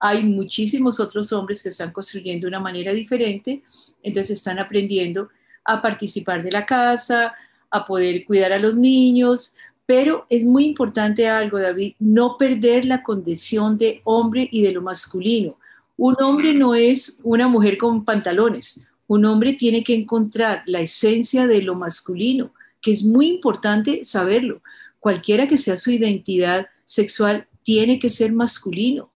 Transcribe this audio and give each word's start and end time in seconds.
hay 0.00 0.24
muchísimos 0.24 1.00
otros 1.00 1.32
hombres 1.32 1.62
que 1.62 1.70
están 1.70 1.92
construyendo 1.92 2.44
de 2.44 2.48
una 2.48 2.60
manera 2.60 2.92
diferente, 2.92 3.62
entonces 4.02 4.38
están 4.38 4.58
aprendiendo 4.58 5.28
a 5.64 5.82
participar 5.82 6.42
de 6.42 6.52
la 6.52 6.64
casa, 6.64 7.34
a 7.70 7.86
poder 7.86 8.24
cuidar 8.24 8.52
a 8.52 8.58
los 8.58 8.76
niños, 8.76 9.56
pero 9.86 10.26
es 10.28 10.44
muy 10.44 10.66
importante 10.66 11.28
algo, 11.28 11.58
David, 11.58 11.94
no 11.98 12.36
perder 12.38 12.84
la 12.84 13.02
condición 13.02 13.78
de 13.78 14.00
hombre 14.04 14.48
y 14.50 14.62
de 14.62 14.72
lo 14.72 14.82
masculino. 14.82 15.56
Un 15.96 16.14
hombre 16.22 16.54
no 16.54 16.74
es 16.74 17.20
una 17.24 17.48
mujer 17.48 17.78
con 17.78 18.04
pantalones, 18.04 18.88
un 19.06 19.24
hombre 19.24 19.54
tiene 19.54 19.82
que 19.82 19.94
encontrar 19.94 20.62
la 20.66 20.80
esencia 20.80 21.46
de 21.46 21.62
lo 21.62 21.74
masculino, 21.74 22.52
que 22.80 22.92
es 22.92 23.02
muy 23.02 23.28
importante 23.28 24.04
saberlo. 24.04 24.62
Cualquiera 25.00 25.48
que 25.48 25.58
sea 25.58 25.76
su 25.76 25.90
identidad 25.90 26.66
sexual, 26.84 27.48
tiene 27.62 27.98
que 27.98 28.10
ser 28.10 28.32
masculino. 28.32 29.10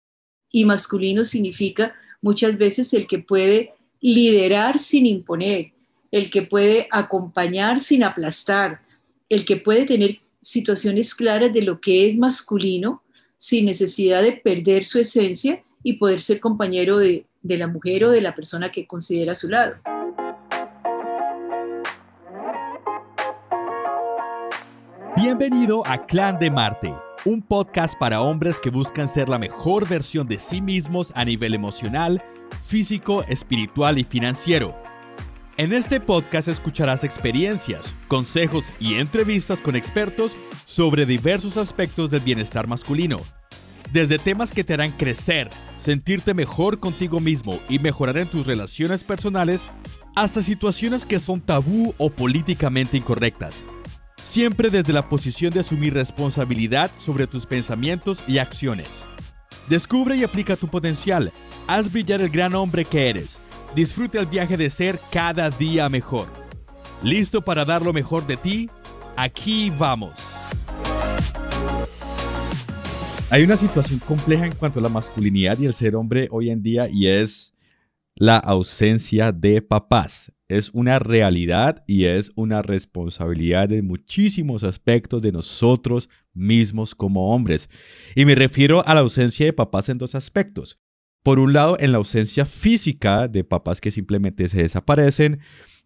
Y 0.51 0.65
masculino 0.65 1.25
significa 1.25 1.95
muchas 2.21 2.59
veces 2.59 2.93
el 2.95 3.07
que 3.07 3.19
puede 3.19 3.73
liderar 4.01 4.79
sin 4.79 5.07
imponer, 5.07 5.73
el 6.11 6.31
que 6.31 6.43
puede 6.43 6.89
acompañar 6.91 7.81
sin 7.81 8.03
aplastar, 8.03 8.79
el 9.29 9.45
que 9.45 9.57
puede 9.57 9.87
tener 9.87 10.19
situaciones 10.41 11.15
claras 11.15 11.53
de 11.53 11.63
lo 11.63 11.81
que 11.81 12.09
es 12.09 12.17
masculino 12.17 13.03
sin 13.37 13.67
necesidad 13.67 14.23
de 14.23 14.33
perder 14.33 14.85
su 14.85 14.99
esencia 14.99 15.63
y 15.83 15.95
poder 15.95 16.21
ser 16.21 16.41
compañero 16.41 16.99
de, 16.99 17.25
la 17.43 17.67
mujer 17.67 18.05
o 18.05 18.11
de 18.11 18.21
la 18.21 18.35
persona 18.35 18.71
que 18.71 18.87
considera 18.87 19.33
a 19.33 19.35
su 19.35 19.49
lado. 19.49 19.77
Bienvenido 25.17 25.83
a 25.87 26.07
Clan 26.07 26.39
de 26.39 26.51
Marte, 26.51 26.95
un 27.25 27.43
podcast 27.43 27.95
para 27.99 28.23
hombres 28.23 28.59
que 28.61 28.71
buscan 28.71 29.09
ser 29.09 29.29
la 29.29 29.39
mejor 29.39 29.87
versión 29.87 30.27
de 30.27 30.39
sí 30.39 30.63
mismos 30.63 31.13
a 31.15 31.25
nivel 31.25 31.55
emocional, 31.55 32.23
físico, 32.65 33.25
espiritual 33.25 33.99
y 33.99 34.05
financiero. 34.05 34.75
En 35.59 35.75
este 35.75 36.01
podcast 36.01 36.49
escucharás 36.49 37.05
experiencias, 37.05 37.95
consejos 38.09 38.73
y 38.81 38.95
entrevistas 38.95 39.61
con 39.61 39.77
expertos 39.77 40.35
sobre 40.65 41.05
diversos 41.05 41.59
aspectos 41.59 42.09
del 42.09 42.21
bienestar 42.21 42.67
masculino. 42.67 43.19
Desde 43.93 44.19
temas 44.19 44.53
que 44.53 44.65
te 44.65 44.75
harán 44.75 44.93
crecer, 44.93 45.51
sentirte 45.77 46.33
mejor 46.33 46.81
contigo 46.81 47.21
mismo 47.21 47.61
y 47.69 47.81
mejorar 47.81 48.17
en 48.17 48.31
tus 48.31 48.47
relaciones 48.47 49.05
personales, 49.05 49.69
hasta 50.17 50.43
situaciones 50.43 51.05
que 51.05 51.19
son 51.19 51.41
tabú 51.41 51.95
o 51.99 52.09
políticamente 52.09 52.97
incorrectas 52.97 53.63
siempre 54.31 54.71
desde 54.71 54.93
la 54.93 55.09
posición 55.09 55.53
de 55.53 55.59
asumir 55.59 55.93
responsabilidad 55.93 56.89
sobre 56.99 57.27
tus 57.27 57.47
pensamientos 57.47 58.23
y 58.29 58.39
acciones. 58.39 59.07
Descubre 59.69 60.17
y 60.17 60.23
aplica 60.23 60.55
tu 60.55 60.69
potencial, 60.69 61.33
haz 61.67 61.91
brillar 61.91 62.21
el 62.21 62.31
gran 62.31 62.55
hombre 62.55 62.85
que 62.85 63.11
eres, 63.11 63.41
disfruta 63.75 64.21
el 64.21 64.27
viaje 64.27 64.57
de 64.57 64.71
ser 64.71 65.01
cada 65.11 65.51
día 65.51 65.89
mejor. 65.89 66.29
¿Listo 67.03 67.43
para 67.43 67.65
dar 67.65 67.83
lo 67.83 67.93
mejor 67.93 68.25
de 68.25 68.37
ti? 68.37 68.71
Aquí 69.17 69.73
vamos. 69.77 70.13
Hay 73.31 73.43
una 73.43 73.57
situación 73.57 73.99
compleja 73.99 74.47
en 74.47 74.55
cuanto 74.55 74.79
a 74.79 74.83
la 74.83 74.89
masculinidad 74.89 75.59
y 75.59 75.67
el 75.67 75.75
ser 75.75 75.97
hombre 75.97 76.29
hoy 76.31 76.51
en 76.51 76.63
día 76.63 76.89
y 76.89 77.09
es 77.09 77.53
la 78.15 78.37
ausencia 78.37 79.33
de 79.33 79.61
papás 79.61 80.31
es 80.51 80.71
una 80.71 80.99
realidad 80.99 81.85
y 81.87 82.07
es 82.07 82.33
una 82.35 82.61
responsabilidad 82.61 83.71
en 83.71 83.87
muchísimos 83.87 84.65
aspectos 84.65 85.23
de 85.23 85.31
nosotros 85.31 86.11
mismos 86.35 86.97
como 86.97 87.33
hombres. 87.33 87.71
Y 88.17 88.25
me 88.25 88.35
refiero 88.35 88.87
a 88.87 88.95
la 88.95 89.01
ausencia 89.01 89.47
de 89.47 89.53
papás 89.53 89.89
en 89.89 89.99
dos 89.99 90.17
aspectos. 90.17 90.81
Por 91.23 91.39
un 91.39 91.53
lado, 91.53 91.77
en 91.79 91.93
la 91.93 91.99
ausencia 91.99 92.45
física 92.47 93.29
de 93.29 93.45
papás 93.45 93.81
que 93.81 93.93
simplemente 93.93 94.49
se 94.49 94.63
desaparecen 94.63 95.39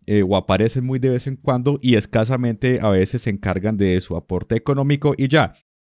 eh, 0.06 0.22
o 0.22 0.34
aparecen 0.34 0.84
muy 0.86 0.98
de 0.98 1.10
vez 1.10 1.26
en 1.26 1.36
cuando 1.36 1.78
y 1.82 1.96
escasamente 1.96 2.78
a 2.80 2.88
veces 2.88 3.22
se 3.22 3.30
encargan 3.30 3.76
de 3.76 4.00
su 4.00 4.16
aporte 4.16 4.54
económico 4.54 5.14
y 5.18 5.28
ya. 5.28 5.54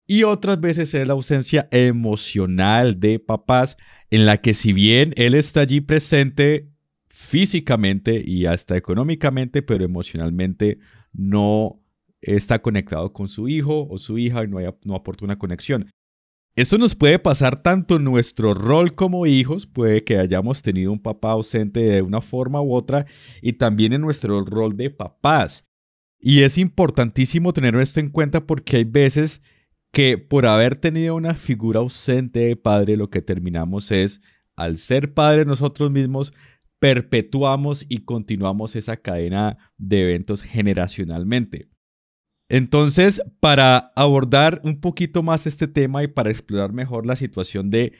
Y 0.07 0.23
otras 0.23 0.59
veces 0.59 0.93
es 0.93 1.07
la 1.07 1.13
ausencia 1.13 1.69
emocional 1.71 2.99
de 2.99 3.19
papás 3.19 3.77
en 4.09 4.25
la 4.25 4.37
que 4.37 4.53
si 4.53 4.73
bien 4.73 5.13
él 5.15 5.35
está 5.35 5.61
allí 5.61 5.79
presente, 5.79 6.69
físicamente 7.27 8.23
y 8.25 8.45
hasta 8.45 8.77
económicamente, 8.77 9.61
pero 9.61 9.83
emocionalmente 9.83 10.79
no 11.11 11.83
está 12.21 12.61
conectado 12.61 13.11
con 13.11 13.27
su 13.27 13.49
hijo 13.49 13.87
o 13.89 13.99
su 13.99 14.17
hija 14.17 14.43
y 14.43 14.47
no, 14.47 14.57
hay, 14.59 14.67
no 14.83 14.95
aporta 14.95 15.25
una 15.25 15.37
conexión. 15.37 15.89
Esto 16.55 16.77
nos 16.77 16.95
puede 16.95 17.19
pasar 17.19 17.61
tanto 17.61 17.97
en 17.97 18.03
nuestro 18.03 18.53
rol 18.53 18.95
como 18.95 19.27
hijos, 19.27 19.67
puede 19.67 20.03
que 20.03 20.17
hayamos 20.17 20.63
tenido 20.63 20.91
un 20.91 21.01
papá 21.01 21.33
ausente 21.33 21.81
de 21.81 22.01
una 22.01 22.21
forma 22.21 22.61
u 22.61 22.73
otra, 22.73 23.05
y 23.41 23.53
también 23.53 23.93
en 23.93 24.01
nuestro 24.01 24.43
rol 24.43 24.75
de 24.75 24.89
papás. 24.89 25.65
Y 26.19 26.41
es 26.41 26.57
importantísimo 26.57 27.53
tener 27.53 27.75
esto 27.75 27.99
en 27.99 28.09
cuenta 28.09 28.47
porque 28.47 28.77
hay 28.77 28.85
veces 28.85 29.43
que 29.91 30.17
por 30.17 30.47
haber 30.47 30.77
tenido 30.77 31.13
una 31.15 31.35
figura 31.35 31.79
ausente 31.79 32.39
de 32.39 32.55
padre, 32.55 32.97
lo 32.97 33.09
que 33.09 33.21
terminamos 33.21 33.91
es, 33.91 34.21
al 34.55 34.77
ser 34.77 35.13
padre 35.13 35.45
nosotros 35.45 35.91
mismos, 35.91 36.33
perpetuamos 36.79 37.85
y 37.89 37.99
continuamos 37.99 38.75
esa 38.75 38.97
cadena 38.97 39.57
de 39.77 40.03
eventos 40.03 40.41
generacionalmente. 40.41 41.69
Entonces, 42.49 43.21
para 43.39 43.91
abordar 43.95 44.61
un 44.63 44.79
poquito 44.79 45.21
más 45.21 45.47
este 45.47 45.67
tema 45.67 46.03
y 46.03 46.07
para 46.07 46.29
explorar 46.29 46.71
mejor 46.71 47.05
la 47.05 47.15
situación 47.15 47.69
de 47.69 47.93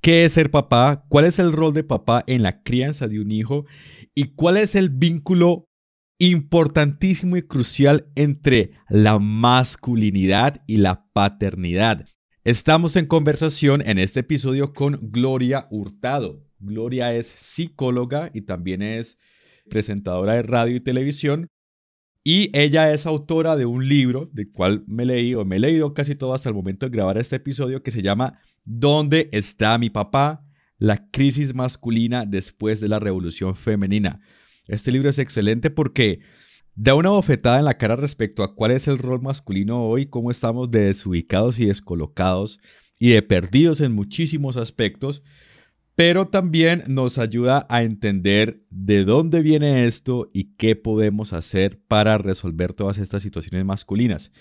qué 0.00 0.24
es 0.24 0.32
ser 0.32 0.50
papá, 0.50 1.04
cuál 1.08 1.24
es 1.24 1.38
el 1.38 1.52
rol 1.52 1.72
de 1.72 1.84
papá 1.84 2.24
en 2.26 2.42
la 2.42 2.62
crianza 2.62 3.06
de 3.06 3.20
un 3.20 3.30
hijo 3.30 3.66
y 4.14 4.34
cuál 4.34 4.56
es 4.56 4.74
el 4.74 4.90
vínculo 4.90 5.66
importantísimo 6.18 7.36
y 7.36 7.42
crucial 7.42 8.10
entre 8.14 8.72
la 8.88 9.18
masculinidad 9.18 10.62
y 10.66 10.78
la 10.78 11.06
paternidad. 11.12 12.06
Estamos 12.44 12.96
en 12.96 13.06
conversación 13.06 13.82
en 13.86 13.98
este 13.98 14.20
episodio 14.20 14.72
con 14.72 14.98
Gloria 15.00 15.68
Hurtado. 15.70 16.49
Gloria 16.60 17.14
es 17.14 17.26
psicóloga 17.26 18.30
y 18.32 18.42
también 18.42 18.82
es 18.82 19.18
presentadora 19.68 20.34
de 20.34 20.42
radio 20.42 20.76
y 20.76 20.80
televisión. 20.80 21.48
Y 22.22 22.56
ella 22.56 22.92
es 22.92 23.06
autora 23.06 23.56
de 23.56 23.64
un 23.64 23.88
libro, 23.88 24.28
del 24.32 24.52
cual 24.52 24.84
me 24.86 25.06
leí 25.06 25.34
o 25.34 25.44
me 25.46 25.56
he 25.56 25.60
leído 25.60 25.94
casi 25.94 26.14
todo 26.14 26.34
hasta 26.34 26.50
el 26.50 26.54
momento 26.54 26.86
de 26.86 26.92
grabar 26.92 27.16
este 27.16 27.36
episodio, 27.36 27.82
que 27.82 27.90
se 27.90 28.02
llama 28.02 28.40
¿Dónde 28.64 29.30
está 29.32 29.78
mi 29.78 29.88
papá? 29.88 30.38
La 30.76 31.08
crisis 31.10 31.54
masculina 31.54 32.26
después 32.26 32.80
de 32.80 32.88
la 32.88 32.98
revolución 32.98 33.56
femenina. 33.56 34.20
Este 34.66 34.92
libro 34.92 35.08
es 35.08 35.18
excelente 35.18 35.70
porque 35.70 36.20
da 36.74 36.94
una 36.94 37.08
bofetada 37.08 37.58
en 37.58 37.64
la 37.64 37.78
cara 37.78 37.96
respecto 37.96 38.42
a 38.42 38.54
cuál 38.54 38.70
es 38.72 38.86
el 38.86 38.98
rol 38.98 39.22
masculino 39.22 39.84
hoy, 39.84 40.06
cómo 40.06 40.30
estamos 40.30 40.70
desubicados 40.70 41.58
y 41.58 41.66
descolocados 41.66 42.60
y 42.98 43.10
de 43.10 43.22
perdidos 43.22 43.80
en 43.80 43.92
muchísimos 43.92 44.56
aspectos 44.56 45.22
pero 46.00 46.28
también 46.28 46.82
nos 46.86 47.18
ayuda 47.18 47.66
a 47.68 47.82
entender 47.82 48.64
de 48.70 49.04
dónde 49.04 49.42
viene 49.42 49.84
esto 49.84 50.30
y 50.32 50.54
qué 50.56 50.74
podemos 50.74 51.34
hacer 51.34 51.78
para 51.88 52.16
resolver 52.16 52.72
todas 52.72 52.96
estas 52.96 53.22
situaciones 53.22 53.66
masculinas. 53.66 54.32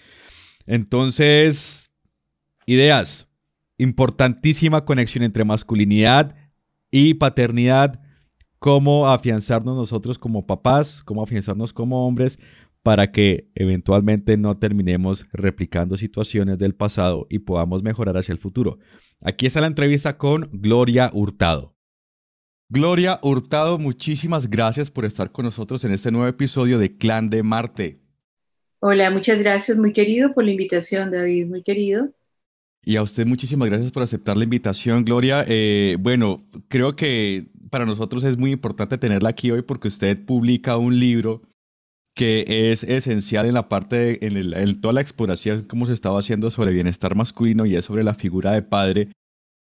Entonces, 0.66 1.92
ideas. 2.66 3.28
Importantísima 3.78 4.86
conexión 4.86 5.26
entre 5.26 5.44
masculinidad 5.44 6.34
y 6.92 7.16
paternidad. 7.16 8.00
Cómo 8.60 9.10
afianzarnos 9.10 9.76
nosotros 9.76 10.18
como 10.18 10.48
papás, 10.48 11.02
cómo 11.04 11.24
afianzarnos 11.24 11.74
como 11.74 12.08
hombres 12.08 12.40
para 12.84 13.12
que 13.12 13.50
eventualmente 13.56 14.38
no 14.38 14.58
terminemos 14.58 15.26
replicando 15.34 15.98
situaciones 15.98 16.60
del 16.60 16.76
pasado 16.76 17.28
y 17.30 17.40
podamos 17.40 17.84
mejorar 17.84 18.18
hacia 18.18 18.34
el 18.34 18.40
futuro. 18.40 18.80
Aquí 19.22 19.46
está 19.46 19.62
la 19.62 19.68
entrevista 19.68 20.18
con 20.18 20.50
Gloria 20.54 21.10
Hurtado. 21.14 21.76
Gloria 22.70 23.20
Hurtado, 23.22 23.80
muchísimas 23.80 24.50
gracias 24.50 24.92
por 24.92 25.04
estar 25.04 25.32
con 25.32 25.46
nosotros 25.46 25.84
en 25.84 25.92
este 25.92 26.12
nuevo 26.12 26.28
episodio 26.28 26.78
de 26.78 26.98
Clan 26.98 27.30
de 27.30 27.44
Marte. 27.44 28.00
Hola, 28.80 29.10
muchas 29.12 29.40
gracias, 29.40 29.78
muy 29.78 29.92
querido, 29.92 30.34
por 30.34 30.46
la 30.46 30.52
invitación, 30.52 31.12
David, 31.12 31.48
muy 31.48 31.64
querido. 31.64 32.14
Y 32.82 32.96
a 32.96 33.04
usted 33.04 33.26
muchísimas 33.26 33.68
gracias 33.68 33.92
por 33.92 34.04
aceptar 34.04 34.38
la 34.38 34.46
invitación, 34.46 35.04
Gloria. 35.04 35.44
Eh, 35.48 35.98
bueno, 36.00 36.40
creo 36.70 36.96
que 36.96 37.52
para 37.70 37.86
nosotros 37.86 38.24
es 38.24 38.38
muy 38.38 38.52
importante 38.52 38.98
tenerla 38.98 39.30
aquí 39.30 39.52
hoy 39.52 39.64
porque 39.64 39.90
usted 39.90 40.24
publica 40.26 40.78
un 40.78 40.98
libro 40.98 41.42
que 42.20 42.74
es 42.74 42.84
esencial 42.84 43.46
en 43.46 43.54
la 43.54 43.70
parte, 43.70 44.28
en, 44.28 44.82
toda 44.82 44.94
la 44.94 45.00
exploración 45.00 45.64
como 45.64 45.86
se 45.86 45.94
estaba 45.94 46.20
haciendo 46.20 46.52
sobre 46.52 46.74
bienestar 46.74 47.16
masculino 47.16 47.66
y 47.66 47.78
es 47.78 47.86
sobre 47.86 48.04
la 48.04 48.14
figura 48.14 48.52
de 48.52 48.62
padre. 48.62 49.08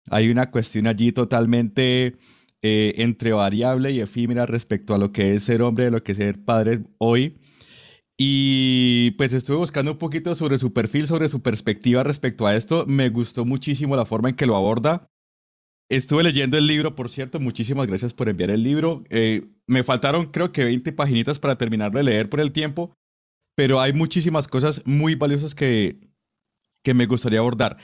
Hay 0.10 0.32
una 0.32 0.50
cuestión 0.50 0.88
allí 0.88 1.12
totalmente 1.12 2.18
eh, 2.64 2.96
entre 2.98 3.34
variable 3.34 3.92
y 3.92 4.00
efímera 4.00 4.48
respecto 4.48 4.96
a 4.96 4.98
lo 4.98 5.12
que 5.12 5.36
es 5.36 5.44
ser 5.44 5.62
hombre, 5.62 5.86
y 5.86 5.92
lo 5.92 6.02
que 6.02 6.14
es 6.14 6.18
ser 6.18 6.44
padre 6.44 6.80
hoy. 6.98 7.38
Y 8.18 9.12
pues 9.20 9.34
estuve 9.34 9.58
buscando 9.58 9.92
un 9.92 10.00
poquito 10.00 10.34
sobre 10.34 10.58
su 10.58 10.74
perfil, 10.74 11.06
sobre 11.06 11.30
su 11.30 11.44
perspectiva 11.44 12.02
respecto 12.04 12.48
a 12.48 12.56
esto. 12.56 12.86
Me 12.88 13.10
gustó 13.10 13.46
muchísimo 13.46 13.96
la 13.96 14.08
forma 14.08 14.30
en 14.30 14.36
que 14.36 14.48
lo 14.48 14.56
aborda. 14.56 15.12
Estuve 15.90 16.24
leyendo 16.24 16.58
el 16.58 16.68
libro, 16.68 16.96
por 16.96 17.10
cierto, 17.10 17.40
muchísimas 17.40 17.88
gracias 17.88 18.14
por 18.14 18.28
enviar 18.28 18.50
el 18.50 18.62
libro. 18.62 19.04
Eh, 19.10 19.48
me 19.68 19.84
faltaron 19.84 20.32
creo 20.32 20.52
que 20.52 20.66
20 20.66 20.92
paginitas 20.92 21.40
para 21.40 21.58
terminarlo 21.58 21.98
de 22.00 22.04
leer 22.04 22.30
por 22.30 22.42
el 22.42 22.52
tiempo, 22.52 22.94
pero 23.56 23.80
hay 23.80 23.94
muchísimas 23.94 24.48
cosas 24.50 24.82
muy 24.86 25.16
valiosas 25.16 25.56
que, 25.56 26.00
que 26.84 26.94
me 26.94 27.06
gustaría 27.06 27.40
abordar. 27.40 27.78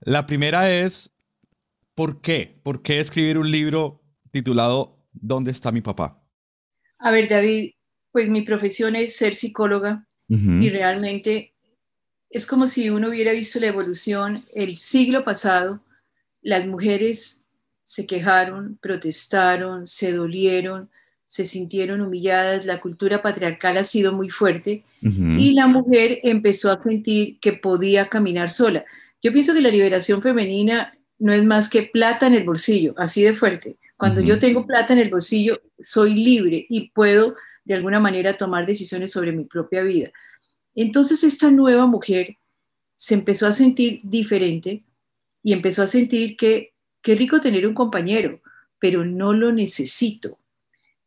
La 0.00 0.26
primera 0.26 0.72
es, 0.72 1.14
¿por 1.94 2.20
qué? 2.20 2.60
¿Por 2.64 2.82
qué 2.82 2.98
escribir 2.98 3.38
un 3.38 3.50
libro 3.50 4.02
titulado 4.30 5.06
¿Dónde 5.12 5.52
está 5.52 5.70
mi 5.70 5.80
papá? 5.80 6.20
A 6.98 7.12
ver, 7.12 7.28
David, 7.28 7.70
pues 8.10 8.28
mi 8.28 8.42
profesión 8.42 8.96
es 8.96 9.16
ser 9.16 9.34
psicóloga 9.34 10.06
y 10.26 10.70
realmente 10.70 11.54
es 12.30 12.46
como 12.46 12.66
si 12.66 12.90
uno 12.90 13.10
hubiera 13.10 13.32
visto 13.32 13.60
la 13.60 13.68
evolución 13.68 14.44
el 14.52 14.78
siglo 14.78 15.22
pasado. 15.22 15.84
Las 16.42 16.66
mujeres 16.66 17.43
se 17.94 18.08
quejaron, 18.08 18.76
protestaron, 18.82 19.86
se 19.86 20.12
dolieron, 20.12 20.90
se 21.26 21.46
sintieron 21.46 22.00
humilladas, 22.00 22.66
la 22.66 22.80
cultura 22.80 23.22
patriarcal 23.22 23.76
ha 23.76 23.84
sido 23.84 24.12
muy 24.12 24.30
fuerte 24.30 24.82
y 25.00 25.52
la 25.52 25.68
mujer 25.68 26.18
empezó 26.24 26.72
a 26.72 26.80
sentir 26.80 27.38
que 27.38 27.52
podía 27.52 28.08
caminar 28.08 28.50
sola. 28.50 28.84
Yo 29.22 29.32
pienso 29.32 29.54
que 29.54 29.60
la 29.60 29.68
liberación 29.68 30.22
femenina 30.22 30.98
no 31.20 31.32
es 31.32 31.44
más 31.44 31.68
que 31.70 31.84
plata 31.84 32.26
en 32.26 32.34
el 32.34 32.42
bolsillo, 32.42 32.94
así 32.96 33.22
de 33.22 33.32
fuerte. 33.32 33.76
Cuando 33.96 34.20
yo 34.20 34.40
tengo 34.40 34.66
plata 34.66 34.92
en 34.92 34.98
el 34.98 35.10
bolsillo, 35.10 35.62
soy 35.78 36.14
libre 36.14 36.66
y 36.68 36.90
puedo 36.90 37.36
de 37.64 37.74
alguna 37.74 38.00
manera 38.00 38.36
tomar 38.36 38.66
decisiones 38.66 39.12
sobre 39.12 39.30
mi 39.30 39.44
propia 39.44 39.82
vida. 39.82 40.10
Entonces 40.74 41.22
esta 41.22 41.48
nueva 41.52 41.86
mujer 41.86 42.38
se 42.96 43.14
empezó 43.14 43.46
a 43.46 43.52
sentir 43.52 44.00
diferente 44.02 44.82
y 45.44 45.52
empezó 45.52 45.84
a 45.84 45.86
sentir 45.86 46.36
que 46.36 46.73
qué 47.04 47.14
rico 47.14 47.40
tener 47.40 47.66
un 47.68 47.74
compañero, 47.74 48.40
pero 48.80 49.04
no 49.04 49.32
lo 49.32 49.52
necesito. 49.52 50.38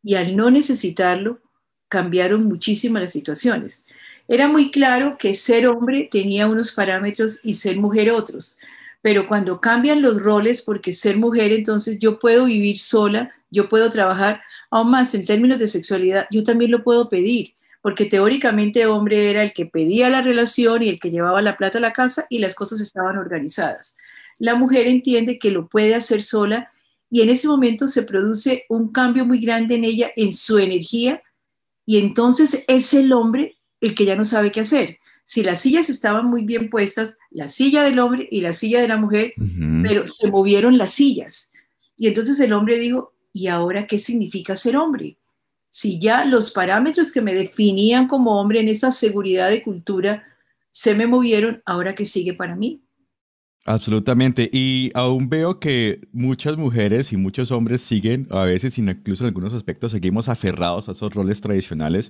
Y 0.04 0.16
al 0.16 0.38
no 0.38 0.50
necesitarlo, 0.50 1.42
cambiaron 1.90 2.46
muchísimas 2.46 3.02
las 3.02 3.12
situaciones. 3.12 3.88
Era 4.28 4.48
muy 4.48 4.72
claro 4.72 5.18
que 5.18 5.34
ser 5.34 5.68
hombre 5.68 6.08
tenía 6.12 6.48
unos 6.48 6.72
parámetros 6.72 7.44
y 7.44 7.56
ser 7.56 7.78
mujer 7.78 8.12
otros, 8.12 8.60
pero 9.02 9.28
cuando 9.28 9.60
cambian 9.60 10.02
los 10.02 10.22
roles, 10.22 10.62
porque 10.62 10.92
ser 10.92 11.18
mujer, 11.18 11.52
entonces 11.52 11.98
yo 12.00 12.20
puedo 12.20 12.46
vivir 12.46 12.78
sola, 12.78 13.32
yo 13.50 13.68
puedo 13.68 13.90
trabajar, 13.90 14.42
aún 14.70 14.92
más 14.92 15.16
en 15.16 15.26
términos 15.26 15.58
de 15.60 15.68
sexualidad, 15.68 16.28
yo 16.30 16.44
también 16.44 16.72
lo 16.72 16.84
puedo 16.84 17.10
pedir, 17.10 17.54
porque 17.82 18.06
teóricamente 18.06 18.86
hombre 18.86 19.32
era 19.32 19.44
el 19.44 19.54
que 19.54 19.66
pedía 19.66 20.10
la 20.10 20.22
relación 20.22 20.84
y 20.84 20.90
el 20.90 21.00
que 21.00 21.10
llevaba 21.10 21.42
la 21.42 21.58
plata 21.58 21.78
a 21.80 21.82
la 21.82 21.94
casa 21.94 22.26
y 22.30 22.40
las 22.40 22.54
cosas 22.54 22.82
estaban 22.82 23.18
organizadas. 23.18 23.98
La 24.40 24.56
mujer 24.56 24.88
entiende 24.88 25.40
que 25.40 25.52
lo 25.52 25.68
puede 25.68 25.96
hacer 25.96 26.24
sola 26.24 26.72
y 27.10 27.22
en 27.22 27.30
ese 27.30 27.48
momento 27.48 27.88
se 27.88 28.04
produce 28.04 28.66
un 28.70 28.92
cambio 28.92 29.26
muy 29.26 29.40
grande 29.40 29.76
en 29.76 29.84
ella, 29.84 30.12
en 30.16 30.34
su 30.34 30.58
energía, 30.58 31.20
y 31.86 31.98
entonces 32.00 32.66
es 32.68 32.94
el 32.94 33.14
hombre 33.14 33.58
el 33.80 33.96
que 33.96 34.06
ya 34.06 34.16
no 34.16 34.26
sabe 34.26 34.52
qué 34.52 34.60
hacer. 34.60 34.98
Si 35.24 35.44
las 35.44 35.62
sillas 35.62 35.90
estaban 35.90 36.26
muy 36.28 36.44
bien 36.44 36.70
puestas, 36.70 37.18
la 37.32 37.48
silla 37.48 37.84
del 37.84 38.00
hombre 38.00 38.28
y 38.32 38.42
la 38.42 38.54
silla 38.54 38.82
de 38.82 38.88
la 38.88 38.98
mujer, 38.98 39.34
pero 39.84 40.08
se 40.08 40.30
movieron 40.30 40.78
las 40.78 40.92
sillas. 40.92 41.54
Y 41.98 42.08
entonces 42.08 42.40
el 42.40 42.54
hombre 42.54 42.78
dijo, 42.78 43.14
¿y 43.34 43.48
ahora 43.48 43.88
qué 43.88 44.00
significa 44.00 44.56
ser 44.56 44.78
hombre? 44.78 45.18
Si 45.70 46.00
ya 46.00 46.26
los 46.26 46.52
parámetros 46.52 47.12
que 47.12 47.22
me 47.22 47.36
definían 47.36 48.08
como 48.08 48.40
hombre 48.40 48.62
en 48.62 48.70
esa 48.70 48.92
seguridad 48.92 49.50
de 49.50 49.64
cultura 49.64 50.24
se 50.70 50.96
me 50.96 51.08
movieron, 51.08 51.62
¿ahora 51.66 51.96
qué 51.96 52.06
sigue 52.06 52.34
para 52.34 52.56
mí? 52.56 52.82
Absolutamente. 53.68 54.50
Y 54.54 54.92
aún 54.94 55.28
veo 55.28 55.60
que 55.60 56.08
muchas 56.14 56.56
mujeres 56.56 57.12
y 57.12 57.18
muchos 57.18 57.52
hombres 57.52 57.82
siguen, 57.82 58.26
a 58.32 58.46
veces 58.46 58.78
incluso 58.80 59.26
en 59.26 59.28
algunos 59.28 59.54
aspectos, 59.54 59.92
seguimos 59.92 60.30
aferrados 60.30 60.88
a 60.88 60.94
esos 60.94 61.14
roles 61.14 61.42
tradicionales. 61.42 62.10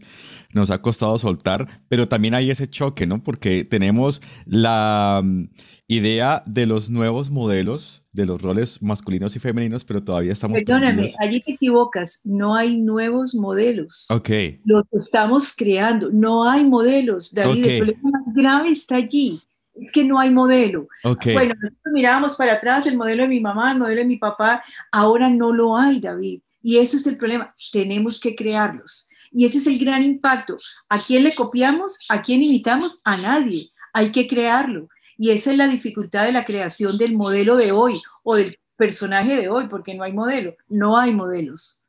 Nos 0.54 0.70
ha 0.70 0.84
costado 0.84 1.18
soltar, 1.18 1.82
pero 1.90 2.08
también 2.08 2.36
hay 2.36 2.52
ese 2.52 2.70
choque, 2.70 3.08
¿no? 3.08 3.24
Porque 3.24 3.64
tenemos 3.66 4.22
la 4.46 5.24
mm, 5.24 5.46
idea 5.88 6.44
de 6.46 6.68
los 6.68 6.92
nuevos 6.92 7.32
modelos, 7.32 8.04
de 8.12 8.28
los 8.28 8.40
roles 8.40 8.80
masculinos 8.84 9.36
y 9.36 9.40
femeninos, 9.40 9.84
pero 9.84 10.04
todavía 10.04 10.34
estamos... 10.34 10.62
Perdóname, 10.62 11.12
allí 11.18 11.42
te 11.42 11.54
equivocas. 11.54 12.22
No 12.26 12.54
hay 12.54 12.78
nuevos 12.78 13.34
modelos. 13.34 14.06
Ok. 14.12 14.30
Los 14.64 14.86
estamos 14.92 15.56
creando. 15.56 16.12
No 16.12 16.48
hay 16.48 16.64
modelos, 16.64 17.34
David. 17.34 17.66
El 17.66 17.78
problema 17.78 18.12
más 18.12 18.36
grave 18.36 18.70
está 18.70 18.98
allí 18.98 19.42
es 19.80 19.92
que 19.92 20.04
no 20.04 20.20
hay 20.20 20.30
modelo. 20.30 20.88
Bueno, 21.04 21.54
nosotros 21.56 21.94
mirábamos 21.94 22.36
para 22.36 22.54
atrás 22.54 22.86
el 22.86 22.98
modelo 22.98 23.24
de 23.24 23.30
mi 23.30 23.40
mamá, 23.40 23.72
el 23.72 23.80
modelo 23.80 24.02
de 24.02 24.08
mi 24.08 24.18
papá, 24.18 24.64
ahora 24.92 25.30
no 25.30 25.54
lo 25.54 25.78
hay, 25.78 26.00
David. 26.00 26.42
Y 26.62 26.78
ese 26.78 26.98
es 26.98 27.08
el 27.08 27.18
problema, 27.18 27.54
tenemos 27.72 28.20
que 28.20 28.36
crearlos. 28.36 29.10
Y 29.32 29.46
ese 29.46 29.60
es 29.60 29.68
el 29.68 29.78
gran 29.78 30.04
impacto. 30.04 30.58
¿A 30.90 31.02
quién 31.02 31.24
le 31.24 31.36
copiamos? 31.36 31.98
¿A 32.10 32.22
quién 32.22 32.42
imitamos? 32.42 33.02
A 33.04 33.18
nadie. 33.18 33.70
Hay 33.94 34.12
que 34.12 34.28
crearlo. 34.28 34.90
Y 35.18 35.32
esa 35.32 35.52
es 35.52 35.58
la 35.58 35.68
dificultad 35.68 36.26
de 36.26 36.32
la 36.32 36.46
creación 36.46 36.98
del 36.98 37.16
modelo 37.16 37.56
de 37.56 37.72
hoy 37.72 38.02
o 38.24 38.36
del 38.36 38.60
personaje 38.76 39.36
de 39.36 39.50
hoy, 39.50 39.68
porque 39.68 39.96
no 39.96 40.04
hay 40.04 40.14
modelo, 40.14 40.56
no 40.70 40.98
hay 40.98 41.14
modelos. 41.14 41.84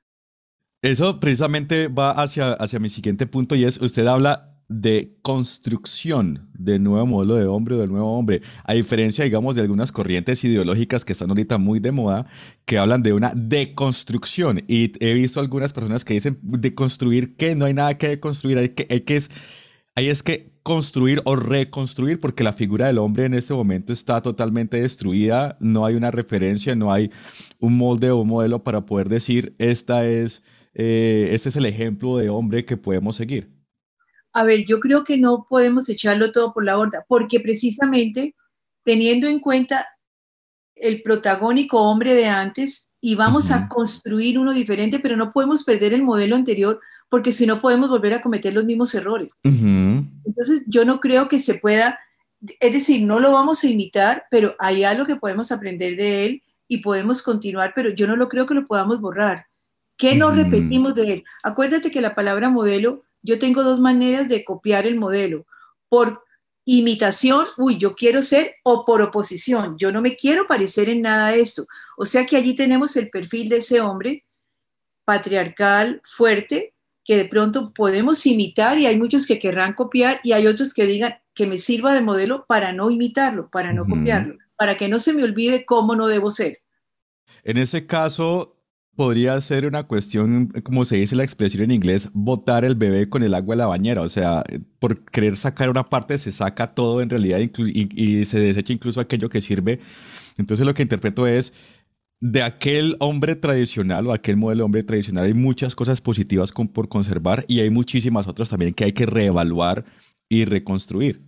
Eso 0.80 1.20
precisamente 1.20 1.88
va 1.88 2.12
hacia, 2.12 2.52
hacia 2.52 2.78
mi 2.78 2.88
siguiente 2.88 3.26
punto 3.26 3.54
y 3.54 3.64
es, 3.64 3.80
usted 3.80 4.06
habla 4.06 4.47
de 4.68 5.16
construcción 5.22 6.50
del 6.52 6.82
nuevo 6.82 7.06
modelo 7.06 7.36
de 7.36 7.46
hombre 7.46 7.74
o 7.74 7.78
del 7.78 7.90
nuevo 7.90 8.18
hombre, 8.18 8.42
a 8.64 8.74
diferencia, 8.74 9.24
digamos, 9.24 9.54
de 9.54 9.62
algunas 9.62 9.92
corrientes 9.92 10.44
ideológicas 10.44 11.04
que 11.04 11.14
están 11.14 11.30
ahorita 11.30 11.56
muy 11.56 11.80
de 11.80 11.90
moda, 11.90 12.26
que 12.66 12.78
hablan 12.78 13.02
de 13.02 13.14
una 13.14 13.32
deconstrucción. 13.34 14.64
Y 14.68 14.92
he 15.04 15.14
visto 15.14 15.40
algunas 15.40 15.72
personas 15.72 16.04
que 16.04 16.14
dicen 16.14 16.38
deconstruir 16.42 17.36
que 17.36 17.54
no 17.54 17.64
hay 17.64 17.74
nada 17.74 17.96
que 17.96 18.08
deconstruir, 18.08 18.58
hay 18.58 18.68
que, 18.70 18.86
hay 18.90 19.00
que 19.00 19.22
hay 19.94 20.10
es 20.10 20.22
que 20.22 20.52
construir 20.62 21.22
o 21.24 21.34
reconstruir, 21.34 22.20
porque 22.20 22.44
la 22.44 22.52
figura 22.52 22.86
del 22.86 22.98
hombre 22.98 23.24
en 23.24 23.34
este 23.34 23.54
momento 23.54 23.92
está 23.92 24.22
totalmente 24.22 24.80
destruida, 24.80 25.56
no 25.60 25.84
hay 25.86 25.96
una 25.96 26.10
referencia, 26.12 26.76
no 26.76 26.92
hay 26.92 27.10
un 27.58 27.76
molde 27.76 28.10
o 28.10 28.18
un 28.18 28.28
modelo 28.28 28.62
para 28.62 28.86
poder 28.86 29.08
decir, 29.08 29.56
esta 29.58 30.06
es, 30.06 30.44
eh, 30.74 31.30
este 31.32 31.48
es 31.48 31.56
el 31.56 31.66
ejemplo 31.66 32.16
de 32.18 32.28
hombre 32.28 32.64
que 32.64 32.76
podemos 32.76 33.16
seguir 33.16 33.57
a 34.32 34.44
ver, 34.44 34.64
yo 34.66 34.80
creo 34.80 35.04
que 35.04 35.16
no 35.16 35.46
podemos 35.48 35.88
echarlo 35.88 36.32
todo 36.32 36.52
por 36.52 36.64
la 36.64 36.76
borda, 36.76 37.04
porque 37.08 37.40
precisamente 37.40 38.34
teniendo 38.84 39.26
en 39.26 39.40
cuenta 39.40 39.86
el 40.74 41.02
protagónico 41.02 41.80
hombre 41.80 42.14
de 42.14 42.26
antes 42.26 42.96
y 43.00 43.14
vamos 43.14 43.50
a 43.50 43.68
construir 43.68 44.38
uno 44.38 44.52
diferente, 44.52 44.98
pero 44.98 45.16
no 45.16 45.30
podemos 45.30 45.64
perder 45.64 45.92
el 45.92 46.02
modelo 46.02 46.36
anterior 46.36 46.80
porque 47.08 47.32
si 47.32 47.46
no 47.46 47.60
podemos 47.60 47.88
volver 47.88 48.14
a 48.14 48.20
cometer 48.20 48.52
los 48.52 48.64
mismos 48.64 48.94
errores. 48.94 49.38
Entonces, 49.44 50.64
yo 50.68 50.84
no 50.84 51.00
creo 51.00 51.26
que 51.26 51.38
se 51.38 51.54
pueda, 51.54 51.98
es 52.60 52.72
decir, 52.72 53.04
no 53.04 53.18
lo 53.18 53.32
vamos 53.32 53.64
a 53.64 53.68
imitar, 53.68 54.24
pero 54.30 54.54
hay 54.58 54.84
algo 54.84 55.06
que 55.06 55.16
podemos 55.16 55.50
aprender 55.50 55.96
de 55.96 56.26
él 56.26 56.42
y 56.68 56.78
podemos 56.78 57.22
continuar, 57.22 57.72
pero 57.74 57.90
yo 57.90 58.06
no 58.06 58.14
lo 58.14 58.28
creo 58.28 58.46
que 58.46 58.54
lo 58.54 58.66
podamos 58.66 59.00
borrar. 59.00 59.46
¿Qué 59.96 60.14
no 60.14 60.30
repetimos 60.30 60.94
de 60.94 61.12
él? 61.12 61.24
Acuérdate 61.42 61.90
que 61.90 62.00
la 62.00 62.14
palabra 62.14 62.50
modelo 62.50 63.02
yo 63.22 63.38
tengo 63.38 63.62
dos 63.62 63.80
maneras 63.80 64.28
de 64.28 64.44
copiar 64.44 64.86
el 64.86 64.96
modelo. 64.96 65.46
Por 65.88 66.22
imitación, 66.64 67.46
uy, 67.56 67.78
yo 67.78 67.94
quiero 67.94 68.22
ser, 68.22 68.56
o 68.62 68.84
por 68.84 69.00
oposición, 69.00 69.76
yo 69.78 69.90
no 69.90 70.02
me 70.02 70.16
quiero 70.16 70.46
parecer 70.46 70.88
en 70.88 71.02
nada 71.02 71.28
a 71.28 71.34
esto. 71.34 71.64
O 71.96 72.04
sea 72.04 72.26
que 72.26 72.36
allí 72.36 72.54
tenemos 72.54 72.96
el 72.96 73.08
perfil 73.08 73.48
de 73.48 73.56
ese 73.56 73.80
hombre 73.80 74.24
patriarcal, 75.04 76.02
fuerte, 76.04 76.74
que 77.02 77.16
de 77.16 77.24
pronto 77.24 77.72
podemos 77.72 78.26
imitar 78.26 78.78
y 78.78 78.84
hay 78.84 78.98
muchos 78.98 79.26
que 79.26 79.38
querrán 79.38 79.72
copiar 79.72 80.20
y 80.22 80.32
hay 80.32 80.46
otros 80.46 80.74
que 80.74 80.84
digan 80.84 81.14
que 81.32 81.46
me 81.46 81.56
sirva 81.56 81.94
de 81.94 82.02
modelo 82.02 82.44
para 82.46 82.74
no 82.74 82.90
imitarlo, 82.90 83.48
para 83.48 83.72
no 83.72 83.86
copiarlo, 83.86 84.36
para 84.56 84.76
que 84.76 84.90
no 84.90 84.98
se 84.98 85.14
me 85.14 85.22
olvide 85.22 85.64
cómo 85.64 85.96
no 85.96 86.06
debo 86.06 86.28
ser. 86.28 86.58
En 87.44 87.56
ese 87.56 87.86
caso, 87.86 88.57
podría 88.98 89.40
ser 89.40 89.64
una 89.64 89.84
cuestión, 89.84 90.48
como 90.64 90.84
se 90.84 90.96
dice 90.96 91.14
la 91.14 91.22
expresión 91.22 91.62
en 91.62 91.70
inglés, 91.70 92.10
botar 92.14 92.64
el 92.64 92.74
bebé 92.74 93.08
con 93.08 93.22
el 93.22 93.32
agua 93.32 93.54
de 93.54 93.58
la 93.60 93.68
bañera. 93.68 94.02
O 94.02 94.08
sea, 94.08 94.42
por 94.80 95.04
querer 95.04 95.36
sacar 95.36 95.70
una 95.70 95.84
parte 95.84 96.18
se 96.18 96.32
saca 96.32 96.66
todo 96.74 97.00
en 97.00 97.08
realidad 97.08 97.38
y, 97.38 98.24
se 98.24 98.40
desecha 98.40 98.72
incluso 98.72 99.00
aquello 99.00 99.28
que 99.28 99.40
sirve. 99.40 99.78
Entonces 100.36 100.66
lo 100.66 100.74
que 100.74 100.82
interpreto 100.82 101.28
es, 101.28 101.52
de 102.18 102.42
aquel 102.42 102.96
hombre 102.98 103.36
tradicional 103.36 104.04
o 104.08 104.12
aquel 104.12 104.36
modelo 104.36 104.62
de 104.62 104.64
hombre 104.64 104.82
tradicional 104.82 105.26
hay 105.26 105.34
muchas 105.34 105.76
cosas 105.76 106.00
positivas 106.00 106.50
por 106.50 106.88
conservar 106.88 107.44
y 107.46 107.60
hay 107.60 107.70
muchísimas 107.70 108.26
otras 108.26 108.48
también 108.48 108.74
que 108.74 108.82
hay 108.82 108.92
que 108.94 109.06
reevaluar 109.06 109.84
y 110.28 110.44
reconstruir. 110.44 111.27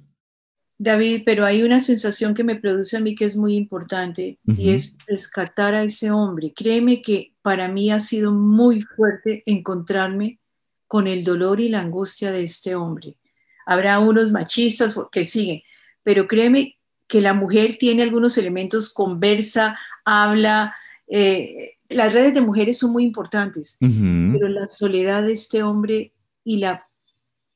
David, 0.82 1.24
pero 1.26 1.44
hay 1.44 1.62
una 1.62 1.78
sensación 1.78 2.32
que 2.32 2.42
me 2.42 2.56
produce 2.56 2.96
a 2.96 3.00
mí 3.00 3.14
que 3.14 3.26
es 3.26 3.36
muy 3.36 3.54
importante 3.54 4.38
y 4.46 4.70
es 4.70 4.96
rescatar 5.06 5.74
a 5.74 5.82
ese 5.82 6.10
hombre. 6.10 6.54
Créeme 6.56 7.02
que 7.02 7.34
para 7.42 7.68
mí 7.68 7.90
ha 7.90 8.00
sido 8.00 8.32
muy 8.32 8.80
fuerte 8.80 9.42
encontrarme 9.44 10.38
con 10.86 11.06
el 11.06 11.22
dolor 11.22 11.60
y 11.60 11.68
la 11.68 11.80
angustia 11.80 12.30
de 12.30 12.44
este 12.44 12.76
hombre. 12.76 13.18
Habrá 13.66 13.98
unos 13.98 14.32
machistas 14.32 14.98
que 15.12 15.26
siguen, 15.26 15.60
pero 16.02 16.26
créeme 16.26 16.78
que 17.06 17.20
la 17.20 17.34
mujer 17.34 17.76
tiene 17.78 18.02
algunos 18.02 18.38
elementos, 18.38 18.94
conversa, 18.94 19.78
habla, 20.06 20.74
eh, 21.08 21.72
las 21.90 22.10
redes 22.14 22.32
de 22.32 22.40
mujeres 22.40 22.78
son 22.78 22.92
muy 22.92 23.04
importantes, 23.04 23.76
pero 23.80 24.48
la 24.48 24.66
soledad 24.66 25.24
de 25.24 25.32
este 25.32 25.62
hombre 25.62 26.14
y 26.42 26.56
la 26.56 26.82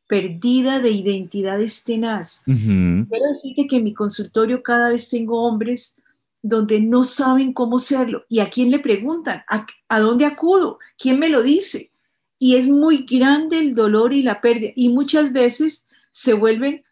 perdida 0.07 0.81
de 0.81 0.91
identidad 0.91 1.61
es 1.61 1.85
tenaz. 1.85 2.43
Quiero 2.45 3.29
decirte 3.29 3.67
que 3.67 3.77
en 3.77 3.85
mi 3.85 3.95
consultorio 3.95 4.63
cada 4.63 4.91
vez 4.91 5.09
tengo 5.09 5.43
hombres 5.43 6.03
donde 6.43 6.79
no 6.81 7.05
saben 7.05 7.53
cómo 7.53 7.79
serlo 7.79 8.25
y 8.29 8.41
a 8.41 8.51
quién 8.51 8.71
le 8.71 8.79
preguntan, 8.79 9.43
a, 9.49 9.99
dónde 9.99 10.27
acudo, 10.27 10.79
quién 10.99 11.19
me 11.19 11.31
lo 11.31 11.43
dice. 11.43 11.91
Y 12.39 12.57
es 12.57 12.67
muy 12.67 13.07
grande 13.07 13.59
el 13.59 13.75
dolor 13.75 14.13
y 14.13 14.23
la 14.23 14.41
pérdida 14.41 14.73
y 14.77 14.91
muchas 14.91 15.33
veces 15.33 15.89
se 16.11 16.35
vuelven 16.35 16.83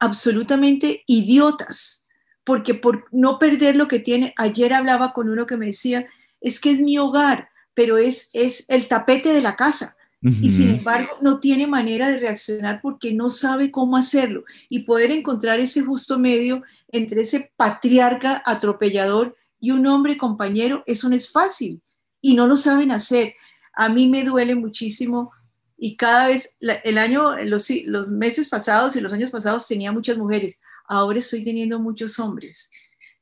absolutamente 0.00 1.04
idiotas 1.06 2.06
porque 2.46 2.74
por 2.74 3.06
no 3.10 3.40
perder 3.40 3.74
lo 3.74 3.88
que 3.88 3.98
tiene, 3.98 4.32
ayer 4.36 4.72
hablaba 4.72 5.12
con 5.12 5.28
uno 5.28 5.46
que 5.46 5.56
me 5.56 5.66
decía, 5.66 6.06
es 6.40 6.60
que 6.60 6.70
es 6.70 6.78
mi 6.78 6.96
hogar, 6.96 7.48
pero 7.74 7.98
es, 7.98 8.30
es 8.34 8.66
el 8.68 8.86
tapete 8.86 9.32
de 9.32 9.42
la 9.42 9.56
casa. 9.56 9.95
Y 10.42 10.50
sin 10.50 10.70
embargo, 10.76 11.10
no 11.20 11.38
tiene 11.40 11.66
manera 11.66 12.08
de 12.08 12.18
reaccionar 12.18 12.80
porque 12.82 13.12
no 13.12 13.28
sabe 13.28 13.70
cómo 13.70 13.96
hacerlo. 13.96 14.44
Y 14.68 14.80
poder 14.80 15.10
encontrar 15.10 15.60
ese 15.60 15.82
justo 15.82 16.18
medio 16.18 16.62
entre 16.88 17.22
ese 17.22 17.52
patriarca 17.56 18.42
atropellador 18.44 19.36
y 19.60 19.70
un 19.70 19.86
hombre 19.86 20.16
compañero, 20.16 20.82
eso 20.86 21.08
no 21.08 21.14
es 21.14 21.30
fácil. 21.30 21.80
Y 22.20 22.34
no 22.34 22.46
lo 22.46 22.56
saben 22.56 22.90
hacer. 22.90 23.34
A 23.74 23.88
mí 23.88 24.08
me 24.08 24.24
duele 24.24 24.54
muchísimo 24.54 25.32
y 25.78 25.96
cada 25.96 26.28
vez, 26.28 26.56
el 26.60 26.98
año, 26.98 27.36
los, 27.44 27.68
los 27.84 28.10
meses 28.10 28.48
pasados 28.48 28.96
y 28.96 29.00
los 29.00 29.12
años 29.12 29.30
pasados 29.30 29.68
tenía 29.68 29.92
muchas 29.92 30.16
mujeres. 30.16 30.62
Ahora 30.88 31.18
estoy 31.18 31.44
teniendo 31.44 31.78
muchos 31.78 32.18
hombres 32.18 32.70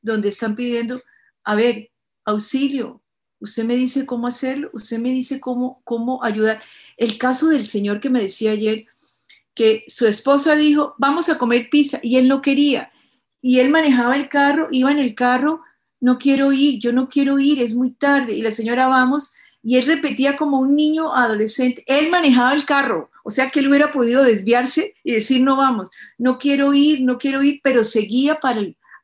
donde 0.01 0.29
están 0.29 0.55
pidiendo, 0.55 1.01
a 1.43 1.55
ver, 1.55 1.91
auxilio, 2.23 3.01
usted 3.39 3.65
me 3.65 3.75
dice 3.75 4.05
cómo 4.05 4.27
hacerlo, 4.27 4.69
usted 4.73 4.99
me 4.99 5.09
dice 5.09 5.39
cómo, 5.39 5.81
cómo 5.83 6.23
ayudar. 6.23 6.61
El 6.97 7.17
caso 7.17 7.49
del 7.49 7.67
señor 7.67 7.99
que 7.99 8.09
me 8.09 8.21
decía 8.21 8.51
ayer 8.51 8.85
que 9.53 9.83
su 9.87 10.05
esposa 10.05 10.55
dijo, 10.55 10.95
vamos 10.97 11.29
a 11.29 11.37
comer 11.37 11.69
pizza, 11.69 11.99
y 12.03 12.17
él 12.17 12.27
no 12.27 12.41
quería. 12.41 12.91
Y 13.41 13.59
él 13.59 13.69
manejaba 13.69 14.15
el 14.15 14.27
carro, 14.27 14.67
iba 14.71 14.91
en 14.91 14.99
el 14.99 15.15
carro, 15.15 15.61
no 16.01 16.17
quiero 16.17 16.51
ir, 16.51 16.79
yo 16.79 16.91
no 16.91 17.07
quiero 17.07 17.39
ir, 17.39 17.61
es 17.61 17.73
muy 17.73 17.91
tarde. 17.91 18.33
Y 18.33 18.41
la 18.41 18.51
señora, 18.51 18.87
vamos, 18.87 19.33
y 19.67 19.77
él 19.77 19.87
repetía 19.87 20.37
como 20.37 20.59
un 20.59 20.75
niño 20.75 21.11
adolescente, 21.15 21.83
él 21.87 22.11
manejaba 22.11 22.53
el 22.53 22.65
carro, 22.65 23.09
o 23.23 23.31
sea 23.31 23.49
que 23.49 23.61
él 23.61 23.67
hubiera 23.67 23.91
podido 23.91 24.23
desviarse 24.23 24.93
y 25.03 25.13
decir, 25.13 25.41
no 25.41 25.57
vamos, 25.57 25.89
no 26.19 26.37
quiero 26.37 26.75
ir, 26.75 27.01
no 27.01 27.17
quiero 27.17 27.41
ir, 27.41 27.61
pero 27.63 27.83
seguía 27.83 28.37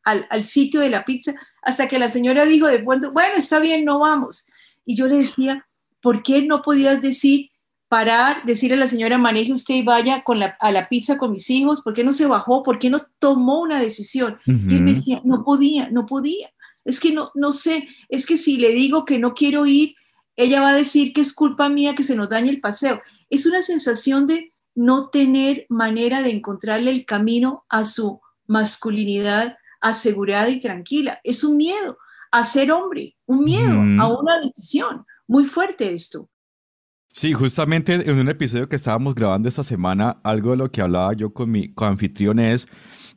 al, 0.04 0.46
sitio 0.46 0.82
de 0.82 0.92
la 0.92 1.04
pizza, 1.04 1.34
hasta 1.64 1.88
que 1.88 1.98
la 1.98 2.12
señora 2.12 2.46
dijo 2.46 2.68
de 2.68 2.78
bueno, 2.84 3.12
bueno, 3.12 3.38
está 3.38 3.60
bien, 3.60 3.84
no 3.84 3.98
vamos. 3.98 4.52
Y 4.86 4.96
yo 4.96 5.08
le 5.08 5.18
decía, 5.18 5.66
¿por 6.00 6.22
qué 6.22 6.44
no 6.44 6.62
podías 6.62 7.02
decir, 7.02 7.50
parar, 7.92 8.46
decirle 8.46 8.78
a 8.78 8.80
la 8.80 8.88
señora, 8.88 9.18
maneje 9.18 9.52
usted 9.52 9.76
y 9.76 9.82
vaya 9.82 10.24
con 10.24 10.40
la, 10.40 10.56
a 10.62 10.72
la 10.72 10.88
pizza 10.88 11.18
con 11.18 11.34
mis 11.34 11.50
hijos? 11.50 11.82
¿Por 11.82 11.94
qué 11.94 12.06
no 12.06 12.14
se 12.14 12.26
bajó? 12.26 12.64
¿Por 12.64 12.80
qué 12.80 12.90
no 12.90 13.02
tomó 13.20 13.60
una 13.60 13.82
decisión? 13.82 14.40
Y 14.46 14.76
él 14.76 14.82
me 14.82 14.94
decía, 14.94 15.22
no 15.26 15.44
podía, 15.44 15.90
no 15.90 16.06
podía. 16.06 16.54
Es 16.86 17.02
que 17.02 17.12
no, 17.12 17.32
no 17.36 17.52
sé, 17.52 17.90
es 18.08 18.26
que 18.26 18.38
si 18.38 18.56
le 18.56 18.70
digo 18.70 19.04
que 19.04 19.20
no 19.20 19.34
quiero 19.34 19.66
ir, 19.66 19.96
ella 20.38 20.62
va 20.62 20.70
a 20.70 20.74
decir 20.74 21.12
que 21.12 21.20
es 21.20 21.34
culpa 21.34 21.68
mía 21.68 21.94
que 21.94 22.04
se 22.04 22.16
nos 22.16 22.30
dañe 22.30 22.50
el 22.50 22.62
paseo. 22.62 23.02
Es 23.30 23.46
una 23.46 23.62
sensación 23.62 24.26
de 24.26 24.54
no 24.74 25.10
tener 25.10 25.66
manera 25.68 26.22
de 26.22 26.32
encontrarle 26.32 26.92
el 26.92 27.06
camino 27.06 27.66
a 27.68 27.84
su 27.84 28.22
masculinidad, 28.48 29.58
asegurada 29.82 30.48
y 30.48 30.62
tranquila. 30.62 31.20
Es 31.26 31.44
un 31.44 31.58
miedo 31.58 31.98
a 32.32 32.46
ser 32.46 32.72
hombre, 32.72 33.18
un 33.26 33.44
miedo 33.44 33.82
a 34.02 34.18
una 34.18 34.40
decisión. 34.40 35.06
Muy 35.28 35.44
fuerte 35.44 35.92
esto. 35.92 36.30
Sí, 37.14 37.34
justamente 37.34 37.94
en 37.94 38.18
un 38.18 38.30
episodio 38.30 38.70
que 38.70 38.78
estábamos 38.78 39.16
grabando 39.16 39.50
esta 39.50 39.64
semana, 39.64 40.22
algo 40.24 40.52
de 40.52 40.58
lo 40.58 40.72
que 40.72 40.82
hablaba 40.82 41.14
yo 41.14 41.34
con 41.34 41.52
mi 41.52 41.74
coanfitrión 41.74 42.40
es, 42.40 42.68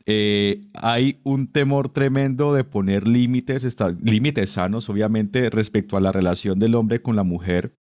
eh, 0.07 0.63
hay 0.75 1.21
un 1.23 1.47
temor 1.47 1.89
tremendo 1.89 2.53
de 2.53 2.65
poner 2.65 3.07
límites, 3.07 3.77
límites 4.03 4.51
sanos, 4.51 4.89
obviamente, 4.91 5.49
respecto 5.49 5.97
a 5.97 6.01
la 6.01 6.13
relación 6.13 6.59
del 6.59 6.75
hombre 6.75 7.03
con 7.03 7.15
la 7.17 7.23
mujer, 7.23 7.77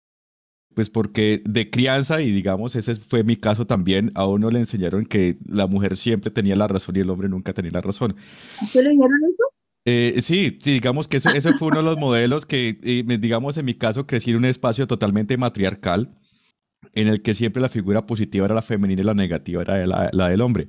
pues 0.75 0.89
porque 0.89 1.41
de 1.45 1.69
crianza, 1.69 2.21
y 2.21 2.31
digamos, 2.31 2.75
ese 2.75 2.95
fue 2.95 3.23
mi 3.23 3.35
caso 3.35 3.65
también, 3.65 4.11
a 4.15 4.25
uno 4.27 4.49
le 4.51 4.59
enseñaron 4.59 5.05
que 5.05 5.37
la 5.45 5.67
mujer 5.67 5.97
siempre 5.97 6.31
tenía 6.31 6.55
la 6.55 6.67
razón 6.67 6.95
y 6.95 6.99
el 6.99 7.09
hombre 7.09 7.27
nunca 7.27 7.53
tenía 7.53 7.71
la 7.71 7.81
razón. 7.81 8.15
¿Se 8.65 8.81
le 8.81 8.91
enseñaron 8.91 9.19
eso? 9.25 9.52
Eh, 9.85 10.21
sí, 10.21 10.57
sí, 10.63 10.71
digamos 10.71 11.07
que 11.07 11.17
ese, 11.17 11.53
fue 11.57 11.67
uno 11.67 11.77
de 11.77 11.83
los 11.83 11.97
modelos 11.97 12.45
que, 12.45 12.79
eh, 12.81 13.17
digamos, 13.19 13.57
en 13.57 13.65
mi 13.65 13.73
caso, 13.73 14.07
crecí 14.07 14.31
en 14.31 14.37
un 14.37 14.45
espacio 14.45 14.87
totalmente 14.87 15.37
matriarcal, 15.37 16.17
en 16.93 17.07
el 17.07 17.21
que 17.21 17.33
siempre 17.33 17.61
la 17.61 17.69
figura 17.69 18.05
positiva 18.05 18.45
era 18.45 18.55
la 18.55 18.61
femenina 18.61 19.01
y 19.01 19.05
la 19.05 19.13
negativa 19.13 19.61
era 19.61 19.85
la, 19.85 20.29
del 20.29 20.41
hombre. 20.41 20.67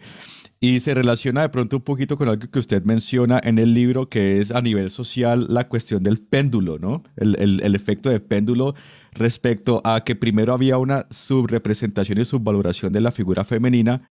Y 0.61 0.81
se 0.81 0.95
relaciona 0.95 1.43
de 1.43 1.49
pronto 1.51 1.77
un 1.77 1.83
poquito 1.83 2.17
con 2.17 2.29
algo 2.29 2.51
que 2.51 2.59
usted 2.59 2.83
menciona 2.85 3.41
en 3.45 3.59
el 3.59 3.75
libro, 3.75 4.09
que 4.09 4.41
es 4.41 4.51
a 4.51 4.63
nivel 4.63 4.91
social 4.91 5.47
la 5.51 5.69
cuestión 5.69 6.03
del 6.03 6.19
péndulo, 6.19 6.79
¿no? 6.79 7.03
El, 7.17 7.61
el 7.63 7.75
efecto 7.75 8.09
de 8.09 8.21
péndulo 8.21 8.75
respecto 9.13 9.83
a 9.85 10.05
que 10.05 10.17
primero 10.17 10.55
había 10.55 10.79
una 10.79 11.07
subrepresentación 11.11 12.19
y 12.19 12.25
subvaloración 12.25 12.93
de 12.93 13.01
la 13.01 13.11
figura 13.11 13.45
femenina 13.45 14.09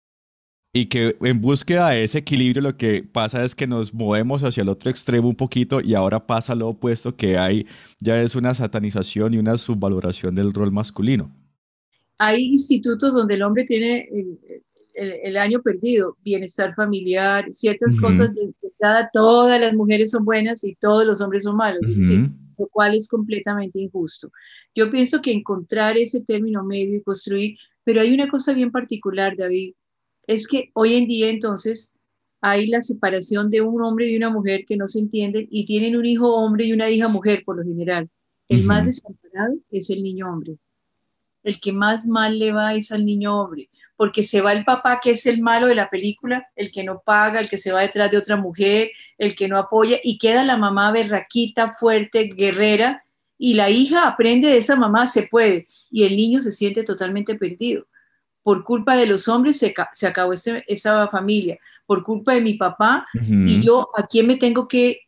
y 0.72 0.86
que 0.86 1.16
en 1.20 1.40
búsqueda 1.40 1.90
de 1.90 2.04
ese 2.04 2.18
equilibrio 2.18 2.62
lo 2.62 2.76
que 2.76 3.02
pasa 3.02 3.44
es 3.44 3.54
que 3.54 3.66
nos 3.66 3.92
movemos 3.92 4.42
hacia 4.42 4.62
el 4.62 4.70
otro 4.70 4.90
extremo 4.90 5.28
un 5.28 5.36
poquito 5.36 5.80
y 5.82 5.94
ahora 5.94 6.26
pasa 6.26 6.54
lo 6.54 6.68
opuesto 6.68 7.14
que 7.14 7.36
hay 7.36 7.66
ya 8.00 8.20
es 8.22 8.34
una 8.34 8.54
satanización 8.54 9.34
y 9.34 9.38
una 9.38 9.58
subvaloración 9.58 10.34
del 10.34 10.54
rol 10.54 10.72
masculino. 10.72 11.30
Hay 12.18 12.44
institutos 12.44 13.12
donde 13.12 13.34
el 13.34 13.42
hombre 13.42 13.64
tiene 13.64 14.08
el, 14.94 15.36
año 15.36 15.60
perdido, 15.60 16.16
bienestar 16.22 16.74
familiar, 16.74 17.50
ciertas 17.52 17.98
cosas 18.00 18.34
de, 18.34 18.54
cada, 18.78 19.10
todas 19.12 19.60
las 19.60 19.74
mujeres 19.74 20.10
son 20.10 20.24
buenas 20.24 20.64
y 20.64 20.74
todos 20.76 21.04
los 21.04 21.20
hombres 21.20 21.42
son 21.42 21.56
malos, 21.56 21.86
lo 22.58 22.68
cual 22.68 22.94
es 22.94 23.08
completamente 23.08 23.78
injusto. 23.78 24.30
Yo 24.74 24.90
pienso 24.90 25.20
que 25.20 25.32
encontrar 25.32 25.98
ese 25.98 26.22
término 26.24 26.64
medio 26.64 26.96
y 26.96 27.02
construir, 27.02 27.58
pero 27.84 28.00
hay 28.00 28.14
una 28.14 28.28
cosa 28.28 28.52
bien 28.52 28.70
particular, 28.70 29.36
David, 29.36 29.74
es 30.26 30.46
que 30.46 30.70
hoy 30.74 30.94
en 30.94 31.06
día 31.06 31.30
entonces 31.30 31.98
hay 32.40 32.66
la 32.66 32.80
separación 32.80 33.50
de 33.50 33.60
un 33.60 33.82
hombre 33.82 34.06
y 34.06 34.12
de 34.12 34.16
una 34.16 34.30
mujer 34.30 34.64
que 34.66 34.76
no 34.76 34.88
se 34.88 34.98
entienden 34.98 35.46
y 35.50 35.64
tienen 35.64 35.96
un 35.96 36.04
hijo 36.04 36.34
hombre 36.34 36.64
y 36.64 36.72
una 36.72 36.90
hija 36.90 37.08
mujer 37.08 37.42
por 37.44 37.56
lo 37.56 37.62
general. 37.62 38.08
El 38.48 38.64
más 38.64 38.84
desamparado 38.84 39.54
es 39.70 39.90
el 39.90 40.02
niño 40.02 40.28
hombre. 40.30 40.56
El 41.42 41.60
que 41.60 41.72
más 41.72 42.04
mal 42.04 42.38
le 42.38 42.52
va 42.52 42.74
es 42.74 42.92
al 42.92 43.06
niño 43.06 43.40
hombre, 43.40 43.70
porque 43.96 44.24
se 44.24 44.40
va 44.40 44.52
el 44.52 44.64
papá 44.64 45.00
que 45.02 45.12
es 45.12 45.26
el 45.26 45.40
malo 45.40 45.68
de 45.68 45.74
la 45.74 45.88
película, 45.88 46.46
el 46.56 46.70
que 46.70 46.84
no 46.84 47.02
paga, 47.04 47.40
el 47.40 47.48
que 47.48 47.58
se 47.58 47.72
va 47.72 47.82
detrás 47.82 48.10
de 48.10 48.18
otra 48.18 48.36
mujer, 48.36 48.90
el 49.18 49.34
que 49.34 49.48
no 49.48 49.56
apoya 49.56 49.98
y 50.02 50.18
queda 50.18 50.44
la 50.44 50.56
mamá 50.56 50.92
berraquita, 50.92 51.72
fuerte, 51.72 52.24
guerrera 52.24 53.04
y 53.38 53.54
la 53.54 53.70
hija 53.70 54.06
aprende 54.06 54.48
de 54.48 54.58
esa 54.58 54.76
mamá, 54.76 55.08
se 55.08 55.24
puede, 55.24 55.66
y 55.90 56.04
el 56.04 56.16
niño 56.16 56.40
se 56.40 56.52
siente 56.52 56.84
totalmente 56.84 57.34
perdido. 57.34 57.86
Por 58.42 58.64
culpa 58.64 58.96
de 58.96 59.06
los 59.06 59.28
hombres 59.28 59.58
se, 59.58 59.74
acabó 60.06 60.32
este, 60.32 60.64
esta 60.66 61.08
familia, 61.08 61.58
por 61.86 62.02
culpa 62.02 62.34
de 62.34 62.40
mi 62.40 62.54
papá, 62.54 63.06
y 63.14 63.60
yo, 63.60 63.88
¿a 63.94 64.06
quién 64.06 64.26
me 64.26 64.36
tengo 64.36 64.66
que, 64.66 65.00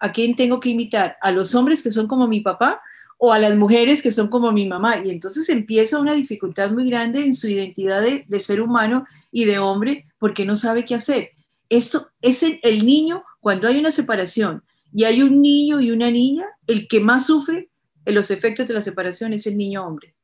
a 0.00 0.12
quién 0.12 0.36
tengo 0.36 0.60
que 0.60 0.70
imitar? 0.70 1.16
¿A 1.20 1.30
los 1.32 1.54
hombres 1.54 1.82
que 1.82 1.90
son 1.90 2.06
como 2.06 2.28
mi 2.28 2.40
papá 2.40 2.80
o 3.18 3.32
a 3.32 3.38
las 3.38 3.56
mujeres 3.56 4.02
que 4.02 4.12
son 4.12 4.28
como 4.28 4.52
mi 4.52 4.66
mamá? 4.66 4.98
Y 5.04 5.10
entonces 5.10 5.48
empieza 5.48 6.00
una 6.00 6.14
dificultad 6.14 6.70
muy 6.70 6.88
grande 6.88 7.24
en 7.24 7.34
su 7.34 7.48
identidad 7.48 8.02
de, 8.02 8.40
ser 8.40 8.60
humano 8.60 9.06
y 9.32 9.44
de 9.44 9.58
hombre 9.58 10.06
porque 10.18 10.44
no 10.44 10.56
sabe 10.56 10.84
qué 10.84 10.94
hacer. 10.94 11.30
Esto 11.68 12.08
es 12.20 12.42
el 12.42 12.86
niño, 12.86 13.24
cuando 13.40 13.66
hay 13.66 13.78
una 13.78 13.90
separación 13.90 14.62
y 14.92 15.04
hay 15.04 15.22
un 15.22 15.42
niño 15.42 15.80
y 15.80 15.90
una 15.90 16.10
niña, 16.10 16.46
el 16.66 16.88
que 16.88 17.00
más 17.00 17.26
sufre 17.26 17.68
en 18.04 18.14
los 18.14 18.30
efectos 18.30 18.68
de 18.68 18.74
la 18.74 18.82
separación 18.82 19.32
es 19.32 19.46
el 19.46 19.56
niño 19.56 19.86
hombre. 19.86 20.15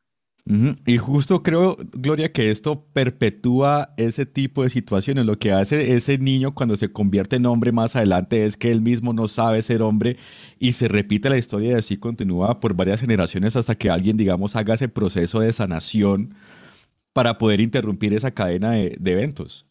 Y 0.44 0.98
justo 0.98 1.42
creo, 1.42 1.76
Gloria, 1.92 2.32
que 2.32 2.50
esto 2.50 2.84
perpetúa 2.92 3.94
ese 3.96 4.26
tipo 4.26 4.64
de 4.64 4.70
situaciones. 4.70 5.24
Lo 5.24 5.38
que 5.38 5.52
hace 5.52 5.94
ese 5.94 6.18
niño 6.18 6.52
cuando 6.52 6.76
se 6.76 6.92
convierte 6.92 7.36
en 7.36 7.46
hombre 7.46 7.70
más 7.70 7.94
adelante 7.94 8.44
es 8.44 8.56
que 8.56 8.72
él 8.72 8.82
mismo 8.82 9.12
no 9.12 9.28
sabe 9.28 9.62
ser 9.62 9.82
hombre 9.82 10.16
y 10.58 10.72
se 10.72 10.88
repite 10.88 11.30
la 11.30 11.38
historia 11.38 11.72
y 11.72 11.74
así 11.74 11.96
continúa 11.96 12.58
por 12.58 12.74
varias 12.74 13.00
generaciones 13.00 13.54
hasta 13.54 13.76
que 13.76 13.88
alguien, 13.88 14.16
digamos, 14.16 14.56
haga 14.56 14.74
ese 14.74 14.88
proceso 14.88 15.38
de 15.40 15.52
sanación 15.52 16.34
para 17.12 17.38
poder 17.38 17.60
interrumpir 17.60 18.12
esa 18.12 18.32
cadena 18.32 18.72
de, 18.72 18.98
eventos. 19.04 19.66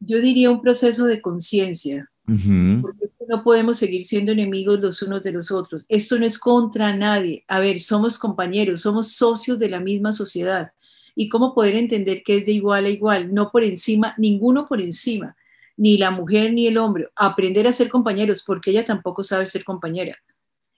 Yo 0.00 0.20
diría 0.20 0.50
un 0.50 0.60
proceso 0.60 1.06
de 1.06 1.22
conciencia, 1.22 2.09
porque 2.26 3.10
no 3.28 3.42
podemos 3.42 3.78
seguir 3.78 4.04
siendo 4.04 4.32
enemigos 4.32 4.80
los 4.80 5.02
unos 5.02 5.22
de 5.22 5.32
los 5.32 5.50
otros. 5.50 5.86
Esto 5.88 6.18
no 6.18 6.26
es 6.26 6.38
contra 6.38 6.94
nadie. 6.96 7.44
A 7.48 7.60
ver, 7.60 7.80
somos 7.80 8.18
compañeros, 8.18 8.82
somos 8.82 9.12
socios 9.12 9.58
de 9.58 9.68
la 9.68 9.80
misma 9.80 10.12
sociedad. 10.12 10.72
¿Y 11.14 11.28
cómo 11.28 11.54
poder 11.54 11.76
entender 11.76 12.22
que 12.24 12.38
es 12.38 12.46
de 12.46 12.52
igual 12.52 12.86
a 12.86 12.88
igual? 12.88 13.34
No 13.34 13.50
por 13.50 13.64
encima, 13.64 14.14
ninguno 14.16 14.66
por 14.66 14.80
encima, 14.80 15.36
ni 15.76 15.98
la 15.98 16.10
mujer 16.10 16.52
ni 16.52 16.66
el 16.66 16.78
hombre. 16.78 17.08
Aprender 17.16 17.66
a 17.66 17.72
ser 17.72 17.88
compañeros, 17.88 18.42
porque 18.46 18.70
ella 18.70 18.84
tampoco 18.84 19.22
sabe 19.22 19.46
ser 19.46 19.64
compañera. 19.64 20.16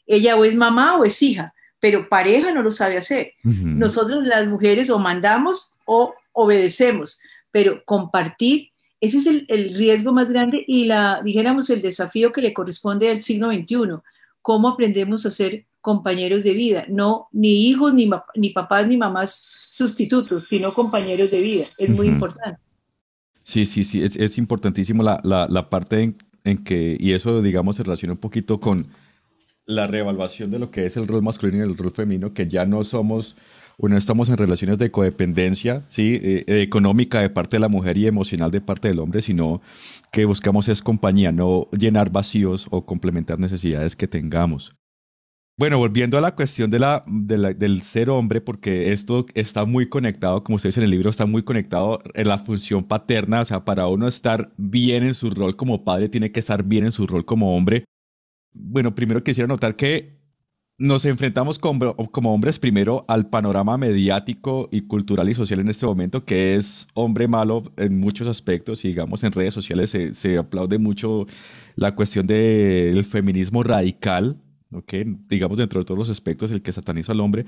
ella 0.06 0.36
o 0.36 0.44
es 0.44 0.54
mamá 0.54 0.98
o 0.98 1.04
es 1.04 1.22
hija, 1.22 1.54
pero 1.80 2.08
pareja 2.08 2.52
no 2.52 2.62
lo 2.62 2.70
sabe 2.70 2.96
hacer. 2.96 3.32
Nosotros 3.42 4.24
las 4.24 4.46
mujeres 4.46 4.90
o 4.90 4.98
mandamos 4.98 5.76
o 5.84 6.14
obedecemos, 6.32 7.20
pero 7.50 7.82
compartir, 7.84 8.71
ese 9.02 9.18
es 9.18 9.26
el, 9.26 9.44
el, 9.48 9.74
riesgo 9.74 10.12
más 10.12 10.30
grande 10.30 10.64
y 10.66 10.84
la, 10.84 11.20
dijéramos, 11.24 11.68
el 11.70 11.82
desafío 11.82 12.32
que 12.32 12.40
le 12.40 12.54
corresponde 12.54 13.10
al 13.10 13.20
siglo 13.20 13.52
XXI, 13.52 14.00
cómo 14.40 14.68
aprendemos 14.68 15.26
a 15.26 15.30
ser 15.30 15.66
compañeros 15.80 16.44
de 16.44 16.52
vida, 16.52 16.86
no 16.88 17.26
ni 17.32 17.68
hijos, 17.68 17.92
ni, 17.92 18.08
ni 18.36 18.50
papás, 18.50 18.86
ni 18.86 18.96
mamás 18.96 19.66
sustitutos, 19.68 20.44
sino 20.44 20.72
compañeros 20.72 21.32
de 21.32 21.42
vida. 21.42 21.64
Es 21.76 21.90
muy 21.90 22.06
importante. 22.06 22.60
Sí, 23.42 23.66
sí, 23.66 23.82
sí, 23.82 24.02
es, 24.04 24.14
es 24.14 24.38
importantísimo 24.38 25.02
la, 25.02 25.20
la, 25.24 25.48
la 25.50 25.68
parte 25.68 26.00
en, 26.00 26.16
en, 26.44 26.62
que, 26.62 26.96
y 26.98 27.12
eso, 27.12 27.42
digamos, 27.42 27.74
se 27.74 27.82
relaciona 27.82 28.12
un 28.12 28.20
poquito 28.20 28.58
con 28.58 28.86
la 29.66 29.88
reevaluación 29.88 30.52
de 30.52 30.60
lo 30.60 30.70
que 30.70 30.86
es 30.86 30.96
el 30.96 31.08
rol 31.08 31.22
masculino 31.22 31.64
y 31.64 31.68
el 31.68 31.76
rol 31.76 31.90
femenino, 31.90 32.32
que 32.32 32.46
ya 32.46 32.66
no 32.66 32.84
somos, 32.84 33.36
bueno, 33.78 33.96
estamos 33.96 34.28
en 34.28 34.36
relaciones 34.36 34.78
de 34.78 34.90
codependencia, 34.90 35.84
¿sí? 35.88 36.18
Eh, 36.22 36.44
económica 36.62 37.20
de 37.20 37.30
parte 37.30 37.56
de 37.56 37.60
la 37.60 37.68
mujer 37.68 37.98
y 37.98 38.06
emocional 38.06 38.50
de 38.50 38.60
parte 38.60 38.88
del 38.88 38.98
hombre, 38.98 39.22
sino 39.22 39.60
que 40.12 40.24
buscamos 40.24 40.68
es 40.68 40.82
compañía, 40.82 41.32
no 41.32 41.68
llenar 41.72 42.10
vacíos 42.10 42.66
o 42.70 42.84
complementar 42.86 43.38
necesidades 43.38 43.96
que 43.96 44.08
tengamos. 44.08 44.74
Bueno, 45.58 45.78
volviendo 45.78 46.16
a 46.16 46.22
la 46.22 46.34
cuestión 46.34 46.70
de 46.70 46.78
la, 46.78 47.02
del 47.06 47.82
ser 47.82 48.08
hombre, 48.08 48.40
porque 48.40 48.92
esto 48.92 49.26
está 49.34 49.66
muy 49.66 49.86
conectado, 49.86 50.42
como 50.42 50.56
ustedes 50.56 50.78
en 50.78 50.84
el 50.84 50.90
libro, 50.90 51.10
está 51.10 51.26
muy 51.26 51.42
conectado 51.42 52.02
en 52.14 52.28
la 52.28 52.38
función 52.38 52.84
paterna, 52.84 53.42
o 53.42 53.44
sea, 53.44 53.64
para 53.64 53.86
uno 53.86 54.08
estar 54.08 54.52
bien 54.56 55.02
en 55.02 55.14
su 55.14 55.30
rol 55.30 55.54
como 55.54 55.84
padre, 55.84 56.08
tiene 56.08 56.32
que 56.32 56.40
estar 56.40 56.62
bien 56.64 56.86
en 56.86 56.92
su 56.92 57.06
rol 57.06 57.26
como 57.26 57.54
hombre. 57.54 57.84
Bueno, 58.54 58.94
primero 58.94 59.22
quisiera 59.22 59.46
notar 59.46 59.76
que 59.76 60.21
nos 60.78 61.04
enfrentamos 61.04 61.58
como, 61.58 61.94
hombres 62.32 62.58
primero 62.58 63.04
al 63.08 63.28
panorama 63.28 63.78
mediático 63.78 64.68
y 64.72 64.82
cultural 64.82 65.28
y 65.28 65.34
social 65.34 65.60
en 65.60 65.68
este 65.68 65.86
momento, 65.86 66.24
que 66.24 66.56
es 66.56 66.88
hombre 66.94 67.28
malo 67.28 67.72
en 67.76 68.00
muchos 68.00 68.26
aspectos, 68.26 68.84
y 68.84 68.88
digamos 68.88 69.22
en 69.24 69.32
redes 69.32 69.54
sociales 69.54 69.96
se 70.12 70.38
aplaude 70.38 70.78
mucho 70.78 71.26
la 71.76 71.94
cuestión 71.94 72.26
del 72.26 73.04
feminismo 73.04 73.62
radical, 73.62 74.36
digamos 75.28 75.58
dentro 75.58 75.80
de 75.80 75.84
todos 75.84 75.98
los 75.98 76.10
aspectos 76.10 76.50
el 76.50 76.62
que 76.62 76.72
sataniza 76.72 77.12
al 77.12 77.20
hombre, 77.20 77.46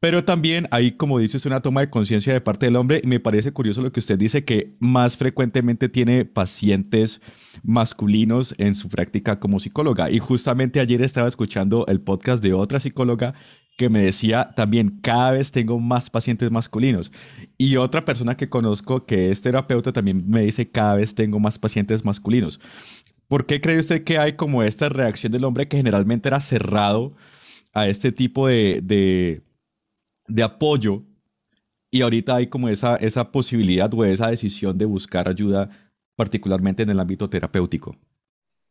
pero 0.00 0.24
también 0.24 0.68
hay, 0.70 0.92
como 0.92 1.18
dices, 1.18 1.46
una 1.46 1.60
toma 1.60 1.80
de 1.80 1.90
conciencia 1.90 2.32
de 2.32 2.40
parte 2.40 2.66
del 2.66 2.76
hombre 2.76 3.00
y 3.02 3.06
me 3.06 3.20
parece 3.20 3.52
curioso 3.52 3.82
lo 3.82 3.92
que 3.92 4.00
usted 4.00 4.18
dice 4.18 4.44
que 4.44 4.76
más 4.78 5.16
frecuentemente 5.16 5.88
tiene 5.88 6.24
pacientes 6.24 7.20
masculinos 7.62 8.54
en 8.58 8.74
su 8.74 8.88
práctica 8.88 9.40
como 9.40 9.60
psicóloga 9.60 10.10
y 10.10 10.18
justamente 10.18 10.80
ayer 10.80 11.02
estaba 11.02 11.28
escuchando 11.28 11.86
el 11.88 12.00
podcast 12.00 12.42
de 12.42 12.52
otra 12.52 12.80
psicóloga 12.80 13.34
que 13.76 13.90
me 13.90 14.02
decía 14.02 14.52
también 14.56 14.98
cada 15.02 15.32
vez 15.32 15.52
tengo 15.52 15.78
más 15.78 16.08
pacientes 16.08 16.50
masculinos 16.50 17.12
y 17.58 17.76
otra 17.76 18.04
persona 18.04 18.36
que 18.36 18.48
conozco 18.48 19.04
que 19.04 19.30
es 19.30 19.42
terapeuta 19.42 19.92
también 19.92 20.24
me 20.28 20.42
dice 20.42 20.68
cada 20.70 20.96
vez 20.96 21.14
tengo 21.14 21.38
más 21.38 21.58
pacientes 21.58 22.04
masculinos. 22.04 22.58
¿Por 23.28 23.46
qué 23.46 23.60
cree 23.60 23.78
usted 23.78 24.04
que 24.04 24.18
hay 24.18 24.34
como 24.34 24.62
esta 24.62 24.88
reacción 24.88 25.32
del 25.32 25.44
hombre 25.44 25.66
que 25.66 25.76
generalmente 25.76 26.28
era 26.28 26.40
cerrado 26.40 27.14
a 27.72 27.88
este 27.88 28.12
tipo 28.12 28.46
de, 28.46 29.42
de, 30.28 30.42
apoyo 30.42 31.02
y 31.90 32.02
ahorita 32.02 32.36
hay 32.36 32.46
como 32.46 32.68
esa, 32.68 32.96
esa 32.96 33.30
posibilidad 33.32 33.92
o 33.92 34.04
esa 34.04 34.30
decisión 34.30 34.78
de 34.78 34.84
buscar 34.84 35.28
ayuda, 35.28 35.68
particularmente 36.14 36.84
en 36.84 36.90
el 36.90 37.00
ámbito 37.00 37.28
terapéutico? 37.28 37.96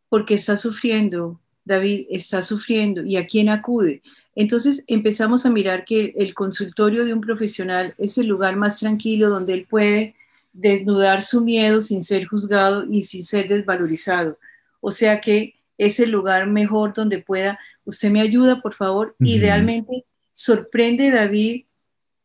Porque 0.10 0.36
está 0.36 0.56
sufriendo, 0.58 1.40
David, 1.66 2.06
está 2.10 2.42
sufriendo. 2.42 3.04
¿Y 3.04 3.18
a 3.18 3.28
quién 3.28 3.50
acude? 3.50 4.02
Entonces 4.36 4.86
empezamos 4.88 5.46
a 5.46 5.52
mirar 5.52 5.84
que 5.84 6.14
el 6.18 6.34
consultorio 6.34 7.06
de 7.06 7.14
un 7.14 7.22
profesional 7.22 7.94
es 7.98 8.18
el 8.18 8.28
lugar 8.28 8.56
más 8.56 8.80
tranquilo 8.80 9.30
donde 9.30 9.54
él 9.54 9.68
puede 9.70 10.16
desnudar 10.56 11.22
su 11.22 11.44
miedo 11.44 11.82
sin 11.82 12.02
ser 12.02 12.26
juzgado 12.26 12.86
y 12.90 13.02
sin 13.02 13.24
ser 13.24 13.50
desvalorizado. 13.50 14.38
O 14.86 14.92
sea 14.92 15.20
que 15.20 15.56
es 15.80 16.00
el 16.00 16.12
lugar 16.12 16.46
mejor 16.46 16.94
donde 16.94 17.18
pueda, 17.18 17.60
usted 17.86 18.12
me 18.12 18.22
ayuda, 18.22 18.62
por 18.62 18.76
favor, 18.76 19.16
y 19.20 19.40
realmente 19.40 20.06
sorprende 20.32 21.10
David 21.10 21.66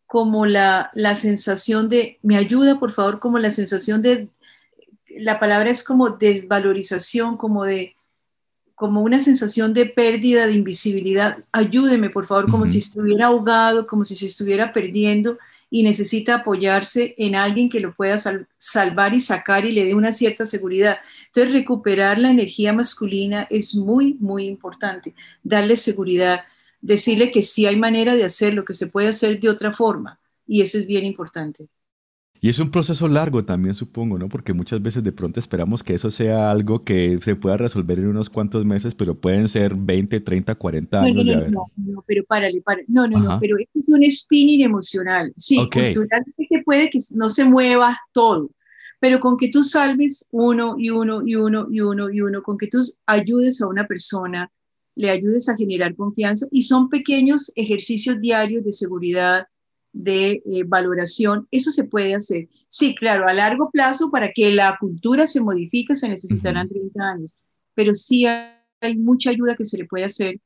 como 0.04 0.44
la, 0.44 0.90
la 0.92 1.14
sensación 1.14 1.88
de, 1.88 2.18
me 2.20 2.36
ayuda, 2.36 2.78
por 2.78 2.92
favor, 2.92 3.18
como 3.18 3.38
la 3.38 3.50
sensación 3.50 4.02
de, 4.02 4.28
la 5.08 5.40
palabra 5.40 5.70
es 5.70 5.82
como 5.82 6.10
desvalorización, 6.10 7.38
como 7.38 7.64
de, 7.64 7.96
como 8.74 9.00
una 9.00 9.20
sensación 9.20 9.72
de 9.72 9.86
pérdida, 9.86 10.46
de 10.46 10.52
invisibilidad. 10.52 11.38
Ayúdeme, 11.52 12.10
por 12.10 12.26
favor, 12.26 12.50
como 12.50 12.66
si 12.66 12.80
estuviera 12.80 13.28
ahogado, 13.28 13.86
como 13.86 14.04
si 14.04 14.14
se 14.16 14.26
estuviera 14.26 14.74
perdiendo 14.74 15.38
y 15.70 15.84
necesita 15.84 16.36
apoyarse 16.36 17.14
en 17.16 17.36
alguien 17.36 17.68
que 17.68 17.80
lo 17.80 17.94
pueda 17.94 18.18
salvar 18.56 19.14
y 19.14 19.20
sacar 19.20 19.64
y 19.64 19.72
le 19.72 19.84
dé 19.84 19.94
una 19.94 20.12
cierta 20.12 20.44
seguridad. 20.44 20.98
Entonces, 21.26 21.52
recuperar 21.52 22.18
la 22.18 22.30
energía 22.30 22.72
masculina 22.72 23.46
es 23.48 23.76
muy, 23.76 24.14
muy 24.14 24.46
importante. 24.46 25.14
Darle 25.44 25.76
seguridad, 25.76 26.40
decirle 26.80 27.30
que 27.30 27.42
sí 27.42 27.66
hay 27.66 27.76
manera 27.76 28.16
de 28.16 28.24
hacerlo, 28.24 28.64
que 28.64 28.74
se 28.74 28.88
puede 28.88 29.08
hacer 29.08 29.38
de 29.38 29.48
otra 29.48 29.72
forma. 29.72 30.18
Y 30.46 30.62
eso 30.62 30.76
es 30.76 30.86
bien 30.86 31.04
importante. 31.04 31.68
Y 32.42 32.48
es 32.48 32.58
un 32.58 32.70
proceso 32.70 33.06
largo 33.06 33.44
también, 33.44 33.74
supongo, 33.74 34.18
¿no? 34.18 34.30
Porque 34.30 34.54
muchas 34.54 34.80
veces 34.80 35.04
de 35.04 35.12
pronto 35.12 35.38
esperamos 35.38 35.82
que 35.82 35.92
eso 35.92 36.10
sea 36.10 36.50
algo 36.50 36.84
que 36.84 37.18
se 37.20 37.36
pueda 37.36 37.58
resolver 37.58 37.98
en 37.98 38.06
unos 38.08 38.30
cuantos 38.30 38.64
meses, 38.64 38.94
pero 38.94 39.14
pueden 39.14 39.46
ser 39.46 39.74
20, 39.74 40.20
30, 40.20 40.54
40 40.54 41.02
años 41.02 41.26
no, 41.26 41.34
no, 41.34 41.48
No, 41.48 41.66
no, 41.76 42.04
pero 42.06 42.24
párale, 42.24 42.62
párale. 42.62 42.86
No, 42.88 43.06
no, 43.06 43.18
no, 43.18 43.38
pero 43.40 43.58
esto 43.58 43.78
es 43.78 43.88
un 43.90 44.10
spinning 44.10 44.62
emocional. 44.62 45.34
Sí, 45.36 45.56
culturalmente 45.56 46.62
puede 46.64 46.88
que 46.88 46.98
no 47.14 47.28
se 47.28 47.44
mueva 47.44 47.98
todo, 48.12 48.50
pero 49.00 49.20
con 49.20 49.36
que 49.36 49.50
tú 49.50 49.62
salves 49.62 50.26
uno 50.32 50.76
y 50.78 50.88
uno 50.88 51.26
y 51.26 51.34
uno 51.34 51.66
y 51.70 51.80
uno 51.80 52.10
y 52.10 52.22
uno, 52.22 52.42
con 52.42 52.56
que 52.56 52.68
tú 52.68 52.80
ayudes 53.04 53.60
a 53.60 53.68
una 53.68 53.86
persona, 53.86 54.50
le 54.94 55.10
ayudes 55.10 55.50
a 55.50 55.56
generar 55.56 55.94
confianza 55.94 56.46
y 56.50 56.62
son 56.62 56.88
pequeños 56.88 57.52
ejercicios 57.54 58.18
diarios 58.18 58.64
de 58.64 58.72
seguridad, 58.72 59.46
de 59.92 60.42
eh, 60.44 60.64
valoración, 60.66 61.48
eso 61.50 61.70
se 61.70 61.84
puede 61.84 62.14
hacer. 62.14 62.48
Sí, 62.68 62.94
claro, 62.94 63.26
a 63.26 63.32
largo 63.32 63.70
plazo, 63.70 64.10
para 64.10 64.32
que 64.32 64.50
la 64.50 64.76
cultura 64.78 65.26
se 65.26 65.40
modifique, 65.40 65.96
se 65.96 66.08
necesitarán 66.08 66.68
30 66.68 67.10
años, 67.10 67.40
pero 67.74 67.94
sí 67.94 68.26
hay 68.26 68.96
mucha 68.96 69.30
ayuda 69.30 69.56
que 69.56 69.64
se 69.64 69.78
le 69.78 69.86
puede 69.86 70.04
hacer, 70.04 70.40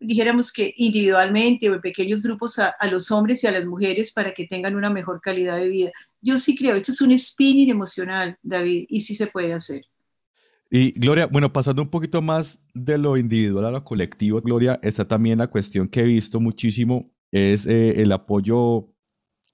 dijéramos 0.00 0.52
que 0.52 0.72
individualmente 0.76 1.68
o 1.68 1.74
en 1.74 1.80
pequeños 1.80 2.22
grupos 2.22 2.58
a, 2.58 2.74
los 2.90 3.10
hombres 3.10 3.44
y 3.44 3.46
a 3.46 3.52
las 3.52 3.66
mujeres 3.66 4.12
para 4.12 4.32
que 4.32 4.46
tengan 4.46 4.74
una 4.74 4.90
mejor 4.90 5.20
calidad 5.20 5.58
de 5.58 5.68
vida. 5.68 5.90
Yo 6.22 6.38
sí 6.38 6.56
creo, 6.56 6.74
esto 6.74 6.92
es 6.92 7.00
un 7.02 7.16
spinning 7.16 7.70
emocional, 7.70 8.36
David, 8.42 8.86
y 8.88 9.00
sí 9.02 9.14
se 9.14 9.26
puede 9.26 9.52
hacer. 9.52 9.84
Y 10.70 10.92
Gloria, 10.92 11.26
bueno, 11.26 11.52
pasando 11.52 11.82
un 11.82 11.90
poquito 11.90 12.22
más 12.22 12.58
de 12.72 12.96
lo 12.96 13.16
individual 13.16 13.66
a 13.66 13.70
lo 13.70 13.84
colectivo, 13.84 14.40
Gloria, 14.40 14.78
está 14.82 15.06
también 15.06 15.38
la 15.38 15.48
cuestión 15.48 15.88
que 15.88 16.00
he 16.00 16.04
visto 16.04 16.40
muchísimo 16.40 17.10
es 17.32 17.66
eh, 17.66 18.02
el 18.02 18.12
apoyo 18.12 18.94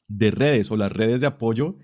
de 0.08 0.30
redes 0.30 0.70
o 0.70 0.76
las 0.76 0.92
redes 0.92 1.20
de 1.20 1.26
apoyo, 1.26 1.78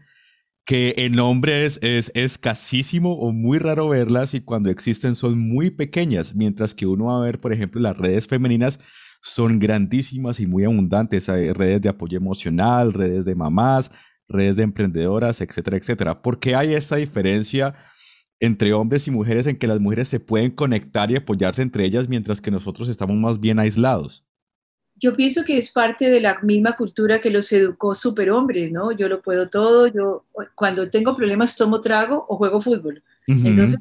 que 0.64 0.94
en 0.98 1.18
hombres 1.18 1.78
es, 1.82 2.12
escasísimo 2.14 3.14
o 3.14 3.32
muy 3.32 3.58
raro 3.58 3.88
verlas 3.88 4.34
y 4.34 4.40
cuando 4.40 4.70
existen 4.70 5.16
son 5.16 5.38
muy 5.38 5.70
pequeñas, 5.70 6.34
mientras 6.34 6.74
que 6.74 6.86
uno 6.86 7.06
va 7.06 7.18
a 7.18 7.24
ver, 7.24 7.40
por 7.40 7.52
ejemplo, 7.52 7.80
las 7.80 7.96
redes 7.96 8.28
femeninas 8.28 8.78
son 9.22 9.58
grandísimas 9.58 10.40
y 10.40 10.46
muy 10.46 10.64
abundantes. 10.64 11.28
Hay 11.28 11.52
redes 11.52 11.82
de 11.82 11.88
apoyo 11.88 12.18
emocional, 12.18 12.92
redes 12.92 13.24
de 13.24 13.34
mamás, 13.34 13.90
redes 14.28 14.56
de 14.56 14.64
emprendedoras, 14.64 15.40
etcétera, 15.40 15.76
etcétera. 15.76 16.22
¿Por 16.22 16.38
qué 16.38 16.54
hay 16.54 16.74
esta 16.74 16.96
diferencia 16.96 17.74
entre 18.40 18.72
hombres 18.72 19.06
y 19.06 19.10
mujeres 19.12 19.46
en 19.46 19.56
que 19.56 19.68
las 19.68 19.80
mujeres 19.80 20.08
se 20.08 20.20
pueden 20.20 20.50
conectar 20.50 21.10
y 21.10 21.16
apoyarse 21.16 21.62
entre 21.62 21.84
ellas 21.84 22.08
mientras 22.08 22.40
que 22.40 22.50
nosotros 22.50 22.88
estamos 22.88 23.16
más 23.16 23.38
bien 23.38 23.58
aislados? 23.58 24.26
Yo 25.02 25.16
pienso 25.16 25.44
que 25.44 25.58
es 25.58 25.72
parte 25.72 26.08
de 26.08 26.20
la 26.20 26.38
misma 26.42 26.76
cultura 26.76 27.20
que 27.20 27.30
los 27.30 27.52
educó 27.52 27.92
superhombres, 27.96 28.70
¿no? 28.70 28.92
Yo 28.92 29.08
lo 29.08 29.20
puedo 29.20 29.48
todo, 29.48 29.88
yo 29.88 30.24
cuando 30.54 30.88
tengo 30.90 31.16
problemas 31.16 31.56
tomo 31.56 31.80
trago 31.80 32.24
o 32.28 32.36
juego 32.36 32.62
fútbol. 32.62 33.02
Entonces, 33.26 33.80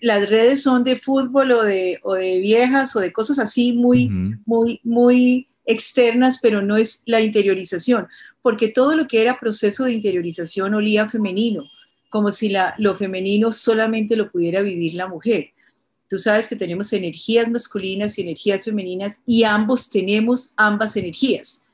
las 0.00 0.28
redes 0.28 0.64
son 0.64 0.82
de 0.82 0.98
fútbol 0.98 1.52
o 1.52 1.62
de, 1.62 2.00
o 2.02 2.14
de 2.14 2.40
viejas 2.40 2.96
o 2.96 3.00
de 3.00 3.12
cosas 3.12 3.38
así 3.38 3.72
muy, 3.72 4.10
muy, 4.44 4.80
muy 4.82 5.46
externas, 5.66 6.40
pero 6.42 6.62
no 6.62 6.76
es 6.76 7.04
la 7.06 7.20
interiorización, 7.20 8.08
porque 8.42 8.68
todo 8.68 8.96
lo 8.96 9.06
que 9.06 9.22
era 9.22 9.38
proceso 9.38 9.84
de 9.84 9.92
interiorización 9.92 10.74
olía 10.74 11.08
femenino, 11.08 11.62
como 12.08 12.32
si 12.32 12.48
la, 12.48 12.74
lo 12.78 12.96
femenino 12.96 13.52
solamente 13.52 14.16
lo 14.16 14.32
pudiera 14.32 14.62
vivir 14.62 14.94
la 14.94 15.06
mujer. 15.06 15.50
Tú 16.10 16.18
sabes 16.18 16.48
que 16.48 16.56
tenemos 16.56 16.92
energías 16.92 17.48
masculinas 17.48 18.18
y 18.18 18.22
energías 18.22 18.64
femeninas 18.64 19.20
y 19.24 19.44
ambos 19.44 19.88
tenemos 19.88 20.54
ambas 20.56 20.96
energías. 20.96 21.68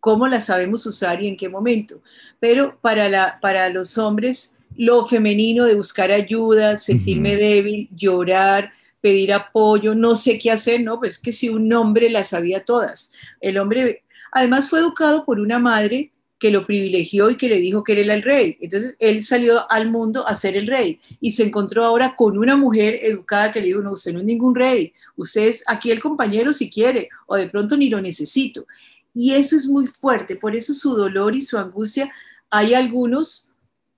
¿Cómo 0.00 0.26
las 0.26 0.46
sabemos 0.46 0.84
usar 0.84 1.22
y 1.22 1.28
en 1.28 1.36
qué 1.36 1.48
momento? 1.48 2.02
Pero 2.40 2.76
para, 2.80 3.08
la, 3.08 3.38
para 3.40 3.68
los 3.68 3.98
hombres, 3.98 4.58
lo 4.76 5.06
femenino 5.06 5.64
de 5.64 5.76
buscar 5.76 6.10
ayuda, 6.10 6.76
sentirme 6.76 7.36
débil, 7.36 7.88
llorar, 7.94 8.72
pedir 9.00 9.32
apoyo, 9.32 9.94
no 9.94 10.16
sé 10.16 10.40
qué 10.40 10.50
hacer, 10.50 10.82
no, 10.82 10.98
pues 10.98 11.20
que 11.20 11.30
si 11.30 11.48
un 11.48 11.72
hombre 11.72 12.10
las 12.10 12.30
sabía 12.30 12.64
todas. 12.64 13.14
El 13.40 13.58
hombre, 13.58 14.02
además 14.32 14.68
fue 14.68 14.80
educado 14.80 15.24
por 15.24 15.38
una 15.38 15.60
madre 15.60 16.10
que 16.42 16.50
lo 16.50 16.66
privilegió 16.66 17.30
y 17.30 17.36
que 17.36 17.48
le 17.48 17.60
dijo 17.60 17.84
que 17.84 17.92
él 17.92 18.00
era 18.00 18.14
el 18.14 18.22
rey. 18.22 18.56
Entonces 18.60 18.96
él 18.98 19.22
salió 19.22 19.70
al 19.70 19.88
mundo 19.92 20.26
a 20.26 20.34
ser 20.34 20.56
el 20.56 20.66
rey 20.66 20.98
y 21.20 21.30
se 21.30 21.44
encontró 21.44 21.84
ahora 21.84 22.16
con 22.16 22.36
una 22.36 22.56
mujer 22.56 22.98
educada 23.00 23.52
que 23.52 23.60
le 23.60 23.66
dijo, 23.66 23.80
no, 23.80 23.92
usted 23.92 24.12
no 24.12 24.18
es 24.18 24.24
ningún 24.24 24.52
rey, 24.52 24.92
usted 25.16 25.42
es 25.42 25.62
aquí 25.68 25.92
el 25.92 26.00
compañero 26.00 26.52
si 26.52 26.68
quiere, 26.68 27.10
o 27.28 27.36
de 27.36 27.48
pronto 27.48 27.76
ni 27.76 27.88
lo 27.88 28.00
necesito. 28.00 28.66
Y 29.14 29.34
eso 29.34 29.54
es 29.54 29.68
muy 29.68 29.86
fuerte, 29.86 30.34
por 30.34 30.56
eso 30.56 30.74
su 30.74 30.96
dolor 30.96 31.36
y 31.36 31.42
su 31.42 31.56
angustia, 31.58 32.10
hay 32.50 32.74
algunos 32.74 33.52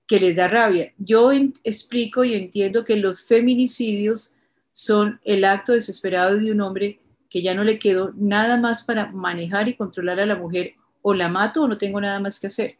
que 0.05 0.19
les 0.19 0.35
da 0.35 0.47
rabia. 0.47 0.93
Yo 0.99 1.31
explico 1.63 2.23
y 2.23 2.35
entiendo 2.35 2.85
que 2.85 2.95
los 2.97 3.23
feminicidios 3.23 4.35
son 4.71 5.19
el 5.23 5.45
acto 5.45 5.71
desesperado 5.71 6.37
de 6.37 6.51
un 6.51 6.61
hombre 6.61 6.99
que 7.27 7.41
ya 7.41 7.55
no 7.55 7.63
le 7.63 7.79
quedó 7.79 8.13
nada 8.15 8.57
más 8.57 8.83
para 8.83 9.11
manejar 9.11 9.67
y 9.67 9.73
controlar 9.73 10.19
a 10.19 10.27
la 10.27 10.35
mujer 10.35 10.75
o 11.07 11.13
la 11.13 11.29
mato 11.29 11.61
o 11.61 11.67
no 11.67 11.77
tengo 11.77 12.01
nada 12.01 12.19
más 12.19 12.39
que 12.39 12.47
hacer. 12.47 12.71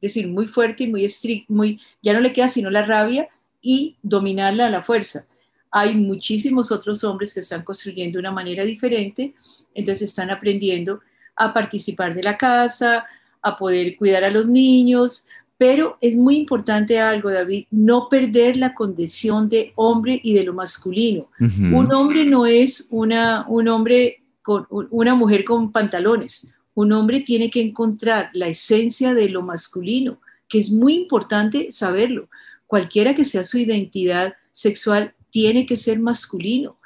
Es 0.00 0.12
decir, 0.12 0.26
muy 0.26 0.48
fuerte 0.48 0.82
y 0.82 0.88
muy 0.88 1.04
estricto, 1.04 1.52
muy, 1.52 1.80
ya 2.02 2.12
no 2.12 2.18
le 2.18 2.32
queda 2.32 2.48
sino 2.48 2.70
la 2.70 2.84
rabia 2.84 3.28
y 3.62 3.94
dominarla 4.02 4.66
a 4.66 4.70
la 4.70 4.82
fuerza. 4.82 5.28
Hay 5.70 5.94
muchísimos 5.94 6.72
otros 6.72 7.04
hombres 7.04 7.32
que 7.32 7.38
están 7.38 7.62
construyendo 7.62 8.16
de 8.16 8.18
una 8.18 8.32
manera 8.32 8.64
diferente, 8.64 9.32
entonces 9.76 10.10
están 10.10 10.28
aprendiendo 10.32 10.98
a 11.36 11.54
participar 11.54 12.16
de 12.16 12.24
la 12.24 12.36
casa, 12.36 13.06
a 13.42 13.56
poder 13.56 13.96
cuidar 13.96 14.24
a 14.24 14.30
los 14.30 14.48
niños, 14.48 15.28
pero 15.56 15.98
es 16.00 16.16
muy 16.16 16.36
importante 16.36 16.98
algo, 16.98 17.30
David, 17.30 17.66
no 17.70 18.08
perder 18.08 18.56
la 18.56 18.74
condición 18.74 19.48
de 19.48 19.72
hombre 19.76 20.18
y 20.20 20.34
de 20.34 20.42
lo 20.42 20.52
masculino. 20.52 21.28
Un 21.38 21.92
hombre 21.92 22.24
no 22.24 22.44
es 22.44 22.88
una, 22.90 23.46
un 23.46 23.68
hombre 23.68 24.20
con 24.42 24.66
una 24.90 25.14
mujer 25.14 25.44
con 25.44 25.70
pantalones. 25.70 26.57
Un 26.78 26.92
hombre 26.92 27.18
tiene 27.22 27.50
que 27.50 27.60
encontrar 27.60 28.30
la 28.34 28.46
esencia 28.46 29.12
de 29.12 29.28
lo 29.28 29.42
masculino, 29.42 30.20
que 30.48 30.60
es 30.60 30.70
muy 30.70 30.94
importante 30.94 31.72
saberlo. 31.72 32.28
Cualquiera 32.68 33.16
que 33.16 33.24
sea 33.24 33.42
su 33.42 33.58
identidad 33.58 34.34
sexual, 34.52 35.12
tiene 35.30 35.66
que 35.66 35.76
ser 35.76 35.98
masculino. 35.98 36.78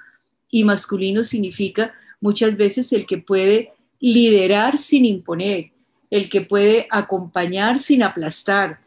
Y 0.50 0.64
masculino 0.64 1.24
significa 1.24 1.92
muchas 2.22 2.56
veces 2.56 2.90
el 2.94 3.04
que 3.04 3.18
puede 3.18 3.72
liderar 4.00 4.78
sin 4.78 5.04
imponer, 5.04 5.66
el 6.10 6.30
que 6.30 6.40
puede 6.40 6.86
acompañar 6.88 7.78
sin 7.78 8.02
aplastar, 8.02 8.78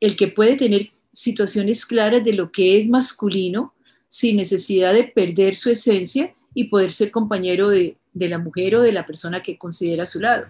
el 0.00 0.16
que 0.16 0.28
puede 0.28 0.56
tener 0.56 0.92
situaciones 1.12 1.84
claras 1.84 2.24
de 2.24 2.32
lo 2.32 2.50
que 2.50 2.78
es 2.78 2.88
masculino 2.88 3.74
sin 4.08 4.38
necesidad 4.38 4.94
de 4.94 5.04
perder 5.04 5.56
su 5.56 5.68
esencia 5.68 6.34
y 6.54 6.64
poder 6.64 6.90
ser 6.90 7.10
compañero 7.10 7.68
de, 7.68 7.98
de 8.14 8.28
la 8.28 8.38
mujer 8.38 8.76
o 8.76 8.82
de 8.82 8.92
la 8.92 9.04
persona 9.04 9.42
que 9.42 9.58
considera 9.58 10.04
a 10.04 10.06
su 10.06 10.20
lado. 10.20 10.46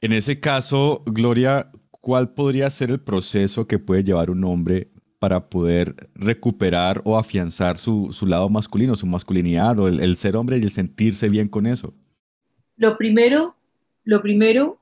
En 0.00 0.12
ese 0.12 0.38
caso, 0.38 1.02
Gloria, 1.06 1.70
¿cuál 1.90 2.34
podría 2.34 2.70
ser 2.70 2.90
el 2.90 3.00
proceso 3.00 3.66
que 3.66 3.78
puede 3.78 4.04
llevar 4.04 4.30
un 4.30 4.44
hombre 4.44 4.92
para 5.18 5.48
poder 5.48 6.10
recuperar 6.14 7.00
o 7.04 7.18
afianzar 7.18 7.78
su, 7.78 8.14
lado 8.26 8.48
masculino, 8.48 8.94
su 8.94 9.06
masculinidad 9.06 9.78
o 9.80 9.88
el, 9.88 10.16
ser 10.16 10.36
hombre 10.36 10.58
y 10.58 10.62
el 10.62 10.70
sentirse 10.70 11.28
bien 11.28 11.48
con 11.48 11.66
eso? 11.66 11.94
Lo 12.76 12.98
primero, 12.98 13.56
lo 14.04 14.20
primero, 14.20 14.78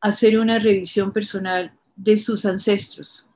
hacer 0.00 0.38
una 0.38 0.58
revisión 0.58 1.12
personal 1.12 1.72
de 1.94 2.16
sus 2.16 2.46
ancestros. 2.46 3.30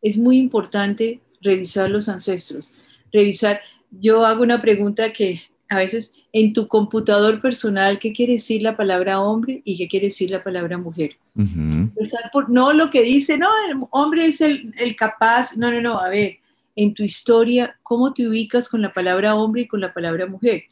Es 0.00 0.16
muy 0.16 0.38
importante 0.38 1.20
revisar 1.42 1.90
los 1.90 2.08
ancestros. 2.08 2.74
Revisar, 3.12 3.60
yo 3.90 4.24
hago 4.24 4.42
una 4.42 4.60
pregunta 4.62 5.12
que 5.12 5.40
a 5.74 5.78
veces 5.78 6.12
en 6.32 6.52
tu 6.52 6.66
computador 6.66 7.40
personal 7.40 7.98
qué 7.98 8.12
quiere 8.12 8.34
decir 8.34 8.62
la 8.62 8.76
palabra 8.76 9.20
hombre 9.20 9.62
y 9.64 9.76
qué 9.76 9.88
quiere 9.88 10.06
decir 10.06 10.30
la 10.30 10.42
palabra 10.42 10.78
mujer. 10.78 11.16
por, 12.32 12.50
no 12.50 12.72
lo 12.72 12.90
que 12.90 13.02
dice, 13.02 13.38
no, 13.38 13.48
el 13.68 13.76
hombre 13.90 14.26
es 14.26 14.40
el, 14.40 14.74
el, 14.78 14.96
capaz, 14.96 15.56
no, 15.56 15.70
no, 15.70 15.80
no, 15.80 15.98
a 15.98 16.08
ver, 16.08 16.38
en 16.76 16.92
tu 16.94 17.02
historia, 17.02 17.78
¿cómo 17.82 18.12
te 18.12 18.26
ubicas 18.26 18.68
con 18.68 18.82
la 18.82 18.92
palabra 18.92 19.36
hombre 19.36 19.62
y 19.62 19.66
con 19.68 19.80
la 19.80 19.94
palabra 19.94 20.26
mujer? 20.26 20.64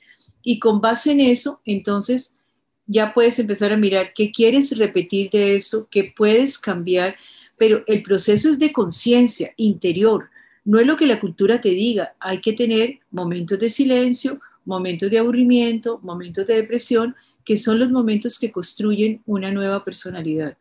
Y 0.43 0.59
con 0.59 0.81
base 0.81 1.13
en 1.13 1.21
eso, 1.21 1.61
entonces 1.65 2.39
ya 2.87 3.15
puedes 3.15 3.39
empezar 3.39 3.73
a 3.73 3.77
mirar 3.77 4.13
qué 4.15 4.31
quieres 4.31 4.77
repetir 4.77 5.31
de 5.31 5.55
esto, 5.57 5.87
qué 5.91 6.13
puedes 6.17 6.59
cambiar, 6.59 7.15
pero 7.59 7.85
el 7.87 8.03
proceso 8.03 8.49
es 8.49 8.59
de 8.59 8.73
conciencia 8.73 9.53
interior, 9.57 10.29
no 10.65 10.79
es 10.79 10.87
lo 10.87 10.97
que 10.97 11.07
la 11.07 11.21
cultura 11.21 11.61
te 11.61 11.71
diga, 11.71 12.15
hay 12.21 12.41
que 12.41 12.53
tener 12.53 12.99
momentos 13.11 13.59
de 13.59 13.71
silencio, 13.71 14.41
momentos 14.65 15.11
de 15.11 15.19
aburrimiento, 15.19 16.01
momentos 16.03 16.47
de 16.47 16.55
depresión, 16.55 17.15
que 17.45 17.57
son 17.57 17.79
los 17.79 17.91
momentos 17.91 18.39
que 18.39 18.53
construyen 18.53 19.21
una 19.27 19.51
nueva 19.51 19.85
personalidad. 19.85 20.57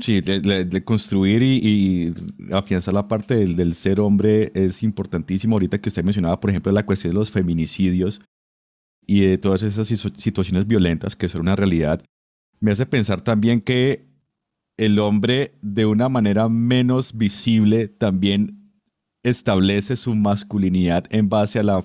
Sí, 0.00 0.20
de, 0.20 0.84
construir 0.84 1.42
y, 1.42 2.14
afianzar 2.52 2.94
la 2.94 3.08
parte 3.08 3.34
del, 3.36 3.74
ser 3.74 4.00
hombre 4.00 4.52
es 4.54 4.82
importantísimo. 4.82 5.56
Ahorita 5.56 5.78
que 5.78 5.88
usted 5.88 6.04
mencionaba, 6.04 6.40
por 6.40 6.50
ejemplo, 6.50 6.70
la 6.72 6.86
cuestión 6.86 7.12
de 7.12 7.18
los 7.18 7.30
feminicidios 7.30 8.20
y 9.06 9.22
de 9.22 9.38
todas 9.38 9.62
esas 9.62 9.88
situaciones 9.88 10.66
violentas 10.66 11.16
que 11.16 11.28
son 11.28 11.42
una 11.42 11.56
realidad, 11.56 12.04
me 12.60 12.70
hace 12.70 12.86
pensar 12.86 13.22
también 13.22 13.60
que 13.60 14.06
el 14.76 14.98
hombre 14.98 15.54
de 15.62 15.86
una 15.86 16.08
manera 16.08 16.48
menos 16.48 17.16
visible 17.16 17.88
también 17.88 18.67
establece 19.22 19.96
su 19.96 20.14
masculinidad 20.14 21.04
en 21.10 21.28
base 21.28 21.58
a 21.58 21.62
la, 21.62 21.84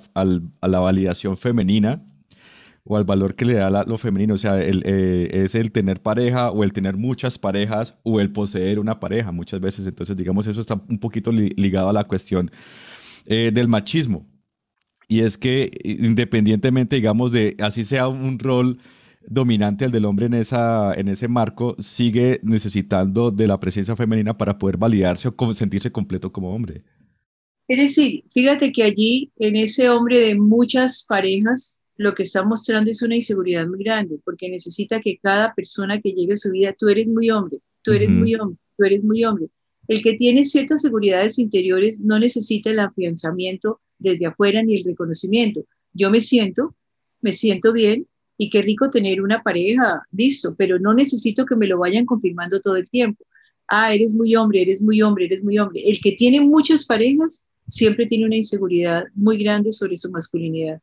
validación 0.61 1.37
femenina 1.37 2.05
o 2.83 2.97
al 2.97 3.05
valor 3.05 3.35
que 3.35 3.45
le 3.45 3.53
da 3.55 3.83
lo 3.83 3.97
femenino. 3.97 4.33
O 4.35 4.37
sea, 4.37 4.61
eh, 4.61 5.29
es 5.31 5.55
el 5.55 5.71
tener 5.71 6.01
pareja 6.01 6.51
o 6.51 6.63
el 6.63 6.73
tener 6.73 6.97
muchas 6.97 7.39
parejas 7.39 7.97
o 8.03 8.19
el 8.19 8.31
poseer 8.31 8.79
una 8.79 8.99
pareja 8.99 9.31
muchas 9.31 9.59
veces. 9.59 9.87
Entonces, 9.87 10.15
digamos, 10.15 10.47
eso 10.47 10.61
está 10.61 10.75
un 10.87 10.99
poquito 10.99 11.31
ligado 11.31 11.89
a 11.89 11.93
la 11.93 12.03
cuestión 12.05 12.51
eh, 13.25 13.51
del 13.53 13.67
machismo. 13.67 14.27
Y 15.07 15.21
es 15.21 15.37
que 15.37 15.71
independientemente, 15.83 16.95
digamos, 16.95 17.31
de 17.31 17.55
así 17.59 17.83
sea 17.83 18.07
un 18.07 18.39
rol 18.39 18.79
dominante 19.27 19.85
el 19.85 19.91
del 19.91 20.05
hombre 20.05 20.25
en, 20.25 20.33
esa, 20.33 20.93
en 20.93 21.07
ese 21.07 21.27
marco, 21.27 21.75
sigue 21.79 22.39
necesitando 22.43 23.31
de 23.31 23.47
la 23.47 23.59
presencia 23.59 23.95
femenina 23.95 24.37
para 24.37 24.57
poder 24.57 24.77
validarse 24.77 25.29
o 25.35 25.53
sentirse 25.53 25.91
completo 25.91 26.31
como 26.31 26.53
hombre. 26.53 26.83
Es 27.67 27.77
decir, 27.77 28.23
fíjate 28.33 28.71
que 28.71 28.83
allí, 28.83 29.31
en 29.37 29.55
ese 29.55 29.89
hombre 29.89 30.19
de 30.19 30.35
muchas 30.35 31.05
parejas, 31.07 31.83
lo 31.95 32.13
que 32.13 32.23
está 32.23 32.43
mostrando 32.43 32.91
es 32.91 33.01
una 33.01 33.15
inseguridad 33.15 33.67
muy 33.67 33.83
grande, 33.83 34.19
porque 34.25 34.49
necesita 34.49 34.99
que 34.99 35.17
cada 35.21 35.53
persona 35.53 36.01
que 36.01 36.11
llegue 36.11 36.33
a 36.33 36.37
su 36.37 36.51
vida, 36.51 36.75
tú 36.77 36.89
eres 36.89 37.07
muy 37.07 37.29
hombre, 37.29 37.59
tú 37.81 37.93
eres 37.93 38.09
muy 38.09 38.35
hombre, 38.35 38.59
tú 38.77 38.83
eres 38.83 39.03
muy 39.03 39.23
hombre. 39.23 39.47
El 39.87 40.01
que 40.01 40.13
tiene 40.13 40.43
ciertas 40.45 40.81
seguridades 40.81 41.39
interiores 41.39 42.01
no 42.01 42.19
necesita 42.19 42.69
el 42.69 42.79
afianzamiento 42.79 43.79
desde 43.97 44.25
afuera 44.25 44.61
ni 44.63 44.77
el 44.77 44.83
reconocimiento. 44.83 45.65
Yo 45.93 46.09
me 46.09 46.21
siento, 46.21 46.75
me 47.21 47.31
siento 47.31 47.71
bien 47.71 48.07
y 48.37 48.49
qué 48.49 48.61
rico 48.61 48.89
tener 48.89 49.21
una 49.21 49.41
pareja, 49.41 50.03
listo, 50.11 50.55
pero 50.57 50.79
no 50.79 50.93
necesito 50.93 51.45
que 51.45 51.55
me 51.55 51.67
lo 51.67 51.77
vayan 51.79 52.05
confirmando 52.05 52.59
todo 52.59 52.75
el 52.75 52.89
tiempo. 52.89 53.25
Ah, 53.67 53.93
eres 53.93 54.15
muy 54.15 54.35
hombre, 54.35 54.61
eres 54.61 54.81
muy 54.81 55.01
hombre, 55.01 55.25
eres 55.25 55.43
muy 55.43 55.57
hombre. 55.59 55.81
El 55.85 56.01
que 56.01 56.13
tiene 56.13 56.41
muchas 56.41 56.85
parejas 56.85 57.47
siempre 57.73 58.05
tiene 58.05 58.25
una 58.25 58.35
inseguridad 58.35 59.05
muy 59.15 59.43
grande 59.43 59.71
sobre 59.71 59.97
su 59.97 60.11
masculinidad. 60.11 60.79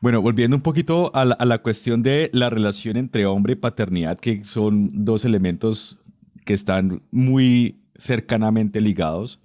Bueno, 0.00 0.20
volviendo 0.20 0.56
un 0.56 0.62
poquito 0.62 1.12
a 1.14 1.24
la, 1.24 1.62
cuestión 1.62 2.02
de 2.02 2.30
la 2.32 2.50
relación 2.50 2.96
entre 2.96 3.26
hombre 3.26 3.52
y 3.52 3.56
paternidad, 3.56 4.18
que 4.18 4.44
son 4.44 4.88
dos 4.92 5.24
elementos 5.24 5.98
que 6.44 6.54
están 6.54 7.00
muy 7.12 7.76
cercanamente 7.96 8.80
ligados. 8.80 9.40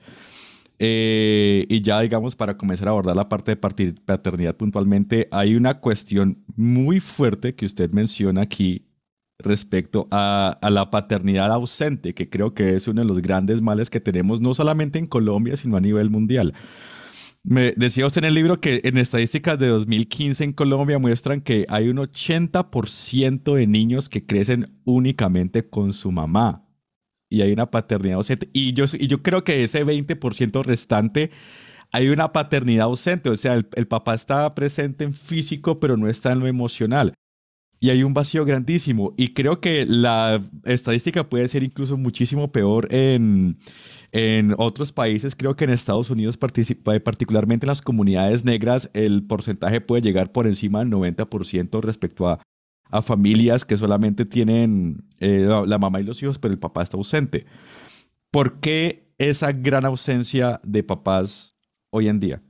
Eh, 0.80 1.68
y 1.70 1.82
ya, 1.82 2.02
digamos, 2.02 2.36
para 2.36 2.58
comenzar 2.58 2.88
a 2.88 2.92
abordar 2.92 3.16
la 3.16 3.30
parte 3.30 3.52
de 3.56 3.94
paternidad 3.94 4.58
puntualmente, 4.58 5.28
hay 5.30 5.56
una 5.56 5.80
cuestión 5.80 6.44
muy 6.56 7.00
fuerte 7.00 7.54
que 7.54 7.68
usted 7.68 7.92
menciona 7.92 8.42
aquí 8.42 8.88
respecto 9.44 10.08
a, 10.12 10.58
la 10.70 10.90
paternidad 10.92 11.52
ausente, 11.52 12.14
que 12.14 12.30
creo 12.30 12.54
que 12.54 12.76
es 12.76 12.88
uno 12.88 13.02
de 13.02 13.08
los 13.08 13.22
grandes 13.22 13.62
males 13.62 13.90
que 13.90 14.00
tenemos 14.00 14.42
no 14.42 14.54
solamente 14.54 15.00
en 15.00 15.08
Colombia, 15.08 15.58
sino 15.58 15.78
a 15.78 15.82
nivel 15.82 16.10
mundial. 16.10 16.54
Me 17.44 17.74
decía 17.76 18.06
usted 18.06 18.24
en 18.24 18.30
el 18.30 18.36
libro 18.36 18.62
que 18.62 18.82
en 18.84 18.98
estadísticas 18.98 19.58
de 19.58 19.68
2015 19.68 20.44
en 20.44 20.54
Colombia 20.54 21.00
muestran 21.00 21.42
que 21.42 21.66
hay 21.70 21.90
un 21.90 21.98
80% 21.98 23.56
de 23.56 23.68
niños 23.68 24.10
que 24.10 24.26
crecen 24.26 24.80
únicamente 24.86 25.68
con 25.68 25.94
su 25.94 26.12
mamá 26.12 26.68
y 27.30 27.42
hay 27.42 27.52
una 27.52 27.72
paternidad 27.72 28.18
ausente. 28.18 28.50
Y 28.54 28.74
yo, 28.74 28.86
y 28.94 29.08
yo 29.08 29.24
creo 29.24 29.44
que 29.44 29.64
ese 29.64 29.84
20% 29.84 30.64
restante 30.64 31.32
hay 31.92 32.10
una 32.10 32.32
paternidad 32.32 32.86
ausente, 32.86 33.30
o 33.30 33.36
sea, 33.36 33.56
el, 33.56 33.68
el, 33.74 33.88
papá 33.88 34.14
está 34.14 34.54
presente 34.56 35.04
en 35.04 35.14
físico, 35.14 35.80
pero 35.80 35.98
no 35.98 36.08
está 36.08 36.32
en 36.32 36.40
lo 36.40 36.48
emocional 36.48 37.14
y 37.82 37.90
hay 37.90 38.04
un 38.04 38.14
vacío 38.14 38.46
grandísimo. 38.46 39.14
Y 39.18 39.30
creo 39.30 39.60
que 39.60 39.86
la 39.88 40.42
estadística 40.66 41.28
puede 41.28 41.48
ser 41.48 41.64
incluso 41.64 41.98
muchísimo 41.98 42.52
peor 42.52 42.88
en, 42.94 43.58
En 44.12 44.54
otros 44.58 44.92
países, 44.92 45.36
creo 45.36 45.56
que 45.56 45.64
en 45.64 45.72
Estados 45.72 46.10
Unidos, 46.12 46.38
particularmente 46.38 47.66
en 47.66 47.70
las 47.70 47.82
comunidades 47.82 48.46
negras, 48.46 48.92
el 48.94 49.24
porcentaje 49.24 49.82
puede 49.82 50.04
llegar 50.04 50.32
por 50.32 50.48
encima 50.48 50.80
del 50.80 50.90
90% 50.90 51.82
respecto 51.82 52.28
a, 52.28 52.40
a, 52.92 53.02
familias 53.02 53.66
que 53.66 53.78
solamente 53.78 54.26
tienen 54.26 55.06
eh, 55.20 55.48
la, 55.66 55.78
mamá 55.80 56.02
y 56.02 56.04
los 56.04 56.22
hijos, 56.22 56.38
pero 56.38 56.54
el 56.54 56.60
papá 56.60 56.84
está 56.84 56.98
ausente. 56.98 57.46
¿Por 58.30 58.60
qué 58.60 59.08
esa 59.18 59.54
gran 59.54 59.86
ausencia 59.86 60.60
de 60.64 60.84
papás 60.84 61.56
hoy 61.90 62.10
en 62.10 62.20
día? 62.20 62.44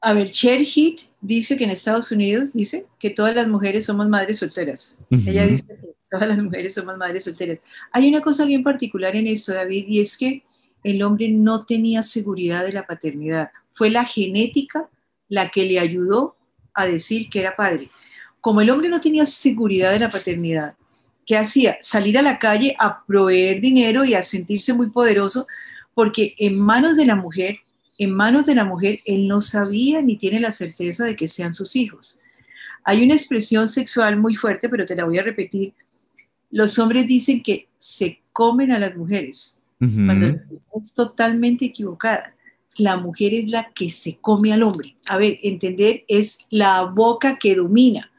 A 0.00 0.12
ver, 0.12 0.30
Cherhit 0.30 1.00
dice 1.24 1.56
que 1.56 1.64
en 1.64 1.70
Estados 1.70 2.12
Unidos 2.12 2.52
dice 2.52 2.86
que 2.98 3.08
todas 3.08 3.34
las 3.34 3.48
mujeres 3.48 3.86
somos 3.86 4.08
madres 4.08 4.38
solteras. 4.38 4.98
Ella 5.10 5.46
dice 5.46 5.64
que 5.66 5.94
todas 6.08 6.28
las 6.28 6.38
mujeres 6.38 6.74
somos 6.74 6.98
madres 6.98 7.24
solteras. 7.24 7.58
Hay 7.92 8.08
una 8.08 8.20
cosa 8.20 8.44
bien 8.44 8.62
particular 8.62 9.16
en 9.16 9.26
esto, 9.26 9.54
David, 9.54 9.86
y 9.88 10.00
es 10.00 10.18
que 10.18 10.42
el 10.82 11.02
hombre 11.02 11.30
no 11.30 11.64
tenía 11.64 12.02
seguridad 12.02 12.64
de 12.64 12.74
la 12.74 12.86
paternidad. 12.86 13.50
Fue 13.72 13.88
la 13.88 14.04
genética 14.04 14.90
la 15.28 15.50
que 15.50 15.64
le 15.64 15.78
ayudó 15.78 16.36
a 16.74 16.86
decir 16.86 17.30
que 17.30 17.40
era 17.40 17.56
padre. 17.56 17.88
Como 18.42 18.60
el 18.60 18.68
hombre 18.68 18.90
no 18.90 19.00
tenía 19.00 19.24
seguridad 19.24 19.92
de 19.92 20.00
la 20.00 20.10
paternidad, 20.10 20.74
¿qué 21.24 21.38
hacía? 21.38 21.78
Salir 21.80 22.18
a 22.18 22.22
la 22.22 22.38
calle 22.38 22.76
a 22.78 23.02
proveer 23.06 23.62
dinero 23.62 24.04
y 24.04 24.12
a 24.12 24.22
sentirse 24.22 24.74
muy 24.74 24.90
poderoso, 24.90 25.46
porque 25.94 26.34
en 26.38 26.60
manos 26.60 26.98
de 26.98 27.06
la 27.06 27.16
mujer, 27.16 27.60
en 27.98 28.10
manos 28.10 28.46
de 28.46 28.54
la 28.54 28.64
mujer, 28.64 29.00
él 29.04 29.28
no 29.28 29.40
sabía 29.40 30.02
ni 30.02 30.16
tiene 30.16 30.40
la 30.40 30.52
certeza 30.52 31.04
de 31.04 31.16
que 31.16 31.28
sean 31.28 31.52
sus 31.52 31.76
hijos. 31.76 32.20
Hay 32.84 33.02
una 33.02 33.14
expresión 33.14 33.66
sexual 33.66 34.18
muy 34.18 34.34
fuerte, 34.34 34.68
pero 34.68 34.84
te 34.84 34.96
la 34.96 35.04
voy 35.04 35.18
a 35.18 35.22
repetir. 35.22 35.72
Los 36.50 36.78
hombres 36.78 37.06
dicen 37.06 37.42
que 37.42 37.68
se 37.78 38.20
comen 38.32 38.72
a 38.72 38.78
las 38.78 38.96
mujeres 38.96 39.62
cuando 39.78 40.28
es 40.28 40.94
totalmente 40.94 41.66
equivocada. 41.66 42.32
La 42.76 42.96
mujer 42.96 43.34
es 43.34 43.48
la 43.48 43.70
que 43.72 43.90
se 43.90 44.18
come 44.18 44.52
al 44.52 44.62
hombre. 44.62 44.94
A 45.08 45.18
ver, 45.18 45.38
entender 45.42 46.04
es 46.08 46.38
la 46.50 46.84
boca 46.84 47.38
que 47.38 47.54
domina 47.54 48.10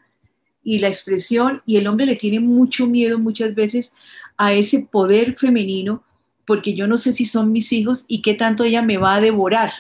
y 0.64 0.80
la 0.80 0.88
expresión, 0.88 1.62
y 1.66 1.78
el 1.78 1.88
hombre 1.88 2.08
le 2.08 2.16
tiene 2.16 2.40
mucho 2.40 2.88
miedo 2.88 3.20
muchas 3.20 3.54
veces 3.54 3.94
a 4.36 4.54
ese 4.54 4.88
poder 4.92 5.36
femenino, 5.36 6.04
porque 6.46 6.76
yo 6.76 6.88
no 6.88 6.98
sé 6.98 7.14
si 7.14 7.26
son 7.26 7.52
mis 7.52 7.72
hijos 7.74 8.06
y 8.08 8.22
qué 8.22 8.36
tanto 8.36 8.64
ella 8.64 8.82
me 8.82 8.98
va 8.98 9.16
a 9.16 9.22
devorar. 9.22 9.72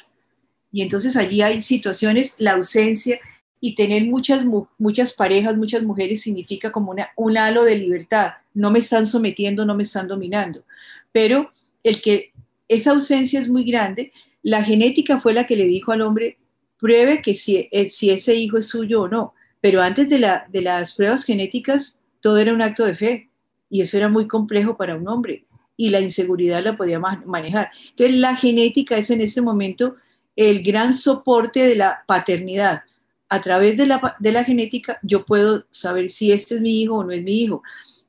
Y 0.71 0.81
entonces 0.81 1.15
allí 1.15 1.41
hay 1.41 1.61
situaciones, 1.61 2.35
la 2.39 2.53
ausencia 2.53 3.19
y 3.61 3.75
tener 3.75 4.05
muchas, 4.05 4.45
muchas 4.77 5.13
parejas, 5.13 5.55
muchas 5.55 5.83
mujeres 5.83 6.21
significa 6.21 6.71
como 6.71 6.91
una, 6.91 7.09
un 7.15 7.37
halo 7.37 7.63
de 7.63 7.77
libertad. 7.77 8.33
No 8.53 8.71
me 8.71 8.79
están 8.79 9.05
sometiendo, 9.05 9.65
no 9.65 9.75
me 9.75 9.83
están 9.83 10.07
dominando. 10.07 10.63
Pero 11.11 11.51
el 11.83 12.01
que 12.01 12.31
esa 12.67 12.91
ausencia 12.91 13.39
es 13.39 13.47
muy 13.47 13.63
grande, 13.63 14.11
la 14.41 14.63
genética 14.63 15.19
fue 15.19 15.33
la 15.33 15.47
que 15.47 15.55
le 15.55 15.65
dijo 15.65 15.91
al 15.91 16.01
hombre, 16.01 16.37
pruebe 16.79 17.21
que 17.21 17.35
si, 17.35 17.57
eh, 17.57 17.69
ese 17.71 18.35
hijo 18.35 18.57
es 18.57 18.67
suyo 18.67 19.03
o 19.03 19.07
no. 19.07 19.33
Pero 19.61 19.81
antes 19.81 20.09
de 20.09 20.19
las 20.19 20.93
pruebas 20.93 21.23
genéticas, 21.23 22.05
todo 22.19 22.37
era 22.37 22.53
un 22.53 22.61
acto 22.61 22.85
de 22.85 22.95
fe 22.95 23.29
y 23.69 23.81
eso 23.81 23.97
era 23.97 24.09
muy 24.09 24.27
complejo 24.27 24.77
para 24.77 24.95
un 24.95 25.07
hombre 25.07 25.45
y 25.77 25.89
la 25.89 26.01
inseguridad 26.01 26.63
la 26.63 26.77
podía 26.77 26.99
manejar. 26.99 27.71
Entonces, 27.89 28.15
la 28.17 28.35
genética 28.35 28.97
es 28.97 29.09
en 29.11 29.21
este 29.21 29.41
momento 29.41 29.95
el 30.35 30.63
gran 30.63 30.93
soporte 30.93 31.65
de 31.65 31.75
la 31.75 32.03
paternidad. 32.07 32.83
A 33.27 33.41
través 33.41 33.75
de 33.77 33.87
la, 33.87 34.15
de 34.19 34.31
la 34.31 34.43
genética 34.43 34.99
yo 35.01 35.23
puedo 35.23 35.65
saber 35.71 36.09
si 36.09 36.31
este 36.31 36.55
es 36.55 36.61
mi 36.61 36.81
hijo 36.81 36.95
o 36.95 37.03
no 37.03 37.11
es 37.11 37.23
mi 37.23 37.41
hijo. 37.41 37.63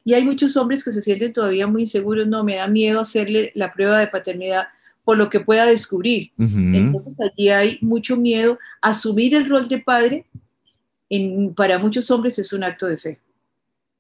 Y 0.04 0.14
hay 0.14 0.24
muchos 0.24 0.56
hombres 0.56 0.84
que 0.84 0.92
se 0.92 1.02
sienten 1.02 1.32
todavía 1.32 1.66
muy 1.66 1.82
inseguros, 1.82 2.28
no, 2.28 2.44
me 2.44 2.56
da 2.56 2.68
miedo 2.68 3.00
hacerle 3.00 3.50
la 3.54 3.72
prueba 3.72 3.98
de 3.98 4.06
paternidad 4.06 4.68
por 5.04 5.16
lo 5.16 5.30
que 5.30 5.40
pueda 5.40 5.66
descubrir. 5.66 6.32
Entonces 6.38 7.16
allí 7.20 7.48
hay 7.48 7.78
mucho 7.80 8.16
miedo. 8.16 8.58
Asumir 8.80 9.34
el 9.34 9.48
rol 9.48 9.68
de 9.68 9.78
padre 9.78 10.26
en, 11.08 11.54
para 11.54 11.78
muchos 11.78 12.10
hombres 12.10 12.38
es 12.38 12.52
un 12.52 12.64
acto 12.64 12.86
de 12.86 12.98
fe. 12.98 13.20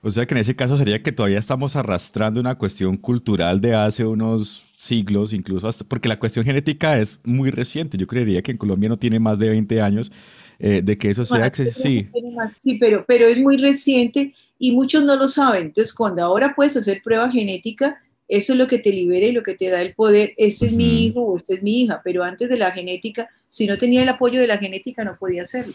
O 0.02 0.10
sea 0.10 0.26
que 0.26 0.34
en 0.34 0.38
ese 0.38 0.54
caso 0.54 0.76
sería 0.76 1.02
que 1.02 1.12
todavía 1.12 1.38
estamos 1.38 1.74
arrastrando 1.74 2.38
una 2.40 2.56
cuestión 2.56 2.96
cultural 2.96 3.60
de 3.60 3.74
hace 3.74 4.04
unos 4.04 4.64
siglos, 4.76 5.32
incluso 5.32 5.66
hasta, 5.66 5.84
porque 5.84 6.08
la 6.08 6.18
cuestión 6.18 6.44
genética 6.44 6.98
es 6.98 7.18
muy 7.24 7.50
reciente. 7.50 7.96
Yo 7.96 8.06
creería 8.06 8.42
que 8.42 8.52
en 8.52 8.58
Colombia 8.58 8.88
no 8.88 8.98
tiene 8.98 9.18
más 9.18 9.38
de 9.38 9.48
20 9.48 9.80
años 9.80 10.12
eh, 10.58 10.80
de 10.82 10.96
que 10.96 11.10
eso 11.10 11.24
sea... 11.24 11.50
Sí, 11.52 12.08
sí 12.52 12.74
pero, 12.78 13.04
pero 13.06 13.26
es 13.26 13.38
muy 13.38 13.56
reciente 13.56 14.34
y 14.58 14.72
muchos 14.72 15.04
no 15.04 15.16
lo 15.16 15.28
saben. 15.28 15.66
Entonces, 15.66 15.94
cuando 15.94 16.22
ahora 16.22 16.54
puedes 16.54 16.76
hacer 16.76 17.00
prueba 17.02 17.30
genética, 17.30 18.00
eso 18.28 18.52
es 18.52 18.58
lo 18.58 18.66
que 18.66 18.78
te 18.78 18.90
libera 18.90 19.26
y 19.26 19.32
lo 19.32 19.42
que 19.42 19.54
te 19.54 19.70
da 19.70 19.82
el 19.82 19.94
poder. 19.94 20.34
Este 20.36 20.66
es 20.66 20.72
mi 20.72 21.06
hijo 21.06 21.20
o 21.20 21.38
esta 21.38 21.54
es 21.54 21.62
mi 21.62 21.82
hija, 21.82 22.00
pero 22.04 22.24
antes 22.24 22.48
de 22.48 22.58
la 22.58 22.70
genética, 22.72 23.28
si 23.48 23.66
no 23.66 23.78
tenía 23.78 24.02
el 24.02 24.08
apoyo 24.08 24.40
de 24.40 24.46
la 24.46 24.58
genética, 24.58 25.04
no 25.04 25.12
podía 25.12 25.42
hacerlo. 25.42 25.74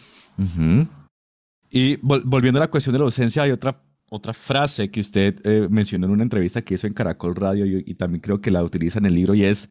Y 1.70 1.96
volviendo 2.02 2.58
a 2.58 2.64
la 2.64 2.70
cuestión 2.70 2.92
de 2.92 2.98
la 2.98 3.06
ausencia, 3.06 3.42
hay 3.42 3.50
otra, 3.50 3.80
otra 4.12 4.34
frase 4.34 4.90
que 4.90 5.00
usted 5.00 5.40
eh, 5.44 5.68
mencionó 5.70 6.06
en 6.06 6.12
una 6.12 6.22
entrevista 6.22 6.60
que 6.60 6.74
hizo 6.74 6.86
en 6.86 6.92
Caracol 6.92 7.34
Radio 7.34 7.64
y 7.66 7.94
también 7.94 8.20
creo 8.20 8.42
que 8.42 8.50
la 8.50 8.62
utiliza 8.62 8.98
en 8.98 9.06
el 9.06 9.14
libro 9.14 9.34
y 9.34 9.44
es 9.44 9.70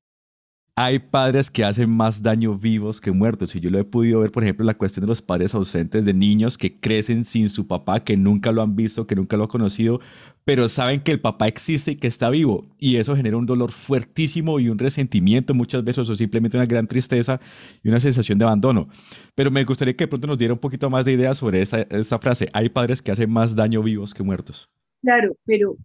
hay 0.75 0.99
padres 0.99 1.51
que 1.51 1.65
hacen 1.65 1.89
más 1.89 2.23
daño 2.23 2.55
vivos 2.57 3.01
que 3.01 3.11
muertos. 3.11 3.55
Y 3.55 3.59
yo 3.59 3.69
lo 3.69 3.77
he 3.77 3.83
podido 3.83 4.21
ver, 4.21 4.31
por 4.31 4.43
ejemplo, 4.43 4.65
la 4.65 4.77
cuestión 4.77 5.01
de 5.01 5.07
los 5.07 5.21
padres 5.21 5.53
ausentes 5.53 6.05
de 6.05 6.13
niños 6.13 6.57
que 6.57 6.79
crecen 6.79 7.25
sin 7.25 7.49
su 7.49 7.67
papá, 7.67 8.03
que 8.03 8.15
nunca 8.15 8.51
lo 8.51 8.61
han 8.61 8.75
visto, 8.75 9.05
que 9.05 9.15
nunca 9.15 9.35
lo 9.35 9.43
han 9.43 9.49
conocido, 9.49 9.99
pero 10.45 10.69
saben 10.69 11.01
que 11.01 11.11
el 11.11 11.19
papá 11.19 11.47
existe 11.47 11.91
y 11.91 11.95
que 11.97 12.07
está 12.07 12.29
vivo. 12.29 12.65
Y 12.79 12.95
eso 12.95 13.15
genera 13.15 13.37
un 13.37 13.45
dolor 13.45 13.71
fuertísimo 13.71 14.59
y 14.59 14.69
un 14.69 14.79
resentimiento 14.79 15.53
muchas 15.53 15.83
veces, 15.83 16.09
o 16.09 16.15
simplemente 16.15 16.57
una 16.57 16.65
gran 16.65 16.87
tristeza 16.87 17.41
y 17.83 17.89
una 17.89 17.99
sensación 17.99 18.37
de 18.37 18.45
abandono. 18.45 18.87
Pero 19.35 19.51
me 19.51 19.65
gustaría 19.65 19.95
que 19.95 20.05
de 20.05 20.07
pronto 20.07 20.27
nos 20.27 20.37
diera 20.37 20.53
un 20.53 20.59
poquito 20.59 20.89
más 20.89 21.03
de 21.03 21.11
ideas 21.11 21.37
sobre 21.37 21.61
esta, 21.61 21.81
esta 21.81 22.17
frase. 22.17 22.49
Hay 22.53 22.69
padres 22.69 23.01
que 23.01 23.11
hacen 23.11 23.29
más 23.29 23.55
daño 23.55 23.83
vivos 23.83 24.13
que 24.13 24.23
muertos. 24.23 24.69
Claro, 25.01 25.35
pero 25.45 25.75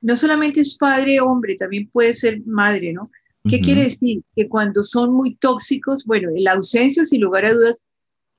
no 0.00 0.16
solamente 0.16 0.60
es 0.60 0.78
padre 0.78 1.20
hombre, 1.20 1.56
también 1.56 1.90
puede 1.90 2.14
ser 2.14 2.40
madre, 2.46 2.92
¿no? 2.92 3.10
¿Qué 3.44 3.60
quiere 3.60 3.84
decir? 3.84 4.22
Que 4.34 4.48
cuando 4.48 4.82
son 4.82 5.14
muy 5.14 5.36
tóxicos, 5.36 6.04
bueno, 6.04 6.30
en 6.30 6.44
la 6.44 6.52
ausencia, 6.52 7.04
sin 7.04 7.20
lugar 7.20 7.46
a 7.46 7.52
dudas, 7.52 7.82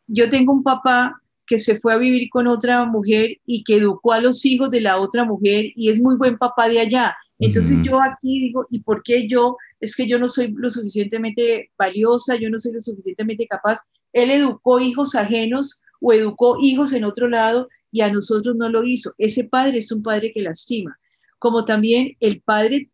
yo 0.08 0.30
tengo 0.30 0.54
un 0.54 0.64
papá 0.64 1.22
que 1.46 1.60
se 1.60 1.80
fue 1.80 1.94
a 1.94 1.98
vivir 1.98 2.30
con 2.30 2.48
otra 2.48 2.86
mujer 2.86 3.38
y 3.46 3.64
que 3.64 3.78
educó 3.78 4.14
a 4.14 4.22
los 4.22 4.46
hijos 4.46 4.70
de 4.70 4.82
la 4.82 5.00
otra 5.00 5.26
mujer 5.26 5.72
y 5.76 5.90
es 5.90 6.00
muy 6.00 6.16
buen 6.16 6.38
papá 6.38 6.70
de 6.70 6.80
allá. 6.80 7.16
Entonces 7.40 7.80
yo 7.84 8.00
aquí 8.04 8.40
digo, 8.40 8.68
¿y 8.70 8.82
por 8.82 9.02
qué 9.02 9.28
yo? 9.28 9.58
Es 9.80 9.96
que 9.96 10.08
yo 10.08 10.20
no 10.20 10.28
soy 10.28 10.54
lo 10.56 10.70
suficientemente 10.70 11.72
valiosa, 11.78 12.36
yo 12.36 12.50
no 12.50 12.60
soy 12.60 12.74
lo 12.74 12.82
suficientemente 12.82 13.48
capaz. 13.48 13.80
Él 14.12 14.30
educó 14.30 14.80
hijos 14.80 15.16
ajenos 15.16 15.82
o 16.02 16.14
educó 16.14 16.58
hijos 16.62 16.92
en 16.94 17.06
otro 17.06 17.30
lado 17.30 17.70
y 17.92 18.02
a 18.02 18.12
nosotros 18.12 18.56
no 18.56 18.70
lo 18.70 18.84
hizo. 18.84 19.12
Ese 19.18 19.46
padre 19.46 19.80
es 19.80 19.92
un 19.92 20.04
padre 20.04 20.32
que 20.34 20.42
lastima. 20.42 21.00
Como 21.40 21.64
también 21.66 22.16
el 22.20 22.42
padre 22.42 22.92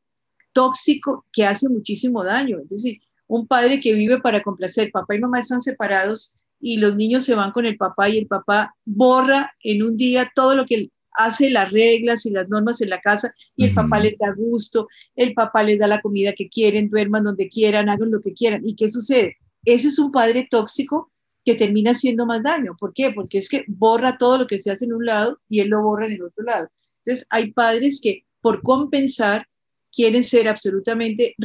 tóxico 0.56 1.26
que 1.34 1.46
hace 1.46 1.68
muchísimo 1.68 2.24
daño. 2.24 2.60
Es 2.62 2.70
decir, 2.70 3.02
un 3.28 3.46
padre 3.46 3.82
que 3.82 3.94
vive 3.94 4.22
para 4.22 4.42
complacer, 4.42 4.90
papá 4.90 5.16
y 5.16 5.20
mamá 5.20 5.42
están 5.42 5.62
separados 5.62 6.38
y 6.62 6.78
los 6.78 6.96
niños 6.96 7.26
se 7.26 7.36
van 7.36 7.52
con 7.52 7.66
el 7.66 7.76
papá 7.76 8.08
y 8.08 8.18
el 8.18 8.28
papá 8.28 8.74
borra 8.86 9.52
en 9.62 9.84
un 9.84 9.98
día 9.98 10.32
todo 10.34 10.56
lo 10.56 10.66
que 10.66 10.90
hace 11.12 11.50
las 11.50 11.72
reglas 11.72 12.26
y 12.26 12.32
las 12.32 12.48
normas 12.48 12.82
en 12.82 12.90
la 12.90 13.02
casa 13.02 13.34
y 13.56 13.66
el 13.66 13.74
papá 13.74 14.00
les 14.00 14.18
da 14.18 14.34
gusto, 14.36 14.88
el 15.16 15.34
papá 15.34 15.64
les 15.64 15.78
da 15.78 15.88
la 15.88 16.02
comida 16.02 16.34
que 16.34 16.50
quieren, 16.50 16.90
duerman 16.90 17.24
donde 17.26 17.50
quieran, 17.50 17.90
hagan 17.90 18.12
lo 18.12 18.22
que 18.22 18.34
quieran. 18.34 18.62
¿Y 18.66 18.76
qué 18.76 18.88
sucede? 18.88 19.38
Ese 19.66 19.90
es 19.90 20.00
un 20.00 20.12
padre 20.12 20.48
tóxico 20.50 21.12
que 21.44 21.56
termina 21.56 21.92
haciendo 21.92 22.26
más 22.26 22.42
daño. 22.44 22.76
¿Por 22.80 22.94
qué? 22.94 23.12
Porque 23.12 23.40
es 23.40 23.50
que 23.50 23.66
borra 23.68 24.18
todo 24.18 24.38
lo 24.38 24.48
que 24.48 24.60
se 24.60 24.72
hace 24.72 24.86
en 24.86 24.94
un 24.94 25.06
lado 25.06 25.40
y 25.50 25.60
él 25.60 25.70
lo 25.70 25.84
borra 25.84 26.06
en 26.06 26.14
el 26.14 26.24
otro 26.24 26.44
lado. 26.44 26.70
Entonces, 27.04 27.28
hay 27.30 27.52
padres 27.52 28.00
que 28.02 28.26
por 28.42 28.62
compensar 28.62 29.48
quieren 29.96 30.24
ser 30.24 30.48
absolutamente 30.48 31.36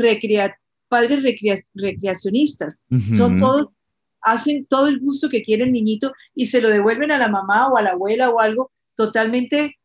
padres 0.88 1.22
recreacionistas. 1.74 2.84
Son 3.12 3.38
todos, 3.38 3.68
hacen 4.22 4.66
todo 4.66 4.88
el 4.88 4.98
gusto 4.98 5.28
que 5.28 5.42
quiere 5.42 5.64
el 5.64 5.72
niñito 5.72 6.12
y 6.34 6.46
se 6.46 6.60
lo 6.60 6.68
devuelven 6.68 7.12
a 7.12 7.18
la 7.18 7.28
mamá 7.28 7.68
o 7.68 7.76
a 7.76 7.82
la 7.82 7.90
abuela 7.90 8.30
o 8.30 8.40
algo 8.40 8.72
totalmente, 8.96 9.78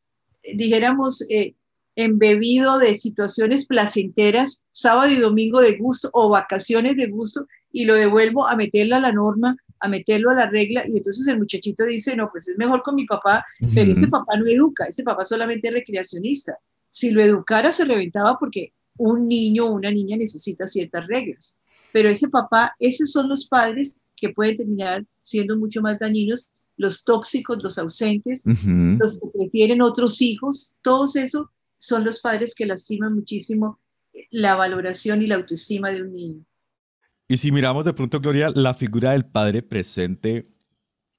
dijéramos, 0.56 1.30
eh, 1.30 1.54
embebido 1.96 2.80
de 2.80 2.96
situaciones 2.96 3.68
placenteras, 3.68 4.66
sábado 4.72 5.10
y 5.12 5.18
domingo 5.18 5.62
de 5.62 5.78
gusto 5.78 6.10
o 6.12 6.30
vacaciones 6.30 6.98
de 6.98 7.08
gusto, 7.08 7.46
y 7.72 7.86
lo 7.86 7.96
devuelvo 7.96 8.46
a 8.46 8.56
meterlo 8.56 8.98
a 8.98 9.00
la 9.00 9.14
norma, 9.14 9.56
a 9.80 9.88
meterlo 9.88 10.32
a 10.32 10.36
la 10.36 10.50
regla, 10.50 10.86
y 10.88 10.98
entonces 10.98 11.26
el 11.28 11.38
muchachito 11.38 11.86
dice, 11.86 12.18
no, 12.18 12.30
pues 12.32 12.50
es 12.50 12.58
mejor 12.58 12.84
con 12.84 12.96
mi 12.96 13.06
papá, 13.06 13.46
pero 13.74 13.92
ese 13.92 14.08
papá 14.08 14.36
no 14.38 14.48
educa, 14.48 14.86
ese 14.86 15.04
papá 15.04 15.24
solamente 15.24 15.70
es 15.70 15.74
recreacionista 15.74 16.58
si 16.96 17.12
lo 17.12 17.22
educara 17.22 17.74
se 17.74 17.84
reventaba 17.84 18.40
porque 18.40 18.72
un 18.98 19.28
niño 19.28 19.66
o 19.66 19.74
una 19.74 19.92
niña 19.92 20.16
necesita 20.16 20.66
ciertas 20.66 21.06
reglas. 21.08 21.62
Pero 21.92 22.08
ese 22.08 22.30
papá, 22.30 22.74
esos 22.80 23.12
son 23.12 23.28
los 23.28 23.50
padres 23.50 24.02
que 24.16 24.30
pueden 24.30 24.56
terminar 24.56 25.06
siendo 25.20 25.58
mucho 25.58 25.82
más 25.82 26.00
dañinos, 26.00 26.50
los 26.78 27.04
tóxicos, 27.04 27.62
los 27.62 27.78
ausentes, 27.78 28.46
los 28.46 29.20
que 29.20 29.28
prefieren 29.38 29.82
otros 29.82 30.22
hijos, 30.22 30.80
todos 30.84 31.18
esos 31.18 31.48
son 31.78 32.06
los 32.06 32.22
padres 32.22 32.56
que 32.56 32.66
lastiman 32.66 33.14
muchísimo 33.14 33.82
la 34.32 34.56
valoración 34.56 35.22
y 35.22 35.28
la 35.28 35.36
autoestima 35.36 35.90
de 35.90 36.02
un 36.02 36.14
niño. 36.14 36.46
Y 37.28 37.36
si 37.36 37.52
miramos 37.52 37.84
de 37.84 37.94
pronto, 37.94 38.22
Gloria, 38.22 38.52
la 38.56 38.74
figura 38.74 39.12
del 39.12 39.26
padre 39.26 39.62
presente, 39.64 40.48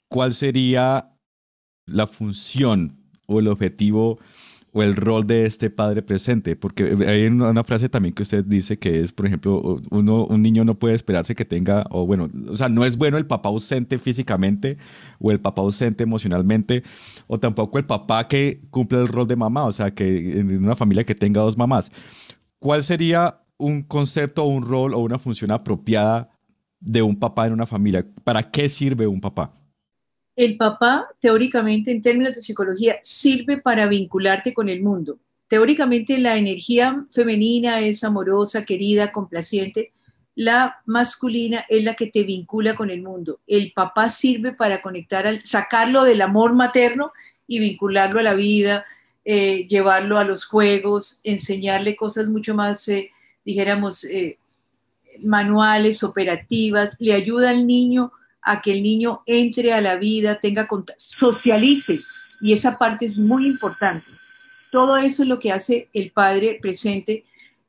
¿cuál 0.09 0.33
sería 0.33 1.13
la 1.85 2.07
función 2.07 3.11
o 3.27 3.41
el 3.41 3.49
objetivo 3.49 4.19
o 4.77 4.83
el 4.83 4.95
rol 4.95 5.27
de 5.27 5.47
este 5.47 5.71
padre 5.71 6.03
presente, 6.03 6.55
porque 6.55 6.95
hay 7.07 7.25
una 7.25 7.65
frase 7.65 7.89
también 7.89 8.15
que 8.15 8.23
usted 8.23 8.45
dice 8.45 8.79
que 8.79 9.01
es, 9.01 9.11
por 9.11 9.25
ejemplo, 9.25 9.81
uno, 9.91 10.27
un 10.27 10.43
niño 10.43 10.67
no 10.67 10.79
puede 10.79 10.95
esperarse 10.95 11.35
que 11.35 11.47
tenga, 11.47 11.87
o 11.89 12.05
bueno, 12.05 12.29
o 12.47 12.59
sea, 12.59 12.69
no 12.69 12.85
es 12.85 12.99
bueno 12.99 13.17
el 13.17 13.27
papá 13.27 13.49
ausente 13.49 13.99
físicamente 13.99 14.77
o 15.19 15.31
el 15.31 15.41
papá 15.41 15.63
ausente 15.63 16.03
emocionalmente, 16.03 16.83
o 17.27 17.39
tampoco 17.41 17.79
el 17.79 17.87
papá 17.87 18.29
que 18.29 18.61
cumple 18.69 19.01
el 19.01 19.09
rol 19.09 19.27
de 19.27 19.37
mamá, 19.37 19.65
o 19.65 19.73
sea, 19.73 19.95
que 19.95 20.41
en 20.41 20.63
una 20.63 20.77
familia 20.77 21.05
que 21.05 21.15
tenga 21.15 21.41
dos 21.41 21.57
mamás. 21.57 21.91
¿Cuál 22.59 22.83
sería 22.83 23.41
un 23.57 23.83
concepto, 23.83 24.45
un 24.45 24.63
rol 24.63 24.93
o 24.93 24.99
una 24.99 25.19
función 25.19 25.53
apropiada 25.53 26.29
de 26.81 27.01
un 27.01 27.19
papá 27.19 27.47
en 27.47 27.55
una 27.55 27.65
familia? 27.65 28.07
¿Para 28.25 28.51
qué 28.51 28.69
sirve 28.69 29.07
un 29.07 29.23
papá? 29.23 29.56
El 30.37 30.59
papá, 30.59 31.09
teóricamente, 31.19 31.91
en 31.91 32.03
términos 32.03 32.35
de 32.35 32.43
psicología, 32.43 32.99
sirve 33.03 33.57
para 33.57 33.89
vincularte 33.89 34.53
con 34.53 34.69
el 34.69 34.83
mundo. 34.83 35.19
Teóricamente, 35.49 36.19
la 36.19 36.37
energía 36.37 37.07
femenina 37.11 37.81
es 37.81 38.05
amorosa, 38.05 38.67
querida, 38.67 39.13
complaciente. 39.13 39.93
La 40.35 40.83
masculina 40.85 41.65
es 41.71 41.83
la 41.83 41.95
que 41.95 42.09
te 42.09 42.25
vincula 42.25 42.75
con 42.75 42.91
el 42.91 43.01
mundo. 43.01 43.41
El 43.47 43.73
papá 43.73 44.11
sirve 44.11 44.53
para 44.53 44.83
conectar, 44.83 45.27
al, 45.27 45.43
sacarlo 45.45 46.05
del 46.05 46.21
amor 46.21 46.53
materno 46.53 47.13
y 47.47 47.59
vincularlo 47.59 48.21
a 48.21 48.25
la 48.25 48.35
vida, 48.35 48.85
eh, 49.25 49.67
llevarlo 49.67 50.19
a 50.19 50.25
los 50.25 50.45
juegos, 50.45 51.21
enseñarle 51.25 51.97
cosas 51.97 52.29
mucho 52.29 52.55
más, 52.55 52.87
eh, 52.89 53.11
dijéramos, 53.43 54.05
eh, 54.05 54.37
manuales, 55.23 56.05
operativas. 56.05 56.95
Le 57.01 57.15
ayuda 57.15 57.51
al 57.51 57.67
niño 57.67 58.13
a 58.47 58.63
que 58.63 58.73
el 58.73 58.83
niño 58.83 59.23
entre 59.27 59.73
a 59.73 59.81
la 59.81 59.97
vida, 59.97 60.39
tenga 60.41 60.69
socialice, 60.97 61.99
y 62.41 62.53
esa 62.53 62.79
parte 62.79 63.05
es 63.05 63.19
muy 63.19 63.47
importante. 63.47 64.07
Todo 64.71 64.97
eso 64.97 65.23
es 65.25 65.29
lo 65.29 65.39
que 65.39 65.53
hace 65.53 65.89
el 65.93 66.13
padre 66.13 66.59
presente 66.61 67.25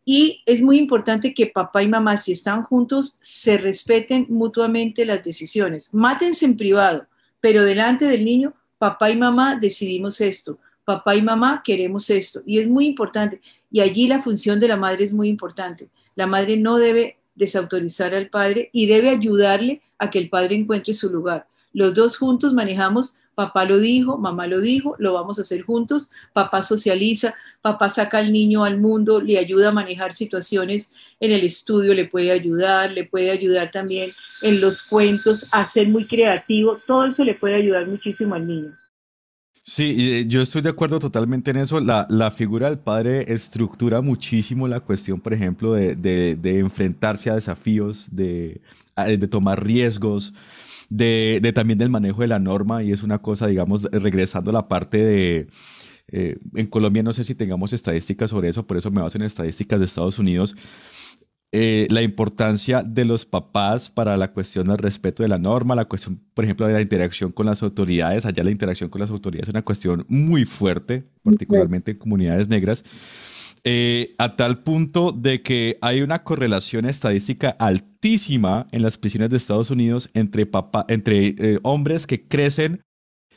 y 0.06 0.42
es 0.46 0.62
muy 0.62 0.78
importante 0.78 1.34
que 1.34 1.48
papá 1.48 1.84
y 1.84 1.88
mamá, 1.90 2.18
si 2.18 2.32
están 2.32 2.63
juntos, 2.63 3.20
se 3.22 3.58
respeten 3.58 4.26
mutuamente 4.30 5.06
las 5.06 5.24
decisiones. 5.24 5.94
Mátense 5.94 6.46
en 6.46 6.56
privado, 6.56 7.08
pero 7.42 7.63
delante 7.63 8.06
del 8.06 8.24
niño, 8.24 8.54
papá 8.78 9.10
y 9.10 9.18
mamá 9.18 9.58
decidimos 9.60 10.22
esto, 10.22 10.60
papá 10.86 11.16
y 11.16 11.22
mamá 11.22 11.62
queremos 11.63 12.10
esto. 12.10 12.40
Y 12.46 12.60
es 12.60 12.70
muy 12.70 12.88
importante. 12.88 13.42
Y 13.70 13.82
allí 13.82 14.08
la 14.08 14.24
función 14.24 14.60
de 14.60 14.70
la 14.70 14.78
madre 14.78 15.04
es 15.04 15.12
muy 15.12 15.28
importante. 15.28 15.88
La 16.16 16.26
madre 16.26 16.56
no 16.56 16.78
debe 16.78 17.18
desautorizar 17.36 18.16
al 18.16 18.30
padre 18.30 18.70
y 18.72 18.86
debe 18.86 19.10
ayudarle 19.10 19.82
a 20.00 20.10
que 20.10 20.20
el 20.20 20.30
padre 20.30 20.56
encuentre 20.56 20.94
su 20.94 21.10
lugar. 21.10 21.48
Los 21.74 21.94
dos 21.94 22.18
juntos 22.18 22.54
manejamos, 22.54 23.18
papá 23.36 23.66
lo 23.66 23.78
dijo, 23.80 24.18
mamá 24.18 24.48
lo 24.48 24.62
dijo, 24.62 24.96
lo 24.98 25.14
vamos 25.14 25.38
a 25.38 25.44
hacer 25.44 25.62
juntos, 25.62 26.10
papá 26.34 26.64
socializa, 26.64 27.36
papá 27.62 27.90
saca 27.90 28.18
al 28.18 28.32
niño 28.32 28.64
al 28.64 28.80
mundo, 28.80 29.22
le 29.22 29.38
ayuda 29.38 29.70
a 29.70 29.72
manejar 29.72 30.14
situaciones 30.14 30.94
en 31.20 31.32
el 31.32 31.44
estudio, 31.44 31.94
le 31.94 32.06
puede 32.06 32.32
ayudar, 32.32 32.92
le 32.92 33.06
puede 33.06 33.30
ayudar 33.30 33.70
también 33.70 34.10
en 34.42 34.60
los 34.60 34.88
cuentos, 34.88 35.50
a 35.52 35.68
ser 35.68 35.88
muy 35.90 36.06
creativo, 36.06 36.76
todo 36.88 37.06
eso 37.06 37.24
le 37.24 37.36
puede 37.36 37.56
ayudar 37.56 37.86
muchísimo 37.88 38.34
al 38.34 38.48
niño. 38.48 38.78
Sí, 39.64 39.96
eh, 40.00 40.26
yo 40.28 40.42
estoy 40.42 40.62
de 40.62 40.70
acuerdo 40.70 40.98
totalmente 40.98 41.52
en 41.52 41.58
eso. 41.58 41.82
La, 41.82 42.32
figura 42.32 42.70
del 42.70 42.80
padre 42.80 43.32
estructura 43.34 44.00
muchísimo 44.00 44.66
la 44.66 44.80
cuestión, 44.80 45.20
por 45.20 45.34
ejemplo, 45.34 45.74
de, 45.74 46.38
enfrentarse 46.44 47.30
a 47.30 47.36
desafíos, 47.36 48.08
de, 48.10 48.62
de 49.06 49.28
tomar 49.28 49.64
riesgos, 49.64 50.34
de, 50.90 51.40
de, 51.42 51.54
también 51.54 51.80
del 51.80 51.90
manejo 51.90 52.22
de 52.22 52.28
la 52.28 52.40
norma. 52.40 52.84
Y 52.84 52.92
es 52.92 53.04
una 53.04 53.20
cosa, 53.20 53.48
digamos, 53.48 53.84
regresando 53.84 54.52
a 54.52 54.54
la 54.54 54.68
parte 54.68 54.98
de... 55.04 55.48
Eh, 56.10 56.38
en 56.56 56.68
Colombia 56.68 57.04
no 57.04 57.12
sé 57.12 57.26
si 57.26 57.36
tengamos 57.36 57.74
estadísticas 57.74 58.30
sobre 58.30 58.48
eso, 58.48 58.66
por 58.66 58.78
eso 58.78 58.90
me 58.92 59.02
baso 59.02 59.18
en 59.18 59.26
estadísticas 59.26 59.78
de 59.78 59.86
Estados 59.86 60.20
Unidos 60.20 60.56
eh, 61.54 61.88
la 61.92 62.02
importancia 62.02 62.84
de 62.84 63.06
los 63.06 63.26
papás 63.26 63.90
para 63.90 64.18
la 64.18 64.34
cuestión 64.34 64.68
del 64.68 64.78
respeto 64.78 65.24
de 65.24 65.30
la 65.30 65.38
norma, 65.38 65.76
la 65.76 65.86
cuestión, 65.86 66.22
por 66.34 66.44
ejemplo, 66.44 66.68
de 66.68 66.74
la 66.74 66.82
interacción 66.82 67.32
con 67.32 67.46
las 67.46 67.64
autoridades. 67.64 68.26
Allá 68.26 68.44
la 68.44 68.52
interacción 68.52 68.90
con 68.90 69.00
las 69.00 69.10
autoridades 69.12 69.48
es 69.48 69.54
una 69.54 69.62
cuestión 69.62 70.06
muy 70.10 70.44
fuerte, 70.44 71.06
particularmente 71.24 71.92
en 71.92 71.98
comunidades 72.00 72.50
negras. 72.50 72.84
Eh, 73.69 74.15
a 74.17 74.38
tal 74.38 74.63
punto 74.63 75.12
de 75.12 75.41
que 75.41 75.77
hay 75.82 76.01
una 76.01 76.23
correlación 76.23 76.86
estadística 76.86 77.49
altísima 77.49 78.69
en 78.71 78.82
las 78.82 78.97
prisiones 78.97 79.30
de 79.30 79.36
Estados 79.36 79.71
Unidos 79.71 80.10
entre, 80.13 80.45
papá, 80.45 80.86
entre 80.88 81.36
eh, 81.38 81.60
hombres 81.63 82.08
que 82.08 82.30
crecen 82.30 82.82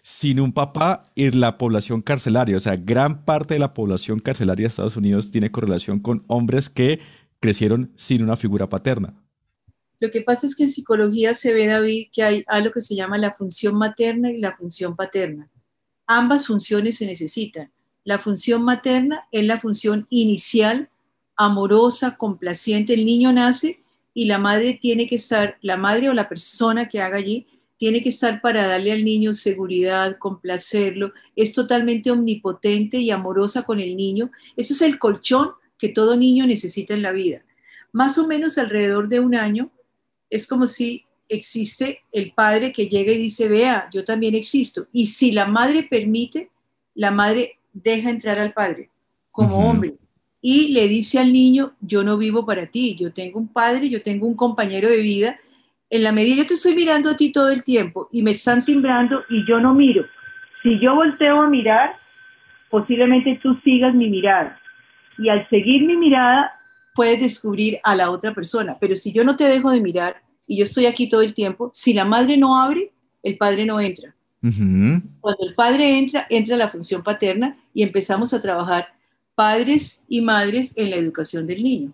sin 0.02 0.38
un 0.38 0.52
papá 0.52 1.10
y 1.16 1.32
la 1.32 1.58
población 1.58 2.00
carcelaria. 2.00 2.56
O 2.56 2.60
sea, 2.60 2.76
gran 2.76 3.24
parte 3.24 3.54
de 3.54 3.60
la 3.60 3.74
población 3.74 4.20
carcelaria 4.20 4.62
de 4.62 4.68
Estados 4.68 4.96
Unidos 4.96 5.32
tiene 5.32 5.50
correlación 5.50 5.98
con 5.98 6.22
hombres 6.28 6.70
que 6.70 7.00
crecieron 7.40 7.90
sin 7.96 8.22
una 8.22 8.36
figura 8.36 8.68
paterna. 8.68 9.20
Lo 9.98 10.12
que 10.12 10.20
pasa 10.20 10.46
es 10.46 10.54
que 10.54 10.62
en 10.62 10.68
psicología 10.68 11.34
se 11.34 11.52
ve, 11.52 11.66
David, 11.66 12.06
que 12.12 12.22
hay 12.22 12.44
algo 12.46 12.70
que 12.70 12.82
se 12.82 12.94
llama 12.94 13.18
la 13.18 13.32
función 13.32 13.74
materna 13.74 14.30
y 14.30 14.38
la 14.38 14.56
función 14.56 14.94
paterna. 14.94 15.50
Ambas 16.06 16.46
funciones 16.46 16.98
se 16.98 17.06
necesitan. 17.06 17.72
La 18.04 18.18
función 18.18 18.62
materna 18.62 19.26
es 19.30 19.44
la 19.44 19.60
función 19.60 20.06
inicial, 20.10 20.88
amorosa, 21.36 22.16
complaciente. 22.16 22.94
El 22.94 23.04
niño 23.04 23.32
nace 23.32 23.82
y 24.14 24.24
la 24.24 24.38
madre 24.38 24.78
tiene 24.80 25.06
que 25.06 25.16
estar, 25.16 25.58
la 25.62 25.76
madre 25.76 26.08
o 26.08 26.14
la 26.14 26.28
persona 26.28 26.88
que 26.88 27.00
haga 27.00 27.18
allí, 27.18 27.46
tiene 27.78 28.02
que 28.02 28.10
estar 28.10 28.42
para 28.42 28.66
darle 28.66 28.92
al 28.92 29.04
niño 29.04 29.32
seguridad, 29.32 30.18
complacerlo. 30.18 31.12
Es 31.34 31.54
totalmente 31.54 32.10
omnipotente 32.10 32.98
y 32.98 33.10
amorosa 33.10 33.64
con 33.64 33.80
el 33.80 33.96
niño. 33.96 34.30
Ese 34.56 34.74
es 34.74 34.82
el 34.82 34.98
colchón 34.98 35.52
que 35.78 35.88
todo 35.88 36.16
niño 36.16 36.46
necesita 36.46 36.92
en 36.92 37.02
la 37.02 37.12
vida. 37.12 37.42
Más 37.92 38.18
o 38.18 38.26
menos 38.26 38.58
alrededor 38.58 39.08
de 39.08 39.20
un 39.20 39.34
año 39.34 39.70
es 40.28 40.46
como 40.46 40.66
si 40.66 41.06
existe 41.28 42.02
el 42.12 42.32
padre 42.32 42.72
que 42.72 42.88
llega 42.88 43.12
y 43.12 43.18
dice, 43.18 43.48
vea, 43.48 43.88
yo 43.92 44.04
también 44.04 44.34
existo. 44.34 44.86
Y 44.92 45.06
si 45.06 45.32
la 45.32 45.46
madre 45.46 45.82
permite, 45.84 46.50
la 46.94 47.10
madre 47.10 47.59
deja 47.72 48.10
entrar 48.10 48.38
al 48.38 48.52
padre 48.52 48.90
como 49.30 49.56
hombre 49.68 49.94
y 50.42 50.68
le 50.68 50.88
dice 50.88 51.18
al 51.18 51.32
niño, 51.32 51.74
yo 51.80 52.02
no 52.02 52.16
vivo 52.16 52.46
para 52.46 52.66
ti, 52.66 52.96
yo 52.98 53.12
tengo 53.12 53.38
un 53.38 53.48
padre, 53.48 53.88
yo 53.88 54.02
tengo 54.02 54.26
un 54.26 54.34
compañero 54.34 54.88
de 54.88 54.98
vida. 54.98 55.38
En 55.90 56.02
la 56.02 56.12
medida 56.12 56.36
yo 56.36 56.46
te 56.46 56.54
estoy 56.54 56.74
mirando 56.74 57.10
a 57.10 57.16
ti 57.16 57.30
todo 57.30 57.50
el 57.50 57.62
tiempo 57.62 58.08
y 58.10 58.22
me 58.22 58.30
están 58.30 58.64
timbrando 58.64 59.20
y 59.28 59.44
yo 59.46 59.60
no 59.60 59.74
miro. 59.74 60.02
Si 60.50 60.78
yo 60.78 60.94
volteo 60.94 61.42
a 61.42 61.48
mirar, 61.48 61.90
posiblemente 62.70 63.38
tú 63.40 63.52
sigas 63.52 63.94
mi 63.94 64.08
mirada 64.08 64.56
y 65.18 65.28
al 65.28 65.44
seguir 65.44 65.84
mi 65.84 65.96
mirada 65.96 66.52
puedes 66.94 67.20
descubrir 67.20 67.78
a 67.82 67.94
la 67.94 68.10
otra 68.10 68.34
persona. 68.34 68.76
Pero 68.80 68.96
si 68.96 69.12
yo 69.12 69.24
no 69.24 69.36
te 69.36 69.44
dejo 69.44 69.70
de 69.70 69.80
mirar 69.80 70.22
y 70.46 70.56
yo 70.56 70.64
estoy 70.64 70.86
aquí 70.86 71.08
todo 71.08 71.20
el 71.20 71.34
tiempo, 71.34 71.70
si 71.72 71.92
la 71.92 72.04
madre 72.04 72.36
no 72.36 72.60
abre, 72.60 72.92
el 73.22 73.36
padre 73.36 73.66
no 73.66 73.80
entra. 73.80 74.14
Cuando 74.40 75.46
el 75.46 75.54
padre 75.54 75.98
entra, 75.98 76.26
entra 76.30 76.56
la 76.56 76.70
función 76.70 77.02
paterna 77.02 77.58
y 77.74 77.82
empezamos 77.82 78.32
a 78.32 78.40
trabajar 78.40 78.88
padres 79.34 80.04
y 80.08 80.20
madres 80.20 80.76
en 80.78 80.90
la 80.90 80.96
educación 80.96 81.46
del 81.46 81.62
niño. 81.62 81.92